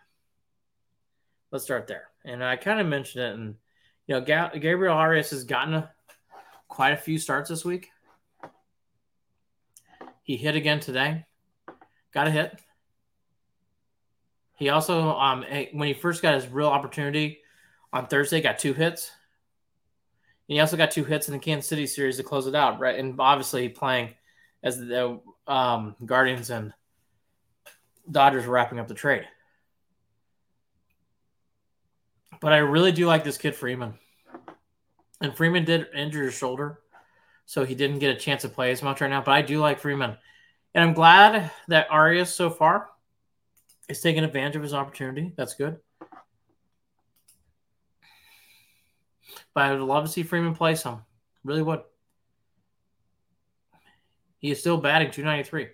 Let's 1.51 1.63
start 1.63 1.87
there. 1.87 2.09
And 2.25 2.43
I 2.43 2.55
kind 2.57 2.79
of 2.79 2.87
mentioned 2.87 3.23
it, 3.23 3.33
and 3.35 3.55
you 4.07 4.15
know, 4.15 4.21
Gabriel 4.21 4.95
Arias 4.95 5.29
has 5.29 5.43
gotten 5.43 5.75
a 5.75 5.91
quite 6.77 6.93
a 6.93 6.97
few 6.97 7.17
starts 7.17 7.49
this 7.49 7.65
week. 7.65 7.89
He 10.21 10.37
hit 10.37 10.55
again 10.55 10.79
today. 10.79 11.25
Got 12.13 12.27
a 12.27 12.29
hit. 12.29 12.55
He 14.53 14.69
also, 14.69 15.09
um, 15.17 15.43
when 15.71 15.87
he 15.87 15.95
first 15.95 16.21
got 16.21 16.35
his 16.35 16.47
real 16.47 16.67
opportunity 16.67 17.39
on 17.91 18.05
Thursday, 18.05 18.41
got 18.41 18.59
two 18.59 18.73
hits. 18.73 19.09
And 20.47 20.53
he 20.53 20.59
also 20.59 20.77
got 20.77 20.91
two 20.91 21.03
hits 21.03 21.27
in 21.27 21.33
the 21.33 21.39
Kansas 21.39 21.67
City 21.67 21.87
series 21.87 22.17
to 22.17 22.23
close 22.23 22.45
it 22.45 22.53
out, 22.53 22.79
right? 22.79 22.99
And 22.99 23.19
obviously 23.19 23.69
playing 23.69 24.13
as 24.61 24.77
the 24.77 25.19
um, 25.47 25.95
Guardians 26.05 26.51
and 26.51 26.73
Dodgers 28.11 28.45
were 28.45 28.53
wrapping 28.53 28.77
up 28.77 28.87
the 28.87 28.93
trade. 28.93 29.25
But 32.39 32.53
I 32.53 32.57
really 32.57 32.91
do 32.91 33.07
like 33.07 33.23
this 33.23 33.39
kid 33.39 33.55
Freeman. 33.55 33.97
And 35.21 35.35
Freeman 35.35 35.65
did 35.65 35.87
injure 35.93 36.23
his 36.23 36.35
shoulder, 36.35 36.79
so 37.45 37.65
he 37.65 37.75
didn't 37.75 37.99
get 37.99 38.15
a 38.15 38.19
chance 38.19 38.43
to 38.43 38.49
play 38.49 38.71
as 38.71 38.83
much 38.83 39.01
right 39.01 39.09
now. 39.09 39.21
But 39.21 39.31
I 39.31 39.41
do 39.41 39.59
like 39.59 39.79
Freeman. 39.79 40.17
And 40.75 40.83
I'm 40.83 40.93
glad 40.93 41.51
that 41.69 41.89
Arias 41.89 42.33
so 42.33 42.49
far 42.49 42.89
is 43.89 44.01
taking 44.01 44.23
advantage 44.23 44.55
of 44.55 44.63
his 44.63 44.73
opportunity. 44.73 45.33
That's 45.35 45.55
good. 45.55 45.77
But 49.53 49.63
I 49.63 49.71
would 49.71 49.81
love 49.81 50.05
to 50.05 50.11
see 50.11 50.23
Freeman 50.23 50.53
play 50.53 50.75
some. 50.75 51.03
Really 51.43 51.63
would. 51.63 51.81
He 54.37 54.51
is 54.51 54.59
still 54.59 54.77
batting 54.77 55.09
293. 55.09 55.69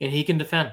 And 0.00 0.12
he 0.12 0.22
can 0.22 0.38
defend. 0.38 0.72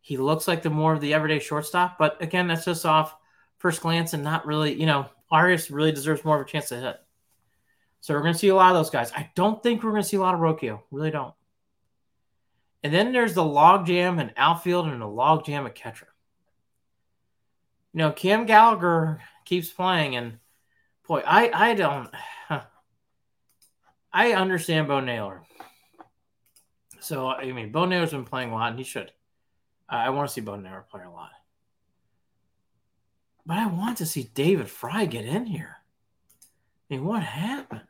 He 0.00 0.16
looks 0.16 0.48
like 0.48 0.62
the 0.62 0.70
more 0.70 0.92
of 0.92 1.00
the 1.00 1.14
everyday 1.14 1.38
shortstop, 1.38 1.96
but 1.96 2.20
again, 2.20 2.48
that's 2.48 2.66
just 2.66 2.84
off 2.84 3.14
first 3.56 3.80
glance 3.80 4.12
and 4.12 4.22
not 4.22 4.44
really, 4.44 4.74
you 4.74 4.84
know, 4.84 5.06
Arias 5.30 5.70
really 5.70 5.92
deserves 5.92 6.24
more 6.24 6.40
of 6.40 6.46
a 6.46 6.50
chance 6.50 6.68
to 6.68 6.76
hit. 6.80 6.96
So 8.00 8.14
we're 8.14 8.20
going 8.20 8.34
to 8.34 8.38
see 8.38 8.48
a 8.48 8.54
lot 8.54 8.70
of 8.70 8.76
those 8.76 8.90
guys. 8.90 9.10
I 9.12 9.30
don't 9.34 9.62
think 9.62 9.82
we're 9.82 9.90
going 9.90 10.02
to 10.02 10.08
see 10.08 10.18
a 10.18 10.20
lot 10.20 10.34
of 10.34 10.40
Rocchio. 10.40 10.82
Really 10.90 11.10
don't. 11.10 11.34
And 12.82 12.92
then 12.92 13.12
there's 13.12 13.32
the 13.32 13.42
logjam 13.42 14.20
in 14.20 14.30
outfield 14.36 14.86
and 14.86 15.00
the 15.00 15.06
logjam 15.06 15.64
at 15.64 15.74
catcher. 15.74 16.08
You 17.94 17.98
know, 17.98 18.12
Cam 18.12 18.44
Gallagher 18.44 19.22
keeps 19.46 19.70
playing, 19.70 20.16
and 20.16 20.38
boy, 21.08 21.22
I 21.24 21.70
I 21.70 21.74
don't. 21.74 22.10
I 24.12 24.32
understand 24.32 24.88
Bo 24.88 25.00
Naylor. 25.00 25.42
So 27.00 27.28
I 27.28 27.52
mean, 27.52 27.72
Bo 27.72 27.86
Naylor's 27.86 28.10
been 28.10 28.24
playing 28.24 28.50
a 28.50 28.54
lot, 28.54 28.70
and 28.70 28.78
he 28.78 28.84
should. 28.84 29.12
I 29.88 30.10
want 30.10 30.28
to 30.28 30.34
see 30.34 30.40
Bo 30.42 30.56
Naylor 30.56 30.84
play 30.90 31.02
a 31.04 31.10
lot. 31.10 31.30
But 33.46 33.58
I 33.58 33.66
want 33.66 33.98
to 33.98 34.06
see 34.06 34.30
David 34.34 34.68
Fry 34.68 35.04
get 35.04 35.24
in 35.24 35.46
here. 35.46 35.76
I 36.90 36.94
mean, 36.94 37.04
what 37.04 37.22
happened? 37.22 37.82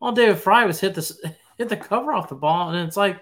Well, 0.00 0.12
David 0.12 0.38
Fry 0.38 0.64
was 0.64 0.80
hit 0.80 0.94
this 0.94 1.20
hit 1.58 1.68
the 1.68 1.76
cover 1.76 2.12
off 2.12 2.28
the 2.28 2.34
ball, 2.34 2.70
and 2.70 2.86
it's 2.86 2.96
like 2.96 3.18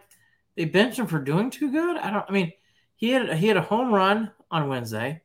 they 0.56 0.64
benched 0.64 0.98
him 0.98 1.06
for 1.06 1.18
doing 1.18 1.50
too 1.50 1.70
good. 1.70 1.96
I 1.96 2.10
don't. 2.10 2.24
I 2.28 2.32
mean, 2.32 2.52
he 2.96 3.10
had 3.10 3.32
he 3.34 3.48
had 3.48 3.56
a 3.56 3.62
home 3.62 3.92
run 3.92 4.30
on 4.50 4.68
Wednesday. 4.68 5.22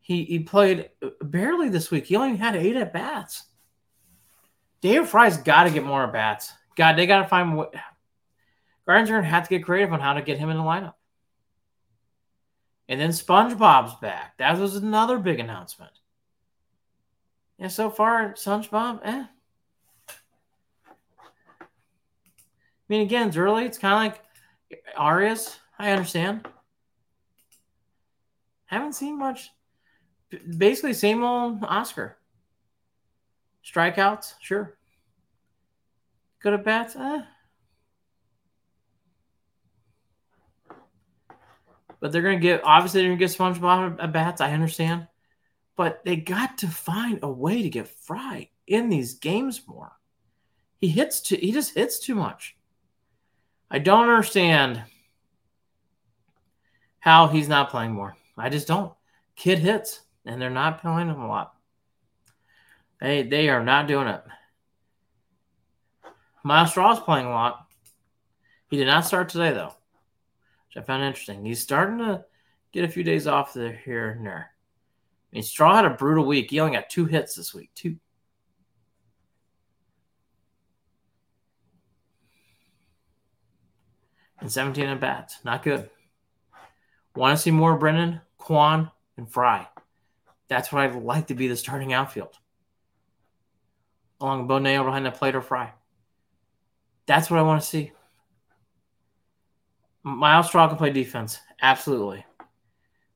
He 0.00 0.24
he 0.24 0.40
played 0.40 0.90
uh, 1.02 1.10
barely 1.22 1.68
this 1.68 1.90
week. 1.90 2.06
He 2.06 2.16
only 2.16 2.36
had 2.36 2.56
eight 2.56 2.76
at 2.76 2.92
bats. 2.92 3.44
David 4.80 5.08
Fry's 5.08 5.36
got 5.36 5.64
to 5.64 5.70
get 5.70 5.84
more 5.84 6.04
at 6.04 6.12
bats. 6.12 6.52
God, 6.74 6.96
they 6.96 7.06
got 7.06 7.22
to 7.22 7.28
find 7.28 7.56
what. 7.56 7.74
To 8.86 9.22
have 9.22 9.44
to 9.44 9.50
get 9.50 9.64
creative 9.64 9.92
on 9.92 10.00
how 10.00 10.14
to 10.14 10.22
get 10.22 10.38
him 10.38 10.50
in 10.50 10.56
the 10.56 10.64
lineup. 10.64 10.94
And 12.90 13.00
then 13.00 13.10
SpongeBob's 13.10 13.94
back. 14.00 14.36
That 14.38 14.58
was 14.58 14.74
another 14.74 15.18
big 15.18 15.38
announcement. 15.38 15.92
And 17.56 17.70
so 17.70 17.88
far, 17.88 18.32
SpongeBob, 18.32 19.00
eh. 19.04 19.26
I 21.60 21.66
mean, 22.88 23.02
again, 23.02 23.28
it's 23.28 23.36
early. 23.36 23.64
It's 23.64 23.78
kind 23.78 23.94
of 23.94 24.00
like 24.00 24.24
Arias. 24.96 25.56
I 25.78 25.92
understand. 25.92 26.48
Haven't 28.66 28.94
seen 28.94 29.16
much. 29.16 29.50
Basically, 30.58 30.92
same 30.92 31.22
old 31.22 31.62
Oscar. 31.62 32.18
Strikeouts, 33.64 34.34
sure. 34.40 34.76
Good 36.40 36.54
at 36.54 36.64
bats, 36.64 36.96
eh. 36.96 37.22
But 42.00 42.12
they're 42.12 42.22
going 42.22 42.38
to 42.38 42.42
get, 42.42 42.62
obviously, 42.64 43.02
they're 43.02 43.10
going 43.10 43.18
to 43.18 43.26
get 43.26 43.36
SpongeBob 43.36 44.02
at 44.02 44.12
bats. 44.12 44.40
I 44.40 44.52
understand. 44.52 45.06
But 45.76 46.02
they 46.04 46.16
got 46.16 46.58
to 46.58 46.68
find 46.68 47.20
a 47.22 47.30
way 47.30 47.62
to 47.62 47.70
get 47.70 47.88
Fry 47.88 48.48
in 48.66 48.88
these 48.88 49.14
games 49.14 49.62
more. 49.66 49.92
He 50.78 50.88
hits 50.88 51.20
too, 51.20 51.36
he 51.36 51.52
just 51.52 51.74
hits 51.74 51.98
too 51.98 52.14
much. 52.14 52.56
I 53.70 53.78
don't 53.78 54.08
understand 54.08 54.82
how 56.98 57.28
he's 57.28 57.48
not 57.48 57.70
playing 57.70 57.92
more. 57.92 58.16
I 58.36 58.48
just 58.48 58.66
don't. 58.66 58.92
Kid 59.36 59.58
hits, 59.58 60.00
and 60.24 60.40
they're 60.40 60.50
not 60.50 60.80
playing 60.80 61.08
him 61.08 61.20
a 61.20 61.28
lot. 61.28 61.54
They 63.00 63.22
they 63.22 63.48
are 63.48 63.62
not 63.62 63.88
doing 63.88 64.08
it. 64.08 64.22
Myles 66.42 66.72
Straw's 66.72 67.00
playing 67.00 67.26
a 67.26 67.30
lot. 67.30 67.66
He 68.68 68.76
did 68.76 68.86
not 68.86 69.06
start 69.06 69.28
today 69.28 69.52
though 69.52 69.74
which 70.70 70.82
I 70.82 70.86
found 70.86 71.02
interesting. 71.02 71.44
He's 71.44 71.60
starting 71.60 71.98
to 71.98 72.24
get 72.72 72.84
a 72.84 72.88
few 72.88 73.04
days 73.04 73.26
off 73.26 73.54
there 73.54 73.72
here 73.84 74.10
and 74.10 74.24
there. 74.24 74.50
I 75.32 75.36
mean, 75.36 75.42
Straw 75.42 75.76
had 75.76 75.84
a 75.84 75.90
brutal 75.90 76.24
week. 76.24 76.50
He 76.50 76.60
only 76.60 76.76
got 76.76 76.90
two 76.90 77.04
hits 77.04 77.34
this 77.34 77.54
week, 77.54 77.70
two. 77.74 77.96
and 84.40 84.50
17 84.50 84.86
at 84.86 85.00
bats. 85.00 85.38
Not 85.44 85.62
good. 85.62 85.88
Want 87.14 87.36
to 87.36 87.42
see 87.42 87.50
more 87.50 87.76
Brennan, 87.76 88.20
Kwan, 88.38 88.90
and 89.16 89.30
Fry. 89.30 89.68
That's 90.48 90.72
what 90.72 90.82
I'd 90.82 90.94
like 90.94 91.28
to 91.28 91.34
be 91.34 91.48
the 91.48 91.56
starting 91.56 91.92
outfield. 91.92 92.36
Along 94.20 94.40
with 94.40 94.48
Bo 94.48 94.84
behind 94.84 95.06
the 95.06 95.10
plate 95.10 95.34
or 95.34 95.42
Fry. 95.42 95.72
That's 97.06 97.30
what 97.30 97.38
I 97.38 97.42
want 97.42 97.62
to 97.62 97.66
see. 97.66 97.92
Myles 100.02 100.46
Straw 100.48 100.68
can 100.68 100.76
play 100.76 100.90
defense, 100.90 101.38
absolutely. 101.60 102.24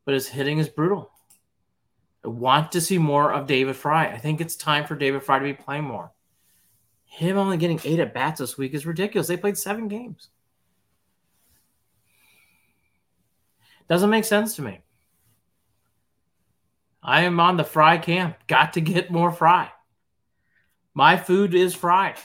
But 0.05 0.15
his 0.15 0.29
hitting 0.29 0.59
is 0.59 0.69
brutal. 0.69 1.11
I 2.25 2.29
want 2.29 2.73
to 2.73 2.81
see 2.81 2.99
more 2.99 3.33
of 3.33 3.47
David 3.47 3.77
Fry. 3.77 4.07
I 4.07 4.19
think 4.19 4.41
it's 4.41 4.57
time 4.57 4.87
for 4.87 4.95
David 4.95 5.23
Fry 5.23 5.39
to 5.39 5.45
be 5.45 5.55
playing 5.55 5.85
more. 5.85 6.13
Him 7.05 7.39
only 7.39 7.57
getting 7.57 7.81
eight 7.85 8.01
at 8.01 8.15
bats 8.15 8.41
this 8.41 8.59
week 8.59 8.75
is 8.75 8.87
ridiculous. 8.87 9.29
They 9.29 9.37
played 9.37 9.57
seven 9.57 9.89
games. 9.89 10.29
Doesn't 13.89 14.11
make 14.11 14.25
sense 14.25 14.57
to 14.57 14.63
me. 14.63 14.81
I 17.03 17.23
am 17.23 17.39
on 17.39 17.59
the 17.59 17.65
fry 17.65 17.99
camp. 17.99 18.37
Got 18.47 18.73
to 18.75 18.81
get 18.81 19.11
more 19.11 19.31
fry. 19.31 19.71
My 20.95 21.17
food 21.17 21.55
is 21.55 21.75
fried. 21.75 22.17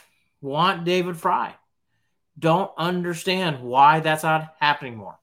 Want 0.42 0.86
David 0.86 1.18
Fry. 1.18 1.56
Don't 2.40 2.72
understand 2.78 3.62
why 3.62 4.00
that's 4.00 4.24
not 4.24 4.56
happening 4.60 4.96
more. 4.96 5.20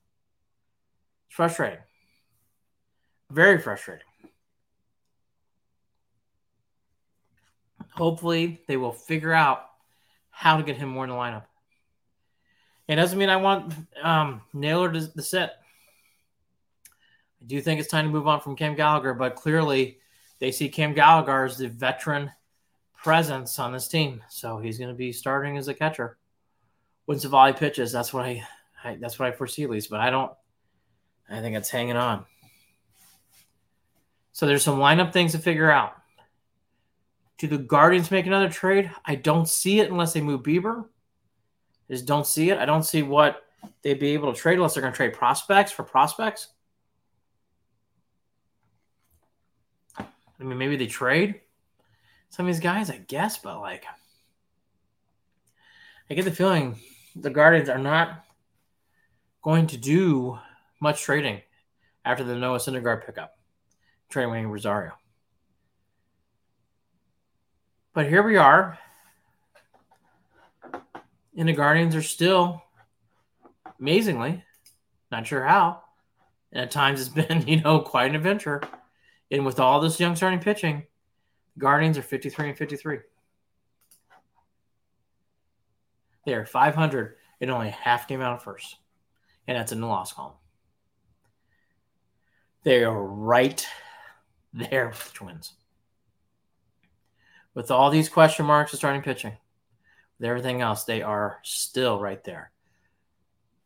It's 1.26 1.36
frustrating. 1.36 1.78
Very 3.30 3.58
frustrating. 3.58 4.04
Hopefully, 7.90 8.60
they 8.68 8.76
will 8.76 8.92
figure 8.92 9.32
out 9.32 9.64
how 10.30 10.58
to 10.58 10.62
get 10.62 10.76
him 10.76 10.90
more 10.90 11.04
in 11.04 11.10
the 11.10 11.16
lineup. 11.16 11.44
It 12.88 12.96
doesn't 12.96 13.18
mean 13.18 13.30
I 13.30 13.36
want 13.36 13.72
um, 14.02 14.42
Naylor 14.52 14.92
to, 14.92 15.12
to 15.12 15.22
sit. 15.22 15.50
I 17.40 17.46
do 17.46 17.60
think 17.60 17.80
it's 17.80 17.90
time 17.90 18.04
to 18.04 18.10
move 18.10 18.28
on 18.28 18.40
from 18.40 18.54
Cam 18.54 18.74
Gallagher, 18.74 19.14
but 19.14 19.34
clearly 19.34 19.98
they 20.38 20.52
see 20.52 20.68
Cam 20.68 20.92
Gallagher 20.92 21.46
as 21.46 21.56
the 21.56 21.68
veteran 21.68 22.30
presence 22.94 23.58
on 23.58 23.72
this 23.72 23.88
team, 23.88 24.22
so 24.28 24.58
he's 24.58 24.78
going 24.78 24.90
to 24.90 24.94
be 24.96 25.12
starting 25.12 25.56
as 25.56 25.68
a 25.68 25.74
catcher. 25.74 26.18
When 27.06 27.18
Civale 27.18 27.56
pitches, 27.56 27.92
that's 27.92 28.12
what 28.12 28.24
I, 28.24 28.46
I, 28.84 28.96
that's 28.96 29.18
what 29.18 29.28
I 29.28 29.32
foresee 29.32 29.64
at 29.64 29.70
least. 29.70 29.90
But 29.90 30.00
I 30.00 30.10
don't. 30.10 30.32
I 31.28 31.40
think 31.40 31.56
it's 31.56 31.70
hanging 31.70 31.96
on. 31.96 32.24
So 34.32 34.46
there's 34.46 34.62
some 34.62 34.78
lineup 34.78 35.12
things 35.12 35.32
to 35.32 35.38
figure 35.38 35.70
out. 35.70 35.94
Do 37.38 37.48
the 37.48 37.58
Guardians 37.58 38.10
make 38.10 38.26
another 38.26 38.48
trade? 38.48 38.90
I 39.04 39.14
don't 39.14 39.48
see 39.48 39.80
it 39.80 39.90
unless 39.90 40.12
they 40.12 40.20
move 40.20 40.42
Bieber. 40.42 40.84
I 41.88 41.92
just 41.92 42.06
don't 42.06 42.26
see 42.26 42.50
it. 42.50 42.58
I 42.58 42.66
don't 42.66 42.82
see 42.82 43.02
what 43.02 43.42
they'd 43.82 43.98
be 43.98 44.14
able 44.14 44.32
to 44.32 44.38
trade 44.38 44.54
unless 44.54 44.74
they're 44.74 44.82
going 44.82 44.92
to 44.92 44.96
trade 44.96 45.14
prospects 45.14 45.72
for 45.72 45.82
prospects. 45.82 46.48
I 49.98 50.04
mean, 50.44 50.58
maybe 50.58 50.76
they 50.76 50.86
trade 50.86 51.40
some 52.30 52.46
of 52.46 52.52
these 52.52 52.60
guys, 52.60 52.90
I 52.90 52.98
guess, 52.98 53.38
but 53.38 53.60
like, 53.60 53.84
I 56.10 56.14
get 56.14 56.24
the 56.24 56.30
feeling 56.30 56.78
the 57.18 57.30
Guardians 57.30 57.68
are 57.68 57.78
not 57.78 58.24
going 59.42 59.66
to 59.68 59.76
do 59.76 60.38
much 60.80 61.02
trading 61.02 61.40
after 62.04 62.22
the 62.22 62.36
Noah 62.36 62.58
Syndergaard 62.58 63.04
pickup, 63.04 63.36
trading 64.08 64.30
Wayne 64.30 64.46
Rosario. 64.46 64.92
But 67.94 68.08
here 68.08 68.22
we 68.22 68.36
are. 68.36 68.78
And 71.36 71.48
the 71.48 71.52
Guardians 71.52 71.94
are 71.94 72.02
still, 72.02 72.62
amazingly, 73.80 74.44
not 75.10 75.26
sure 75.26 75.44
how, 75.44 75.82
and 76.52 76.62
at 76.62 76.70
times 76.70 77.00
it's 77.00 77.08
been, 77.26 77.46
you 77.46 77.60
know, 77.60 77.80
quite 77.80 78.10
an 78.10 78.16
adventure 78.16 78.62
and 79.30 79.44
with 79.44 79.58
all 79.58 79.80
this 79.80 79.98
young 79.98 80.16
starting 80.16 80.38
pitching, 80.38 80.84
Guardians 81.58 81.98
are 81.98 82.02
53 82.02 82.50
and 82.50 82.58
53. 82.58 82.98
They 86.26 86.34
are 86.34 86.44
500 86.44 87.16
and 87.40 87.50
only 87.50 87.70
half 87.70 88.08
game 88.08 88.20
out 88.20 88.34
of 88.34 88.42
first. 88.42 88.76
And 89.46 89.56
that's 89.56 89.72
in 89.72 89.80
the 89.80 89.86
loss 89.86 90.12
column. 90.12 90.34
They 92.64 92.82
are 92.82 93.02
right 93.02 93.64
there 94.52 94.88
with 94.88 95.04
the 95.06 95.14
Twins. 95.14 95.52
With 97.54 97.70
all 97.70 97.90
these 97.90 98.08
question 98.08 98.44
marks 98.44 98.72
of 98.72 98.80
starting 98.80 99.02
pitching, 99.02 99.36
with 100.18 100.28
everything 100.28 100.60
else, 100.60 100.82
they 100.82 101.00
are 101.00 101.38
still 101.44 102.00
right 102.00 102.22
there. 102.24 102.50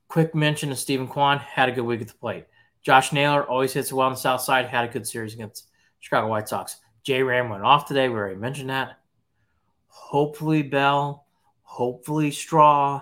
Quick 0.08 0.34
mention 0.34 0.70
of 0.70 0.78
Steven 0.78 1.08
Kwan 1.08 1.38
had 1.38 1.70
a 1.70 1.72
good 1.72 1.84
week 1.84 2.02
at 2.02 2.08
the 2.08 2.14
plate. 2.14 2.46
Josh 2.82 3.12
Naylor 3.12 3.44
always 3.44 3.72
hits 3.72 3.92
well 3.92 4.06
on 4.06 4.12
the 4.12 4.18
south 4.18 4.42
side. 4.42 4.66
Had 4.66 4.88
a 4.88 4.92
good 4.92 5.06
series 5.06 5.32
against 5.32 5.68
Chicago 5.98 6.28
White 6.28 6.48
Sox. 6.48 6.76
J 7.04 7.22
Ram 7.22 7.48
went 7.48 7.62
off 7.62 7.86
today. 7.86 8.08
We 8.08 8.16
already 8.16 8.36
mentioned 8.36 8.70
that. 8.70 8.98
Hopefully 9.86 10.62
Bell. 10.62 11.26
Hopefully 11.70 12.32
Straw. 12.32 13.00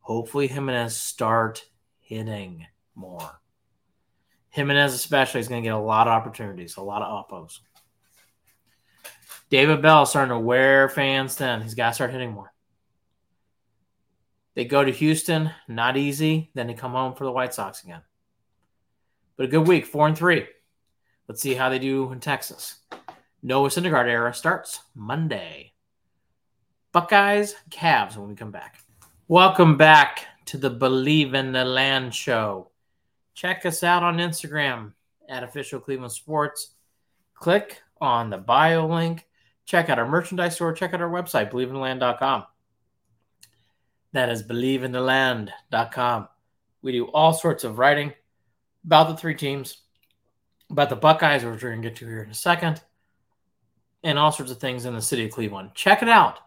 Hopefully 0.00 0.48
Gimenez 0.48 0.94
start 0.94 1.64
hitting 1.98 2.66
more. 2.94 3.40
Gimenez 4.50 4.92
especially 4.92 5.40
is 5.40 5.48
going 5.48 5.62
to 5.62 5.66
get 5.66 5.74
a 5.74 5.78
lot 5.78 6.06
of 6.06 6.12
opportunities, 6.12 6.76
a 6.76 6.82
lot 6.82 7.00
of 7.00 7.26
oppos. 7.26 7.60
David 9.48 9.80
Bell 9.80 10.02
is 10.02 10.10
starting 10.10 10.34
to 10.34 10.38
wear 10.38 10.90
fans 10.90 11.36
thin. 11.36 11.62
He's 11.62 11.74
got 11.74 11.88
to 11.88 11.94
start 11.94 12.10
hitting 12.10 12.32
more. 12.32 12.52
They 14.54 14.66
go 14.66 14.84
to 14.84 14.92
Houston, 14.92 15.50
not 15.66 15.96
easy. 15.96 16.50
Then 16.52 16.66
they 16.66 16.74
come 16.74 16.92
home 16.92 17.14
for 17.14 17.24
the 17.24 17.32
White 17.32 17.54
Sox 17.54 17.82
again. 17.82 18.02
But 19.38 19.46
a 19.46 19.48
good 19.48 19.66
week, 19.66 19.86
four 19.86 20.06
and 20.06 20.16
three. 20.16 20.46
Let's 21.28 21.40
see 21.40 21.54
how 21.54 21.70
they 21.70 21.78
do 21.78 22.12
in 22.12 22.20
Texas. 22.20 22.76
Noah 23.42 23.70
Syndergaard 23.70 24.06
era 24.06 24.34
starts 24.34 24.80
Monday. 24.94 25.72
Buckeyes, 26.96 27.54
Cavs 27.68 28.16
when 28.16 28.30
we 28.30 28.34
come 28.34 28.50
back. 28.50 28.78
Welcome 29.28 29.76
back 29.76 30.24
to 30.46 30.56
the 30.56 30.70
Believe 30.70 31.34
in 31.34 31.52
the 31.52 31.62
Land 31.62 32.14
show. 32.14 32.70
Check 33.34 33.66
us 33.66 33.82
out 33.82 34.02
on 34.02 34.16
Instagram 34.16 34.94
at 35.28 35.44
official 35.44 35.78
Cleveland 35.78 36.12
Sports. 36.12 36.70
Click 37.34 37.82
on 38.00 38.30
the 38.30 38.38
bio 38.38 38.86
link. 38.86 39.26
Check 39.66 39.90
out 39.90 39.98
our 39.98 40.08
merchandise 40.08 40.54
store. 40.54 40.72
Check 40.72 40.94
out 40.94 41.02
our 41.02 41.10
website, 41.10 41.52
believeintheland.com. 41.52 42.44
That 44.12 44.30
is 44.30 44.42
believeintheland.com. 44.42 46.28
We 46.80 46.92
do 46.92 47.08
all 47.08 47.34
sorts 47.34 47.64
of 47.64 47.76
writing 47.76 48.14
about 48.86 49.08
the 49.08 49.18
three 49.18 49.34
teams, 49.34 49.82
about 50.70 50.88
the 50.88 50.96
Buckeyes, 50.96 51.44
which 51.44 51.62
we're 51.62 51.72
going 51.72 51.82
to 51.82 51.90
get 51.90 51.98
to 51.98 52.06
here 52.06 52.22
in 52.22 52.30
a 52.30 52.34
second, 52.34 52.80
and 54.02 54.18
all 54.18 54.32
sorts 54.32 54.50
of 54.50 54.60
things 54.60 54.86
in 54.86 54.94
the 54.94 55.02
city 55.02 55.26
of 55.26 55.32
Cleveland. 55.32 55.72
Check 55.74 56.00
it 56.00 56.08
out. 56.08 56.38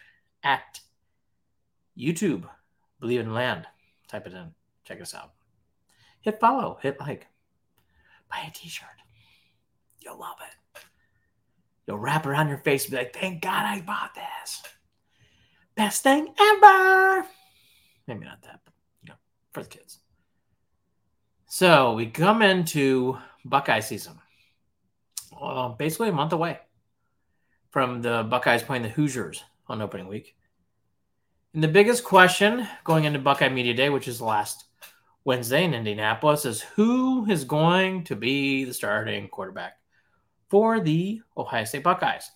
at 0.43 0.79
YouTube. 1.97 2.47
Believe 2.99 3.21
in 3.21 3.33
Land. 3.33 3.65
Type 4.07 4.27
it 4.27 4.33
in. 4.33 4.51
Check 4.83 5.01
us 5.01 5.13
out. 5.13 5.31
Hit 6.21 6.39
follow. 6.39 6.77
Hit 6.81 6.99
like. 6.99 7.27
Buy 8.29 8.45
a 8.47 8.51
t-shirt. 8.51 8.87
You'll 9.99 10.19
love 10.19 10.37
it. 10.41 10.81
You'll 11.85 11.97
wrap 11.97 12.25
around 12.25 12.47
your 12.47 12.59
face 12.59 12.85
and 12.85 12.91
be 12.91 12.97
like, 12.97 13.13
thank 13.13 13.41
God 13.41 13.65
I 13.65 13.81
bought 13.81 14.15
this. 14.15 14.63
Best 15.75 16.03
thing 16.03 16.33
ever. 16.39 17.25
Maybe 18.07 18.25
not 18.25 18.41
that, 18.43 18.61
for 19.51 19.63
the 19.63 19.69
kids. 19.69 19.99
So 21.47 21.93
we 21.93 22.05
come 22.07 22.41
into 22.41 23.17
Buckeye 23.43 23.81
season. 23.81 24.13
Well, 25.39 25.75
basically 25.77 26.09
a 26.09 26.13
month 26.13 26.33
away 26.33 26.59
from 27.71 28.01
the 28.01 28.23
Buckeyes 28.29 28.63
playing 28.63 28.83
the 28.83 28.89
Hoosiers 28.89 29.43
on 29.67 29.81
opening 29.81 30.07
week. 30.07 30.35
And 31.53 31.63
the 31.63 31.67
biggest 31.67 32.03
question 32.03 32.67
going 32.83 33.03
into 33.03 33.19
Buckeye 33.19 33.49
Media 33.49 33.73
Day, 33.73 33.89
which 33.89 34.07
is 34.07 34.21
last 34.21 34.65
Wednesday 35.25 35.63
in 35.63 35.73
Indianapolis, 35.73 36.45
is 36.45 36.61
who 36.61 37.29
is 37.29 37.43
going 37.43 38.05
to 38.05 38.15
be 38.15 38.63
the 38.63 38.73
starting 38.73 39.27
quarterback 39.27 39.73
for 40.49 40.79
the 40.79 41.21
Ohio 41.35 41.65
State 41.65 41.83
Buckeyes. 41.83 42.29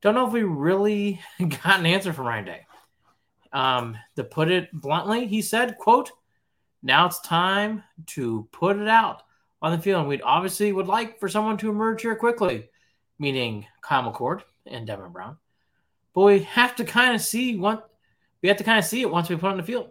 Don't 0.00 0.14
know 0.14 0.26
if 0.26 0.32
we 0.32 0.42
really 0.42 1.20
got 1.40 1.80
an 1.80 1.86
answer 1.86 2.12
from 2.12 2.26
Ryan 2.26 2.44
Day. 2.44 2.66
Um, 3.52 3.96
to 4.16 4.24
put 4.24 4.50
it 4.50 4.68
bluntly, 4.72 5.26
he 5.26 5.40
said, 5.40 5.78
quote, 5.78 6.10
now 6.84 7.06
it's 7.06 7.18
time 7.20 7.82
to 8.08 8.46
put 8.52 8.76
it 8.76 8.88
out 8.88 9.22
on 9.62 9.72
the 9.72 9.82
field. 9.82 10.00
And 10.00 10.08
we'd 10.08 10.20
obviously 10.22 10.70
would 10.70 10.86
like 10.86 11.18
for 11.18 11.30
someone 11.30 11.56
to 11.58 11.70
emerge 11.70 12.02
here 12.02 12.14
quickly, 12.14 12.68
meaning 13.18 13.66
Kyle 13.80 14.12
McCord 14.12 14.42
and 14.66 14.86
Devin 14.86 15.10
Brown. 15.10 15.38
But 16.14 16.20
we 16.22 16.40
have 16.40 16.76
to 16.76 16.84
kind 16.84 17.14
of 17.14 17.22
see 17.22 17.56
what 17.56 17.88
we 18.42 18.48
have 18.50 18.58
to 18.58 18.64
kind 18.64 18.78
of 18.78 18.84
see 18.84 19.00
it 19.00 19.10
once 19.10 19.30
we 19.30 19.36
put 19.36 19.50
on 19.50 19.56
the 19.56 19.62
field. 19.62 19.88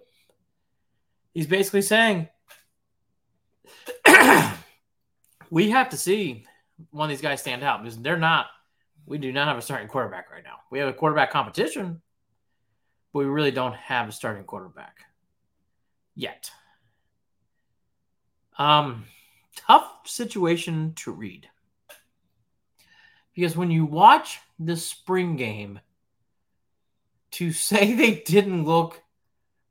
He's 1.33 1.47
basically 1.47 1.81
saying 1.81 2.29
we 5.49 5.71
have 5.71 5.89
to 5.89 5.97
see 5.97 6.45
one 6.91 7.05
of 7.05 7.09
these 7.09 7.21
guys 7.23 7.41
stand 7.41 7.63
out 7.63 7.81
because 7.81 7.97
they're 7.97 8.17
not. 8.17 8.45
We 9.07 9.17
do 9.17 9.31
not 9.31 9.47
have 9.47 9.57
a 9.57 9.61
starting 9.63 9.87
quarterback 9.87 10.31
right 10.31 10.43
now. 10.43 10.57
We 10.69 10.77
have 10.77 10.87
a 10.87 10.93
quarterback 10.93 11.31
competition, 11.31 12.01
but 13.11 13.19
we 13.19 13.25
really 13.25 13.51
don't 13.51 13.75
have 13.75 14.07
a 14.07 14.11
starting 14.11 14.43
quarterback 14.43 14.99
yet. 16.15 16.51
Um, 18.57 19.05
tough 19.55 19.91
situation 20.05 20.93
to 20.97 21.11
read 21.11 21.47
because 23.33 23.57
when 23.57 23.71
you 23.71 23.85
watch 23.85 24.39
the 24.59 24.77
spring 24.77 25.35
game, 25.35 25.79
to 27.31 27.51
say 27.51 27.93
they 27.93 28.15
didn't 28.15 28.65
look 28.65 29.01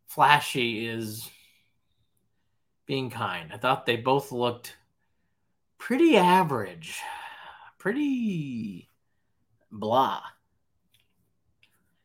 flashy 0.07 0.87
is 0.87 1.31
being 2.87 3.09
kind. 3.09 3.51
I 3.53 3.57
thought 3.57 3.87
they 3.87 3.97
both 3.97 4.33
looked 4.33 4.77
pretty 5.79 6.17
average, 6.17 7.01
pretty 7.79 8.89
blah. 9.71 10.23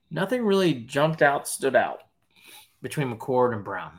Nothing 0.10 0.46
really 0.46 0.74
jumped 0.74 1.22
out, 1.22 1.48
stood 1.48 1.76
out 1.76 2.04
between 2.82 3.14
McCord 3.14 3.54
and 3.54 3.64
Brown. 3.64 3.92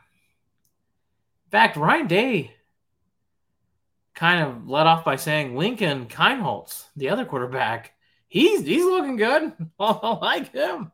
In 1.46 1.50
fact, 1.50 1.76
Ryan 1.76 2.06
Day 2.06 2.54
kind 4.18 4.42
of 4.42 4.68
led 4.68 4.88
off 4.88 5.04
by 5.04 5.14
saying 5.14 5.56
Lincoln 5.56 6.06
Kienholz, 6.06 6.86
the 6.96 7.08
other 7.08 7.24
quarterback, 7.24 7.92
he's 8.26 8.66
he's 8.66 8.84
looking 8.84 9.16
good. 9.16 9.52
I 9.80 10.18
like 10.20 10.52
him. 10.52 10.90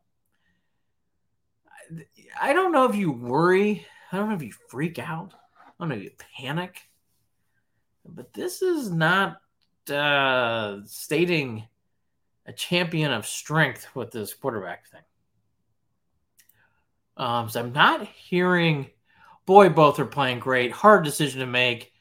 I 2.40 2.52
don't 2.52 2.70
know 2.70 2.84
if 2.84 2.94
you 2.96 3.10
worry. 3.10 3.86
I 4.12 4.18
don't 4.18 4.28
know 4.28 4.34
if 4.34 4.42
you 4.42 4.52
freak 4.68 4.98
out. 4.98 5.32
I 5.32 5.70
don't 5.80 5.88
know 5.88 5.94
if 5.94 6.02
you 6.02 6.10
panic. 6.36 6.82
But 8.04 8.34
this 8.34 8.60
is 8.60 8.90
not 8.90 9.38
uh, 9.90 10.80
stating 10.84 11.66
a 12.44 12.52
champion 12.52 13.10
of 13.10 13.26
strength 13.26 13.86
with 13.94 14.10
this 14.10 14.34
quarterback 14.34 14.86
thing. 14.90 15.00
Um, 17.16 17.48
so 17.48 17.60
I'm 17.60 17.72
not 17.72 18.06
hearing, 18.06 18.90
boy, 19.46 19.70
both 19.70 19.98
are 19.98 20.04
playing 20.04 20.40
great. 20.40 20.72
Hard 20.72 21.04
decision 21.04 21.40
to 21.40 21.46
make. 21.46 21.93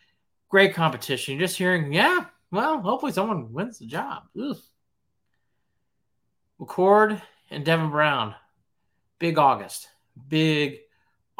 Great 0.54 0.76
competition. 0.76 1.34
You're 1.34 1.47
just 1.47 1.58
hearing, 1.58 1.91
yeah, 1.91 2.26
well, 2.51 2.80
hopefully 2.80 3.12
someone 3.12 3.51
wins 3.54 3.80
the 3.80 3.88
job. 3.88 4.26
Ugh. 4.39 4.56
McCord 6.62 7.20
and 7.49 7.66
Devin 7.66 7.89
Brown. 7.89 8.36
Big 9.18 9.39
August. 9.39 9.88
Big 10.28 10.82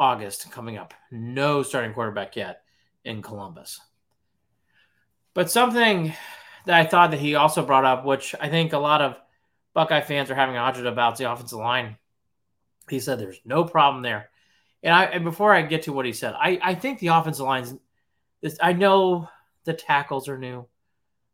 August 0.00 0.50
coming 0.50 0.78
up. 0.78 0.94
No 1.12 1.62
starting 1.62 1.92
quarterback 1.92 2.34
yet 2.34 2.62
in 3.04 3.22
Columbus. 3.22 3.80
But 5.32 5.48
something 5.48 6.12
that 6.66 6.74
I 6.74 6.84
thought 6.84 7.12
that 7.12 7.20
he 7.20 7.36
also 7.36 7.64
brought 7.64 7.84
up, 7.84 8.04
which 8.04 8.34
I 8.40 8.48
think 8.48 8.72
a 8.72 8.78
lot 8.78 9.00
of 9.00 9.14
Buckeye 9.74 10.00
fans 10.00 10.28
are 10.32 10.34
having 10.34 10.56
a 10.56 10.88
about 10.88 11.18
the 11.18 11.30
offensive 11.30 11.60
line. 11.60 11.98
He 12.90 12.98
said 12.98 13.20
there's 13.20 13.40
no 13.44 13.62
problem 13.62 14.02
there. 14.02 14.30
And 14.82 14.92
I 14.92 15.04
and 15.04 15.22
before 15.22 15.54
I 15.54 15.62
get 15.62 15.84
to 15.84 15.92
what 15.92 16.04
he 16.04 16.12
said, 16.12 16.34
I, 16.36 16.58
I 16.60 16.74
think 16.74 16.98
the 16.98 17.06
offensive 17.06 17.46
lines 17.46 17.74
this 18.44 18.58
I 18.60 18.74
know 18.74 19.30
the 19.64 19.72
tackles 19.72 20.28
are 20.28 20.36
new. 20.36 20.66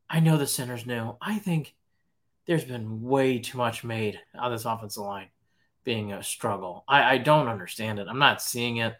I 0.08 0.20
know 0.20 0.38
the 0.38 0.46
center's 0.46 0.86
new. 0.86 1.16
I 1.20 1.38
think 1.38 1.74
there's 2.46 2.64
been 2.64 3.02
way 3.02 3.40
too 3.40 3.58
much 3.58 3.82
made 3.82 4.20
on 4.38 4.52
this 4.52 4.64
offensive 4.64 5.02
line 5.02 5.28
being 5.82 6.12
a 6.12 6.22
struggle. 6.22 6.84
I, 6.88 7.14
I 7.14 7.18
don't 7.18 7.48
understand 7.48 7.98
it. 7.98 8.06
I'm 8.08 8.20
not 8.20 8.40
seeing 8.40 8.76
it. 8.76 8.94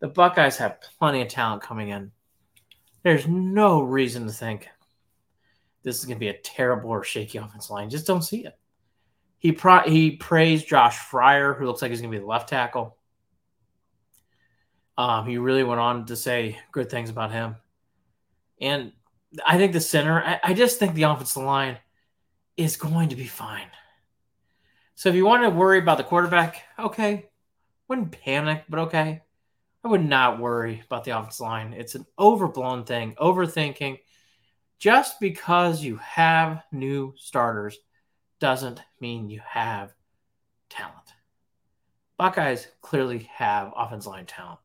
The 0.00 0.08
Buckeyes 0.08 0.58
have 0.58 0.82
plenty 0.98 1.22
of 1.22 1.28
talent 1.28 1.62
coming 1.62 1.88
in. 1.88 2.12
There's 3.02 3.26
no 3.26 3.80
reason 3.80 4.26
to 4.26 4.32
think 4.32 4.68
this 5.82 5.98
is 5.98 6.04
going 6.04 6.16
to 6.16 6.20
be 6.20 6.28
a 6.28 6.38
terrible 6.38 6.90
or 6.90 7.02
shaky 7.02 7.38
offensive 7.38 7.70
line. 7.70 7.88
Just 7.88 8.06
don't 8.06 8.22
see 8.22 8.44
it. 8.44 8.58
He 9.38 9.52
pro- 9.52 9.88
he 9.88 10.12
praised 10.12 10.68
Josh 10.68 10.98
Fryar, 10.98 11.58
who 11.58 11.64
looks 11.64 11.80
like 11.80 11.90
he's 11.90 12.00
going 12.02 12.12
to 12.12 12.18
be 12.18 12.22
the 12.22 12.28
left 12.28 12.50
tackle. 12.50 12.98
Um, 14.96 15.26
he 15.26 15.38
really 15.38 15.64
went 15.64 15.80
on 15.80 16.06
to 16.06 16.16
say 16.16 16.58
good 16.72 16.90
things 16.90 17.10
about 17.10 17.32
him. 17.32 17.56
And 18.60 18.92
I 19.44 19.58
think 19.58 19.72
the 19.72 19.80
center, 19.80 20.22
I, 20.22 20.40
I 20.42 20.54
just 20.54 20.78
think 20.78 20.94
the 20.94 21.02
offensive 21.04 21.42
line 21.42 21.78
is 22.56 22.76
going 22.76 23.08
to 23.08 23.16
be 23.16 23.26
fine. 23.26 23.66
So 24.94 25.08
if 25.08 25.16
you 25.16 25.26
want 25.26 25.42
to 25.42 25.50
worry 25.50 25.78
about 25.78 25.98
the 25.98 26.04
quarterback, 26.04 26.62
okay. 26.78 27.28
Wouldn't 27.88 28.12
panic, 28.12 28.64
but 28.68 28.78
okay. 28.80 29.22
I 29.82 29.88
would 29.88 30.04
not 30.04 30.38
worry 30.38 30.82
about 30.86 31.04
the 31.04 31.18
offensive 31.18 31.40
line. 31.40 31.72
It's 31.74 31.94
an 31.94 32.06
overblown 32.18 32.84
thing, 32.84 33.14
overthinking. 33.20 33.98
Just 34.78 35.20
because 35.20 35.82
you 35.82 35.96
have 35.96 36.62
new 36.72 37.12
starters 37.16 37.76
doesn't 38.38 38.80
mean 39.00 39.28
you 39.28 39.40
have 39.46 39.92
talent. 40.70 40.94
Buckeyes 42.16 42.68
clearly 42.80 43.28
have 43.34 43.72
offensive 43.76 44.12
line 44.12 44.26
talent. 44.26 44.60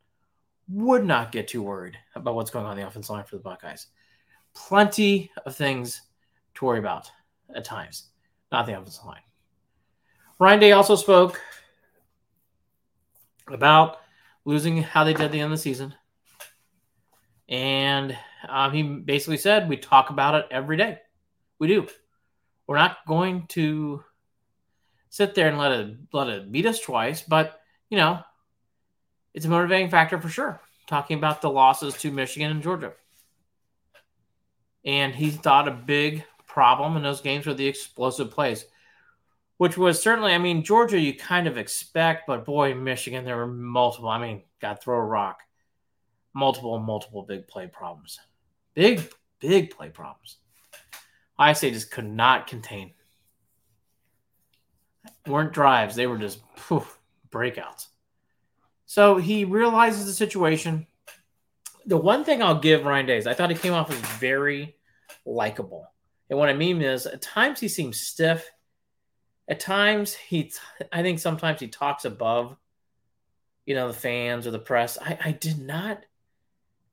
Would 0.69 1.05
not 1.05 1.31
get 1.31 1.47
too 1.47 1.63
worried 1.63 1.97
about 2.15 2.35
what's 2.35 2.51
going 2.51 2.65
on 2.65 2.77
the 2.77 2.85
offensive 2.87 3.09
line 3.09 3.23
for 3.23 3.37
the 3.37 3.43
Buckeyes. 3.43 3.87
Plenty 4.53 5.31
of 5.45 5.55
things 5.55 6.01
to 6.55 6.65
worry 6.65 6.79
about 6.79 7.09
at 7.55 7.65
times, 7.65 8.09
not 8.51 8.65
the 8.65 8.73
offensive 8.73 9.05
line. 9.05 9.21
Ryan 10.39 10.59
Day 10.59 10.71
also 10.71 10.95
spoke 10.95 11.41
about 13.47 13.97
losing 14.45 14.81
how 14.81 15.03
they 15.03 15.13
did 15.13 15.23
at 15.23 15.31
the 15.31 15.39
end 15.39 15.51
of 15.51 15.57
the 15.57 15.61
season. 15.61 15.93
And 17.47 18.17
um, 18.47 18.71
he 18.71 18.83
basically 18.83 19.37
said, 19.37 19.67
We 19.67 19.77
talk 19.77 20.11
about 20.11 20.35
it 20.35 20.45
every 20.51 20.77
day. 20.77 20.99
We 21.57 21.67
do. 21.67 21.87
We're 22.67 22.77
not 22.77 22.97
going 23.07 23.47
to 23.47 24.03
sit 25.09 25.33
there 25.33 25.47
and 25.47 25.57
let 25.57 25.71
it 25.71 25.97
let 26.13 26.29
it 26.29 26.51
beat 26.51 26.67
us 26.67 26.79
twice, 26.79 27.21
but 27.21 27.59
you 27.89 27.97
know, 27.97 28.19
it's 29.33 29.45
a 29.45 29.49
motivating 29.49 29.89
factor 29.89 30.19
for 30.19 30.29
sure. 30.29 30.61
Talking 30.87 31.17
about 31.17 31.41
the 31.41 31.49
losses 31.49 31.93
to 31.95 32.11
Michigan 32.11 32.51
and 32.51 32.63
Georgia. 32.63 32.93
And 34.85 35.13
he 35.13 35.29
thought 35.29 35.67
a 35.67 35.71
big 35.71 36.23
problem 36.47 36.97
in 36.97 37.03
those 37.03 37.21
games 37.21 37.45
were 37.45 37.53
the 37.53 37.67
explosive 37.67 38.31
plays 38.31 38.65
which 39.59 39.77
was 39.77 40.01
certainly, 40.01 40.33
I 40.33 40.37
mean, 40.37 40.63
Georgia, 40.63 40.97
you 40.97 41.13
kind 41.13 41.45
of 41.45 41.57
expect, 41.57 42.25
but 42.27 42.45
boy, 42.45 42.73
Michigan, 42.75 43.25
there 43.25 43.35
were 43.35 43.45
multiple. 43.45 44.07
I 44.07 44.17
mean, 44.17 44.43
got 44.61 44.81
throw 44.81 44.97
a 44.97 45.03
rock, 45.03 45.41
multiple, 46.33 46.79
multiple 46.79 47.23
big 47.23 47.45
play 47.45 47.67
problems, 47.67 48.19
big, 48.73 49.01
big 49.41 49.71
play 49.71 49.89
problems. 49.89 50.37
I 51.37 51.51
say 51.51 51.71
just 51.71 51.91
could 51.91 52.09
not 52.09 52.47
contain. 52.47 52.93
weren't 55.27 55.51
drives; 55.51 55.93
they 55.93 56.07
were 56.07 56.17
just 56.17 56.39
poof, 56.55 56.97
breakouts. 57.29 57.87
So 58.89 59.17
he 59.17 59.45
realizes 59.45 60.07
the 60.07 60.13
situation. 60.13 60.87
The 61.85 61.95
one 61.95 62.23
thing 62.23 62.41
I'll 62.41 62.59
give 62.59 62.85
Ryan 62.85 63.05
Days, 63.05 63.27
I 63.27 63.35
thought 63.35 63.51
he 63.51 63.55
came 63.55 63.71
off 63.71 63.91
as 63.91 63.99
very 64.17 64.77
likable, 65.27 65.85
and 66.27 66.39
what 66.39 66.49
I 66.49 66.53
mean 66.53 66.81
is, 66.81 67.05
at 67.05 67.21
times 67.21 67.59
he 67.59 67.67
seems 67.67 67.99
stiff. 68.01 68.49
At 69.47 69.59
times 69.59 70.15
he 70.15 70.51
i 70.91 71.03
think 71.03 71.19
sometimes 71.19 71.59
he 71.59 71.67
talks 71.67 72.05
above 72.05 72.55
you 73.67 73.75
know 73.75 73.89
the 73.89 73.93
fans 73.93 74.47
or 74.47 74.51
the 74.51 74.57
press. 74.57 74.97
I, 74.99 75.19
I 75.23 75.31
did 75.33 75.59
not 75.59 76.03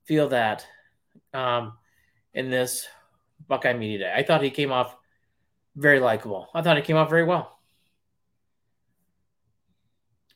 feel 0.05 0.29
that 0.29 0.67
um, 1.33 1.73
in 2.35 2.51
this 2.51 2.87
buckeye 3.47 3.73
media 3.73 3.97
day. 3.97 4.13
I 4.15 4.21
thought 4.21 4.43
he 4.43 4.51
came 4.51 4.71
off 4.71 4.95
very 5.75 5.99
likable. 5.99 6.47
I 6.53 6.61
thought 6.61 6.77
he 6.77 6.83
came 6.83 6.95
off 6.95 7.09
very 7.09 7.23
well. 7.23 7.57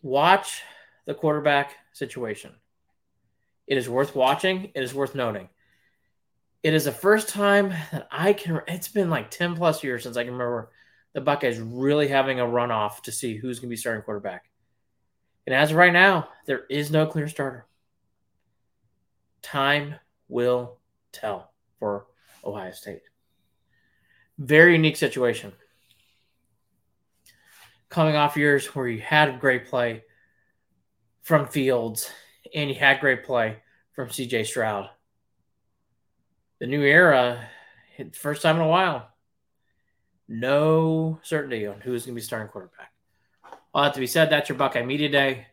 Watch 0.01 0.63
the 1.05 1.13
quarterback 1.13 1.73
situation 1.93 2.51
it 3.67 3.77
is 3.77 3.89
worth 3.89 4.15
watching 4.15 4.71
it 4.73 4.83
is 4.83 4.93
worth 4.93 5.15
noting 5.15 5.49
it 6.63 6.73
is 6.73 6.85
the 6.85 6.91
first 6.91 7.29
time 7.29 7.69
that 7.91 8.07
i 8.11 8.33
can 8.33 8.61
it's 8.67 8.87
been 8.87 9.09
like 9.09 9.31
10 9.31 9.55
plus 9.55 9.83
years 9.83 10.03
since 10.03 10.17
i 10.17 10.23
can 10.23 10.33
remember 10.33 10.71
the 11.13 11.21
Buckeyes 11.21 11.59
really 11.59 12.07
having 12.07 12.39
a 12.39 12.45
runoff 12.45 13.01
to 13.03 13.11
see 13.11 13.35
who's 13.35 13.59
going 13.59 13.69
to 13.69 13.73
be 13.73 13.77
starting 13.77 14.03
quarterback. 14.03 14.49
And 15.45 15.55
as 15.55 15.71
of 15.71 15.77
right 15.77 15.93
now, 15.93 16.29
there 16.45 16.63
is 16.69 16.91
no 16.91 17.05
clear 17.05 17.27
starter. 17.27 17.65
Time 19.41 19.95
will 20.29 20.77
tell 21.11 21.51
for 21.79 22.05
Ohio 22.45 22.71
State. 22.71 23.01
Very 24.37 24.73
unique 24.73 24.97
situation. 24.97 25.51
Coming 27.89 28.15
off 28.15 28.37
years 28.37 28.67
where 28.67 28.87
you 28.87 29.01
had 29.01 29.39
great 29.39 29.65
play 29.67 30.03
from 31.21 31.47
Fields 31.47 32.11
and 32.53 32.69
you 32.69 32.75
had 32.75 32.99
great 32.99 33.23
play 33.23 33.57
from 33.93 34.09
CJ 34.09 34.45
Stroud. 34.45 34.89
The 36.59 36.67
new 36.67 36.81
era, 36.81 37.47
first 38.13 38.41
time 38.41 38.57
in 38.57 38.61
a 38.61 38.67
while, 38.67 39.09
no 40.27 41.19
certainty 41.23 41.67
on 41.67 41.81
who's 41.81 42.05
going 42.05 42.15
to 42.15 42.19
be 42.19 42.25
starting 42.25 42.47
quarterback. 42.47 42.91
All 43.73 43.83
that 43.83 43.93
to 43.93 43.99
be 43.99 44.07
said, 44.07 44.29
that's 44.29 44.49
your 44.49 44.57
Buckeye 44.57 44.85
Media 44.85 45.09
Day. 45.09 45.47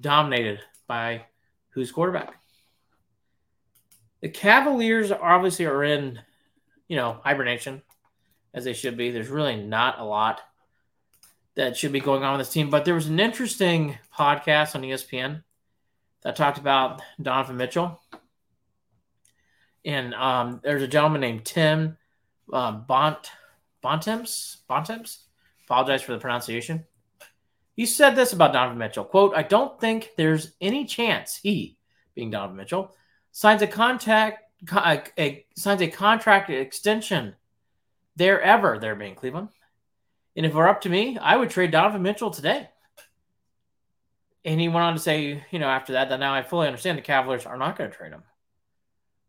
Dominated 0.00 0.60
by 0.86 1.26
who's 1.70 1.92
quarterback. 1.92 2.34
The 4.20 4.28
Cavaliers 4.28 5.12
obviously 5.12 5.66
are 5.66 5.84
in, 5.84 6.20
you 6.88 6.96
know, 6.96 7.20
hibernation 7.22 7.82
as 8.52 8.64
they 8.64 8.72
should 8.72 8.96
be. 8.96 9.10
There's 9.10 9.28
really 9.28 9.56
not 9.56 9.98
a 9.98 10.04
lot 10.04 10.40
that 11.56 11.76
should 11.76 11.92
be 11.92 12.00
going 12.00 12.22
on 12.22 12.36
with 12.36 12.46
this 12.46 12.52
team. 12.52 12.70
But 12.70 12.84
there 12.84 12.94
was 12.94 13.06
an 13.06 13.20
interesting 13.20 13.98
podcast 14.16 14.74
on 14.74 14.82
ESPN 14.82 15.42
that 16.22 16.36
talked 16.36 16.58
about 16.58 17.02
Donovan 17.20 17.56
Mitchell. 17.56 18.00
And 19.84 20.14
um, 20.14 20.60
there's 20.64 20.82
a 20.82 20.88
gentleman 20.88 21.20
named 21.20 21.44
Tim 21.44 21.96
um, 22.52 22.84
Bont 22.86 23.30
Bontemps. 23.82 24.58
Bontemps. 24.68 25.24
Apologize 25.64 26.02
for 26.02 26.12
the 26.12 26.18
pronunciation. 26.18 26.84
He 27.74 27.86
said 27.86 28.14
this 28.14 28.32
about 28.32 28.52
Donovan 28.52 28.78
Mitchell. 28.78 29.04
Quote, 29.04 29.34
I 29.34 29.42
don't 29.42 29.80
think 29.80 30.10
there's 30.16 30.52
any 30.60 30.84
chance 30.84 31.36
he, 31.36 31.76
being 32.14 32.30
Donovan 32.30 32.56
Mitchell, 32.56 32.94
signs 33.32 33.62
a 33.62 33.66
contact 33.66 34.44
a, 34.72 35.02
a, 35.18 35.46
signs 35.56 35.82
a 35.82 35.88
contract 35.88 36.50
extension 36.50 37.34
there 38.16 38.40
ever 38.40 38.78
there 38.78 38.94
being 38.94 39.14
Cleveland. 39.14 39.48
And 40.36 40.44
if 40.44 40.52
it 40.52 40.56
were 40.56 40.68
up 40.68 40.82
to 40.82 40.88
me, 40.88 41.16
I 41.18 41.36
would 41.36 41.50
trade 41.50 41.70
Donovan 41.70 42.02
Mitchell 42.02 42.30
today. 42.30 42.68
And 44.44 44.60
he 44.60 44.68
went 44.68 44.84
on 44.84 44.94
to 44.94 45.00
say, 45.00 45.44
you 45.50 45.58
know, 45.58 45.68
after 45.68 45.94
that, 45.94 46.10
that 46.10 46.20
now 46.20 46.34
I 46.34 46.42
fully 46.42 46.66
understand 46.66 46.98
the 46.98 47.02
Cavaliers 47.02 47.46
are 47.46 47.56
not 47.56 47.78
going 47.78 47.90
to 47.90 47.96
trade 47.96 48.12
him. 48.12 48.22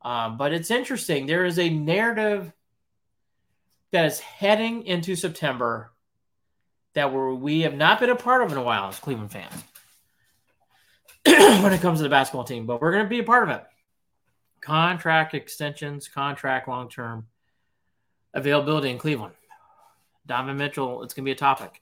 Um, 0.01 0.37
but 0.37 0.53
it's 0.53 0.71
interesting. 0.71 1.25
There 1.25 1.45
is 1.45 1.57
a 1.57 1.69
narrative 1.69 2.51
that 3.91 4.05
is 4.05 4.19
heading 4.19 4.83
into 4.83 5.15
September 5.15 5.91
that 6.93 7.13
we 7.13 7.61
have 7.61 7.75
not 7.75 7.99
been 7.99 8.09
a 8.09 8.15
part 8.15 8.41
of 8.41 8.51
in 8.51 8.57
a 8.57 8.63
while 8.63 8.89
as 8.89 8.99
Cleveland 8.99 9.31
fans 9.31 9.63
when 11.63 11.73
it 11.73 11.81
comes 11.81 11.99
to 11.99 12.03
the 12.03 12.09
basketball 12.09 12.43
team, 12.43 12.65
but 12.65 12.81
we're 12.81 12.91
going 12.91 13.03
to 13.03 13.09
be 13.09 13.19
a 13.19 13.23
part 13.23 13.43
of 13.43 13.49
it. 13.49 13.63
Contract 14.61 15.33
extensions, 15.33 16.07
contract 16.07 16.67
long 16.67 16.89
term 16.89 17.27
availability 18.33 18.89
in 18.89 18.97
Cleveland. 18.97 19.33
Donovan 20.25 20.57
Mitchell, 20.57 21.03
it's 21.03 21.13
going 21.13 21.23
to 21.23 21.27
be 21.27 21.33
a 21.33 21.35
topic. 21.35 21.81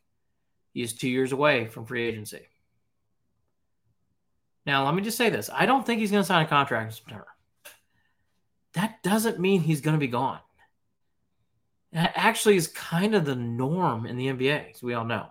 He's 0.73 0.93
two 0.93 1.09
years 1.09 1.31
away 1.31 1.67
from 1.67 1.85
free 1.85 2.03
agency. 2.03 2.47
Now, 4.65 4.85
let 4.85 4.95
me 4.95 5.01
just 5.01 5.17
say 5.17 5.29
this 5.29 5.49
I 5.53 5.65
don't 5.65 5.85
think 5.85 5.99
he's 5.99 6.11
going 6.11 6.23
to 6.23 6.27
sign 6.27 6.45
a 6.45 6.47
contract 6.47 6.91
in 6.91 6.95
September. 6.95 7.27
That 8.73 9.03
doesn't 9.03 9.39
mean 9.39 9.61
he's 9.61 9.81
going 9.81 9.95
to 9.95 9.99
be 9.99 10.07
gone. 10.07 10.39
That 11.91 12.13
actually 12.15 12.55
is 12.55 12.67
kind 12.67 13.13
of 13.13 13.25
the 13.25 13.35
norm 13.35 14.07
in 14.07 14.17
the 14.17 14.27
NBA, 14.27 14.71
as 14.73 14.81
we 14.81 14.95
all 14.95 15.05
know. 15.05 15.27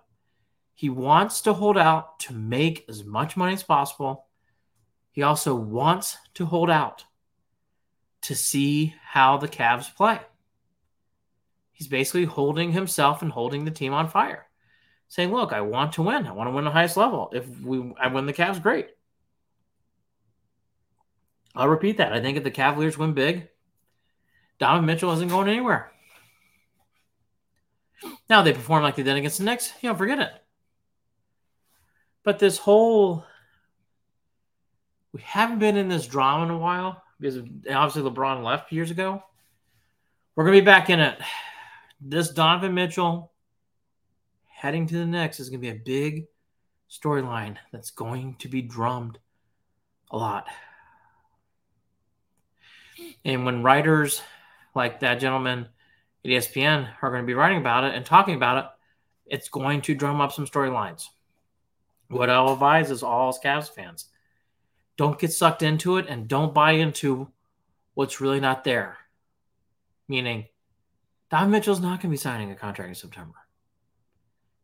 He 0.75 0.89
wants 0.89 1.41
to 1.43 1.53
hold 1.53 1.77
out 1.77 2.21
to 2.21 2.35
make 2.35 2.85
as 2.89 3.05
much 3.05 3.37
money 3.37 3.53
as 3.53 3.65
possible. 3.65 4.27
He 5.11 5.23
also 5.23 5.55
wants 5.55 6.17
to 6.35 6.47
hold 6.47 6.71
out 6.71 7.05
to 8.23 8.37
see 8.37 8.95
how 9.05 9.37
the 9.37 9.49
Cavs 9.49 9.95
play. 9.95 10.21
He's 11.73 11.89
basically 11.89 12.25
holding 12.25 12.73
himself 12.73 13.23
and 13.23 13.33
holding 13.33 13.65
the 13.65 13.71
team 13.71 13.93
on 13.93 14.09
fire, 14.09 14.47
saying, 15.09 15.33
"Look, 15.33 15.53
I 15.53 15.63
want 15.63 15.93
to 15.95 16.03
win. 16.03 16.27
I 16.27 16.33
want 16.33 16.49
to 16.49 16.53
win 16.53 16.65
the 16.65 16.71
highest 16.71 16.97
level. 16.97 17.31
If 17.33 17.49
we 17.61 17.95
I 18.01 18.09
win 18.09 18.27
the 18.27 18.33
Cavs, 18.33 18.63
great." 18.63 18.91
I'll 21.55 21.69
repeat 21.69 21.99
that. 21.99 22.13
I 22.13 22.21
think 22.21 22.37
if 22.37 22.45
the 22.45 22.51
Cavaliers 22.51 22.97
win 22.97 23.13
big, 23.13 23.49
Donovan 24.59 24.87
Mitchell 24.87 25.13
isn't 25.13 25.29
going 25.29 25.49
anywhere. 25.49 25.91
Now 28.29 28.43
they 28.43 28.53
perform 28.53 28.83
like 28.83 28.97
they 28.97 29.03
did 29.03 29.17
against 29.17 29.39
the 29.39 29.45
Knicks, 29.45 29.73
you 29.81 29.89
know, 29.89 29.95
forget 29.95 30.19
it. 30.19 30.33
But 32.25 32.39
this 32.39 32.59
whole 32.59 33.25
we 35.13 35.21
haven't 35.21 35.59
been 35.59 35.77
in 35.77 35.89
this 35.89 36.07
drama 36.07 36.45
in 36.45 36.51
a 36.51 36.59
while 36.59 37.03
because 37.21 37.39
obviously 37.71 38.03
LeBron 38.03 38.43
left 38.43 38.73
years 38.73 38.91
ago. 38.91 39.23
We're 40.35 40.45
gonna 40.45 40.57
be 40.57 40.65
back 40.65 40.89
in 40.89 41.01
it. 41.01 41.19
This 42.05 42.31
Donovan 42.31 42.75
Mitchell 42.75 43.31
heading 44.49 44.89
to 44.89 44.99
the 44.99 45.07
Knicks 45.07 45.39
is 45.39 45.49
gonna 45.49 45.61
be 45.61 45.69
a 45.69 45.75
big 45.75 46.27
storyline 46.91 47.57
that's 47.71 47.93
going 47.93 48.35
to 48.41 48.49
be 48.49 48.61
drummed 48.61 49.19
a 50.11 50.17
lot. 50.17 50.47
And 53.25 53.47
when 53.47 53.63
writers 53.63 54.21
like 54.75 54.99
that 55.01 55.21
gentleman 55.21 55.69
at 56.25 56.31
ESPN 56.31 56.89
are 57.01 57.11
going 57.11 57.23
to 57.23 57.27
be 57.27 57.35
writing 57.35 57.59
about 57.59 57.85
it 57.85 57.95
and 57.95 58.05
talking 58.05 58.35
about 58.35 58.65
it, 58.65 58.71
it's 59.27 59.49
going 59.49 59.81
to 59.83 59.95
drum 59.95 60.21
up 60.21 60.33
some 60.33 60.47
storylines. 60.47 61.07
What 62.09 62.31
I'll 62.31 62.53
advise 62.53 62.91
is 62.91 63.03
all 63.03 63.33
Cavs 63.33 63.71
fans 63.71 64.09
don't 64.97 65.19
get 65.19 65.33
sucked 65.33 65.63
into 65.63 65.97
it 65.97 66.07
and 66.09 66.29
don't 66.29 66.53
buy 66.53 66.73
into 66.73 67.31
what's 67.95 68.21
really 68.21 68.41
not 68.41 68.65
there. 68.65 68.99
Meaning, 70.09 70.47
Don 71.33 71.51
Mitchell's 71.51 71.81
not 71.81 72.01
going 72.01 72.01
to 72.01 72.09
be 72.11 72.17
signing 72.19 72.51
a 72.51 72.55
contract 72.55 72.91
in 72.91 72.95
September. 72.95 73.39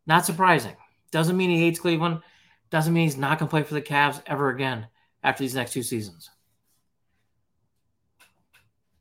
Not 0.06 0.26
surprising. 0.26 0.76
Doesn't 1.10 1.38
mean 1.38 1.48
he 1.48 1.60
hates 1.60 1.80
Cleveland. 1.80 2.20
Doesn't 2.68 2.92
mean 2.92 3.04
he's 3.04 3.16
not 3.16 3.38
going 3.38 3.48
to 3.48 3.50
play 3.50 3.62
for 3.62 3.72
the 3.72 3.80
Cavs 3.80 4.20
ever 4.26 4.50
again 4.50 4.86
after 5.24 5.42
these 5.42 5.54
next 5.54 5.72
two 5.72 5.82
seasons. 5.82 6.28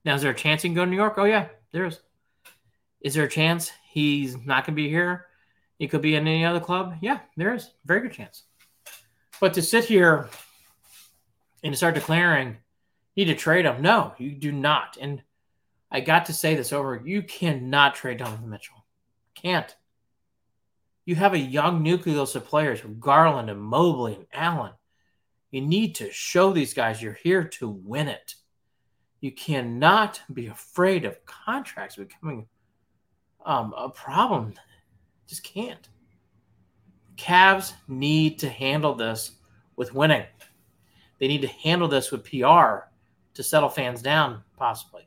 Now, 0.05 0.15
is 0.15 0.21
there 0.21 0.31
a 0.31 0.33
chance 0.33 0.61
he 0.61 0.69
can 0.69 0.75
go 0.75 0.85
to 0.85 0.89
New 0.89 0.95
York? 0.95 1.15
Oh, 1.17 1.25
yeah, 1.25 1.49
there 1.73 1.83
is. 1.83 1.99
Is 3.01 3.13
there 3.13 3.25
a 3.25 3.29
chance 3.29 3.69
he's 3.83 4.37
not 4.37 4.65
going 4.65 4.73
to 4.73 4.81
be 4.81 4.87
here? 4.87 5.25
He 5.77 5.89
could 5.89 6.01
be 6.01 6.15
in 6.15 6.25
any 6.25 6.45
other 6.45 6.61
club? 6.61 6.95
Yeah, 7.01 7.19
there 7.35 7.53
is. 7.53 7.71
Very 7.83 7.99
good 7.99 8.13
chance. 8.13 8.43
But 9.41 9.53
to 9.55 9.61
sit 9.61 9.83
here 9.83 10.29
and 11.63 11.73
to 11.73 11.77
start 11.77 11.95
declaring 11.95 12.55
need 13.17 13.25
to 13.25 13.35
trade 13.35 13.65
him, 13.65 13.81
no, 13.81 14.13
you 14.17 14.31
do 14.31 14.53
not. 14.53 14.97
And 15.01 15.21
I 15.91 16.01
got 16.01 16.25
to 16.25 16.33
say 16.33 16.55
this 16.55 16.73
over. 16.73 17.01
You 17.03 17.23
cannot 17.23 17.95
trade 17.95 18.17
Donovan 18.17 18.49
Mitchell. 18.49 18.85
Can't. 19.35 19.75
You 21.05 21.15
have 21.15 21.33
a 21.33 21.39
young 21.39 21.81
nucleus 21.81 22.35
of 22.35 22.45
players 22.45 22.83
with 22.83 22.99
Garland 22.99 23.49
and 23.49 23.61
Mobley 23.61 24.15
and 24.15 24.25
Allen. 24.33 24.73
You 25.51 25.61
need 25.61 25.95
to 25.95 26.11
show 26.11 26.51
these 26.51 26.73
guys 26.73 27.01
you're 27.01 27.13
here 27.13 27.45
to 27.45 27.69
win 27.69 28.09
it. 28.09 28.35
You 29.21 29.31
cannot 29.31 30.21
be 30.33 30.47
afraid 30.47 31.05
of 31.05 31.25
contracts 31.25 31.95
becoming 31.95 32.47
um, 33.45 33.73
a 33.77 33.89
problem. 33.89 34.53
Just 35.27 35.43
can't. 35.43 35.87
Cavs 37.15 37.73
need 37.87 38.39
to 38.39 38.49
handle 38.49 38.93
this 38.93 39.31
with 39.75 39.93
winning. 39.93 40.25
They 41.19 41.27
need 41.27 41.41
to 41.41 41.47
handle 41.47 41.87
this 41.87 42.11
with 42.11 42.25
PR 42.25 42.89
to 43.33 43.43
settle 43.43 43.69
fans 43.69 44.01
down, 44.01 44.43
possibly. 44.57 45.06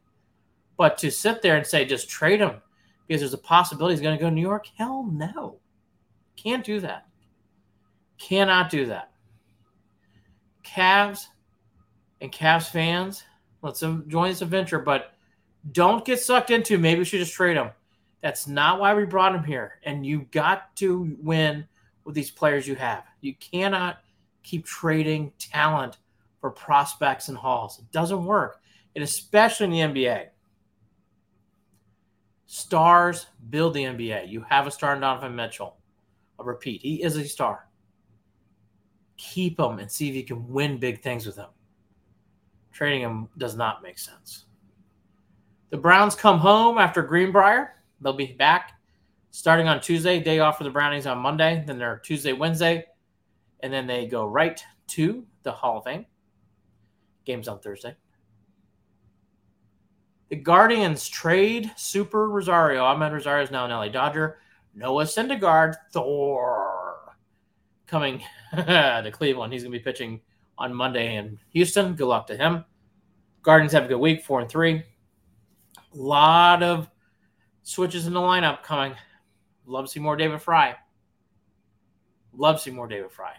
But 0.80 0.96
to 1.00 1.10
sit 1.10 1.42
there 1.42 1.58
and 1.58 1.66
say 1.66 1.84
just 1.84 2.08
trade 2.08 2.40
him 2.40 2.54
because 3.06 3.20
there's 3.20 3.34
a 3.34 3.38
possibility 3.38 3.92
he's 3.92 4.00
going 4.00 4.16
to 4.16 4.22
go 4.24 4.30
to 4.30 4.34
New 4.34 4.40
York, 4.40 4.66
hell 4.78 5.06
no. 5.12 5.58
Can't 6.36 6.64
do 6.64 6.80
that. 6.80 7.06
Cannot 8.16 8.70
do 8.70 8.86
that. 8.86 9.12
Cavs 10.64 11.26
and 12.22 12.32
Cavs 12.32 12.70
fans, 12.70 13.24
let's 13.60 13.82
um, 13.82 14.08
join 14.08 14.30
this 14.30 14.40
adventure, 14.40 14.78
but 14.78 15.12
don't 15.70 16.02
get 16.02 16.18
sucked 16.18 16.48
into 16.50 16.78
maybe 16.78 17.00
we 17.00 17.04
should 17.04 17.20
just 17.20 17.34
trade 17.34 17.58
him. 17.58 17.68
That's 18.22 18.46
not 18.46 18.80
why 18.80 18.94
we 18.94 19.04
brought 19.04 19.34
him 19.34 19.44
here. 19.44 19.80
And 19.84 20.06
you 20.06 20.28
got 20.30 20.74
to 20.76 21.14
win 21.20 21.68
with 22.04 22.14
these 22.14 22.30
players 22.30 22.66
you 22.66 22.76
have. 22.76 23.04
You 23.20 23.34
cannot 23.34 23.98
keep 24.42 24.64
trading 24.64 25.32
talent 25.38 25.98
for 26.40 26.50
prospects 26.50 27.28
and 27.28 27.36
hauls. 27.36 27.78
It 27.80 27.92
doesn't 27.92 28.24
work. 28.24 28.62
And 28.94 29.04
especially 29.04 29.78
in 29.78 29.92
the 29.92 30.00
NBA. 30.00 30.28
Stars 32.52 33.26
build 33.50 33.74
the 33.74 33.84
NBA. 33.84 34.28
You 34.28 34.44
have 34.48 34.66
a 34.66 34.72
star 34.72 34.96
in 34.96 35.00
Donovan 35.00 35.36
Mitchell. 35.36 35.76
I'll 36.36 36.44
repeat, 36.44 36.82
he 36.82 37.00
is 37.00 37.14
a 37.16 37.24
star. 37.24 37.68
Keep 39.16 39.60
him 39.60 39.78
and 39.78 39.88
see 39.88 40.08
if 40.08 40.16
you 40.16 40.24
can 40.24 40.48
win 40.48 40.76
big 40.76 41.00
things 41.00 41.26
with 41.26 41.36
him. 41.36 41.50
Trading 42.72 43.02
him 43.02 43.28
does 43.38 43.54
not 43.54 43.84
make 43.84 44.00
sense. 44.00 44.46
The 45.68 45.76
Browns 45.76 46.16
come 46.16 46.40
home 46.40 46.76
after 46.76 47.02
Greenbrier. 47.02 47.76
They'll 48.00 48.14
be 48.14 48.32
back 48.32 48.80
starting 49.30 49.68
on 49.68 49.80
Tuesday, 49.80 50.18
day 50.18 50.40
off 50.40 50.58
for 50.58 50.64
the 50.64 50.70
Brownies 50.70 51.06
on 51.06 51.18
Monday. 51.18 51.62
Then 51.64 51.78
they're 51.78 51.98
Tuesday, 51.98 52.32
Wednesday, 52.32 52.84
and 53.60 53.72
then 53.72 53.86
they 53.86 54.08
go 54.08 54.26
right 54.26 54.60
to 54.88 55.24
the 55.44 55.52
Hall 55.52 55.78
of 55.78 55.84
Fame. 55.84 56.04
Games 57.24 57.46
on 57.46 57.60
Thursday. 57.60 57.94
The 60.30 60.36
Guardians 60.36 61.08
trade 61.08 61.72
Super 61.76 62.28
Rosario. 62.28 62.84
Amed 62.84 63.12
Rosario 63.12 63.42
is 63.42 63.50
now 63.50 63.64
an 63.64 63.72
LA 63.72 63.88
Dodger. 63.88 64.38
Noah 64.76 65.02
Syndergaard, 65.02 65.74
Thor, 65.92 67.16
coming 67.88 68.22
to 68.54 69.10
Cleveland. 69.12 69.52
He's 69.52 69.64
going 69.64 69.72
to 69.72 69.78
be 69.78 69.82
pitching 69.82 70.20
on 70.56 70.72
Monday 70.72 71.16
in 71.16 71.36
Houston. 71.50 71.94
Good 71.96 72.06
luck 72.06 72.28
to 72.28 72.36
him. 72.36 72.64
Guardians 73.42 73.72
have 73.72 73.86
a 73.86 73.88
good 73.88 73.98
week, 73.98 74.24
four 74.24 74.40
and 74.40 74.48
three. 74.48 74.76
A 74.76 75.96
lot 75.96 76.62
of 76.62 76.88
switches 77.64 78.06
in 78.06 78.12
the 78.12 78.20
lineup 78.20 78.62
coming. 78.62 78.94
Love 79.66 79.86
to 79.86 79.90
see 79.90 79.98
more 79.98 80.14
David 80.14 80.40
Fry. 80.40 80.76
Love 82.32 82.56
to 82.56 82.62
see 82.62 82.70
more 82.70 82.86
David 82.86 83.10
Fry. 83.10 83.32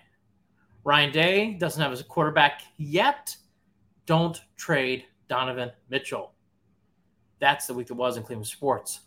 Ryan 0.83 1.11
Day 1.13 1.53
doesn't 1.53 1.81
have 1.81 1.91
his 1.91 2.01
quarterback 2.01 2.63
yet. 2.75 3.33
Don't 4.05 4.41
trade 4.57 5.05
Donovan 5.29 5.71
Mitchell. 5.89 6.33
That's 7.41 7.65
the 7.65 7.73
week 7.73 7.87
that 7.87 7.95
was 7.95 8.15
in 8.17 8.23
Cleveland 8.23 8.47
sports. 8.47 9.01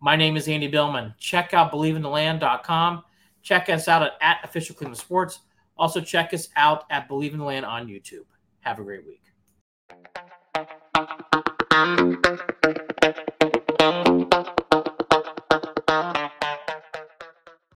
My 0.00 0.16
name 0.16 0.36
is 0.36 0.48
Andy 0.48 0.66
Billman. 0.66 1.14
Check 1.18 1.54
out 1.54 1.70
believeintheland.com. 1.72 3.04
Check 3.42 3.68
us 3.68 3.86
out 3.86 4.02
at, 4.02 4.12
at 4.20 4.38
official 4.42 4.74
Cleveland 4.74 4.98
sports. 4.98 5.38
Also, 5.78 6.00
check 6.00 6.34
us 6.34 6.48
out 6.56 6.84
at 6.90 7.06
Believe 7.06 7.32
in 7.32 7.38
the 7.38 7.44
Land 7.44 7.64
on 7.64 7.86
YouTube. 7.86 8.24
Have 8.60 8.80
a 8.80 8.82
great 8.82 9.04
week. 9.06 9.22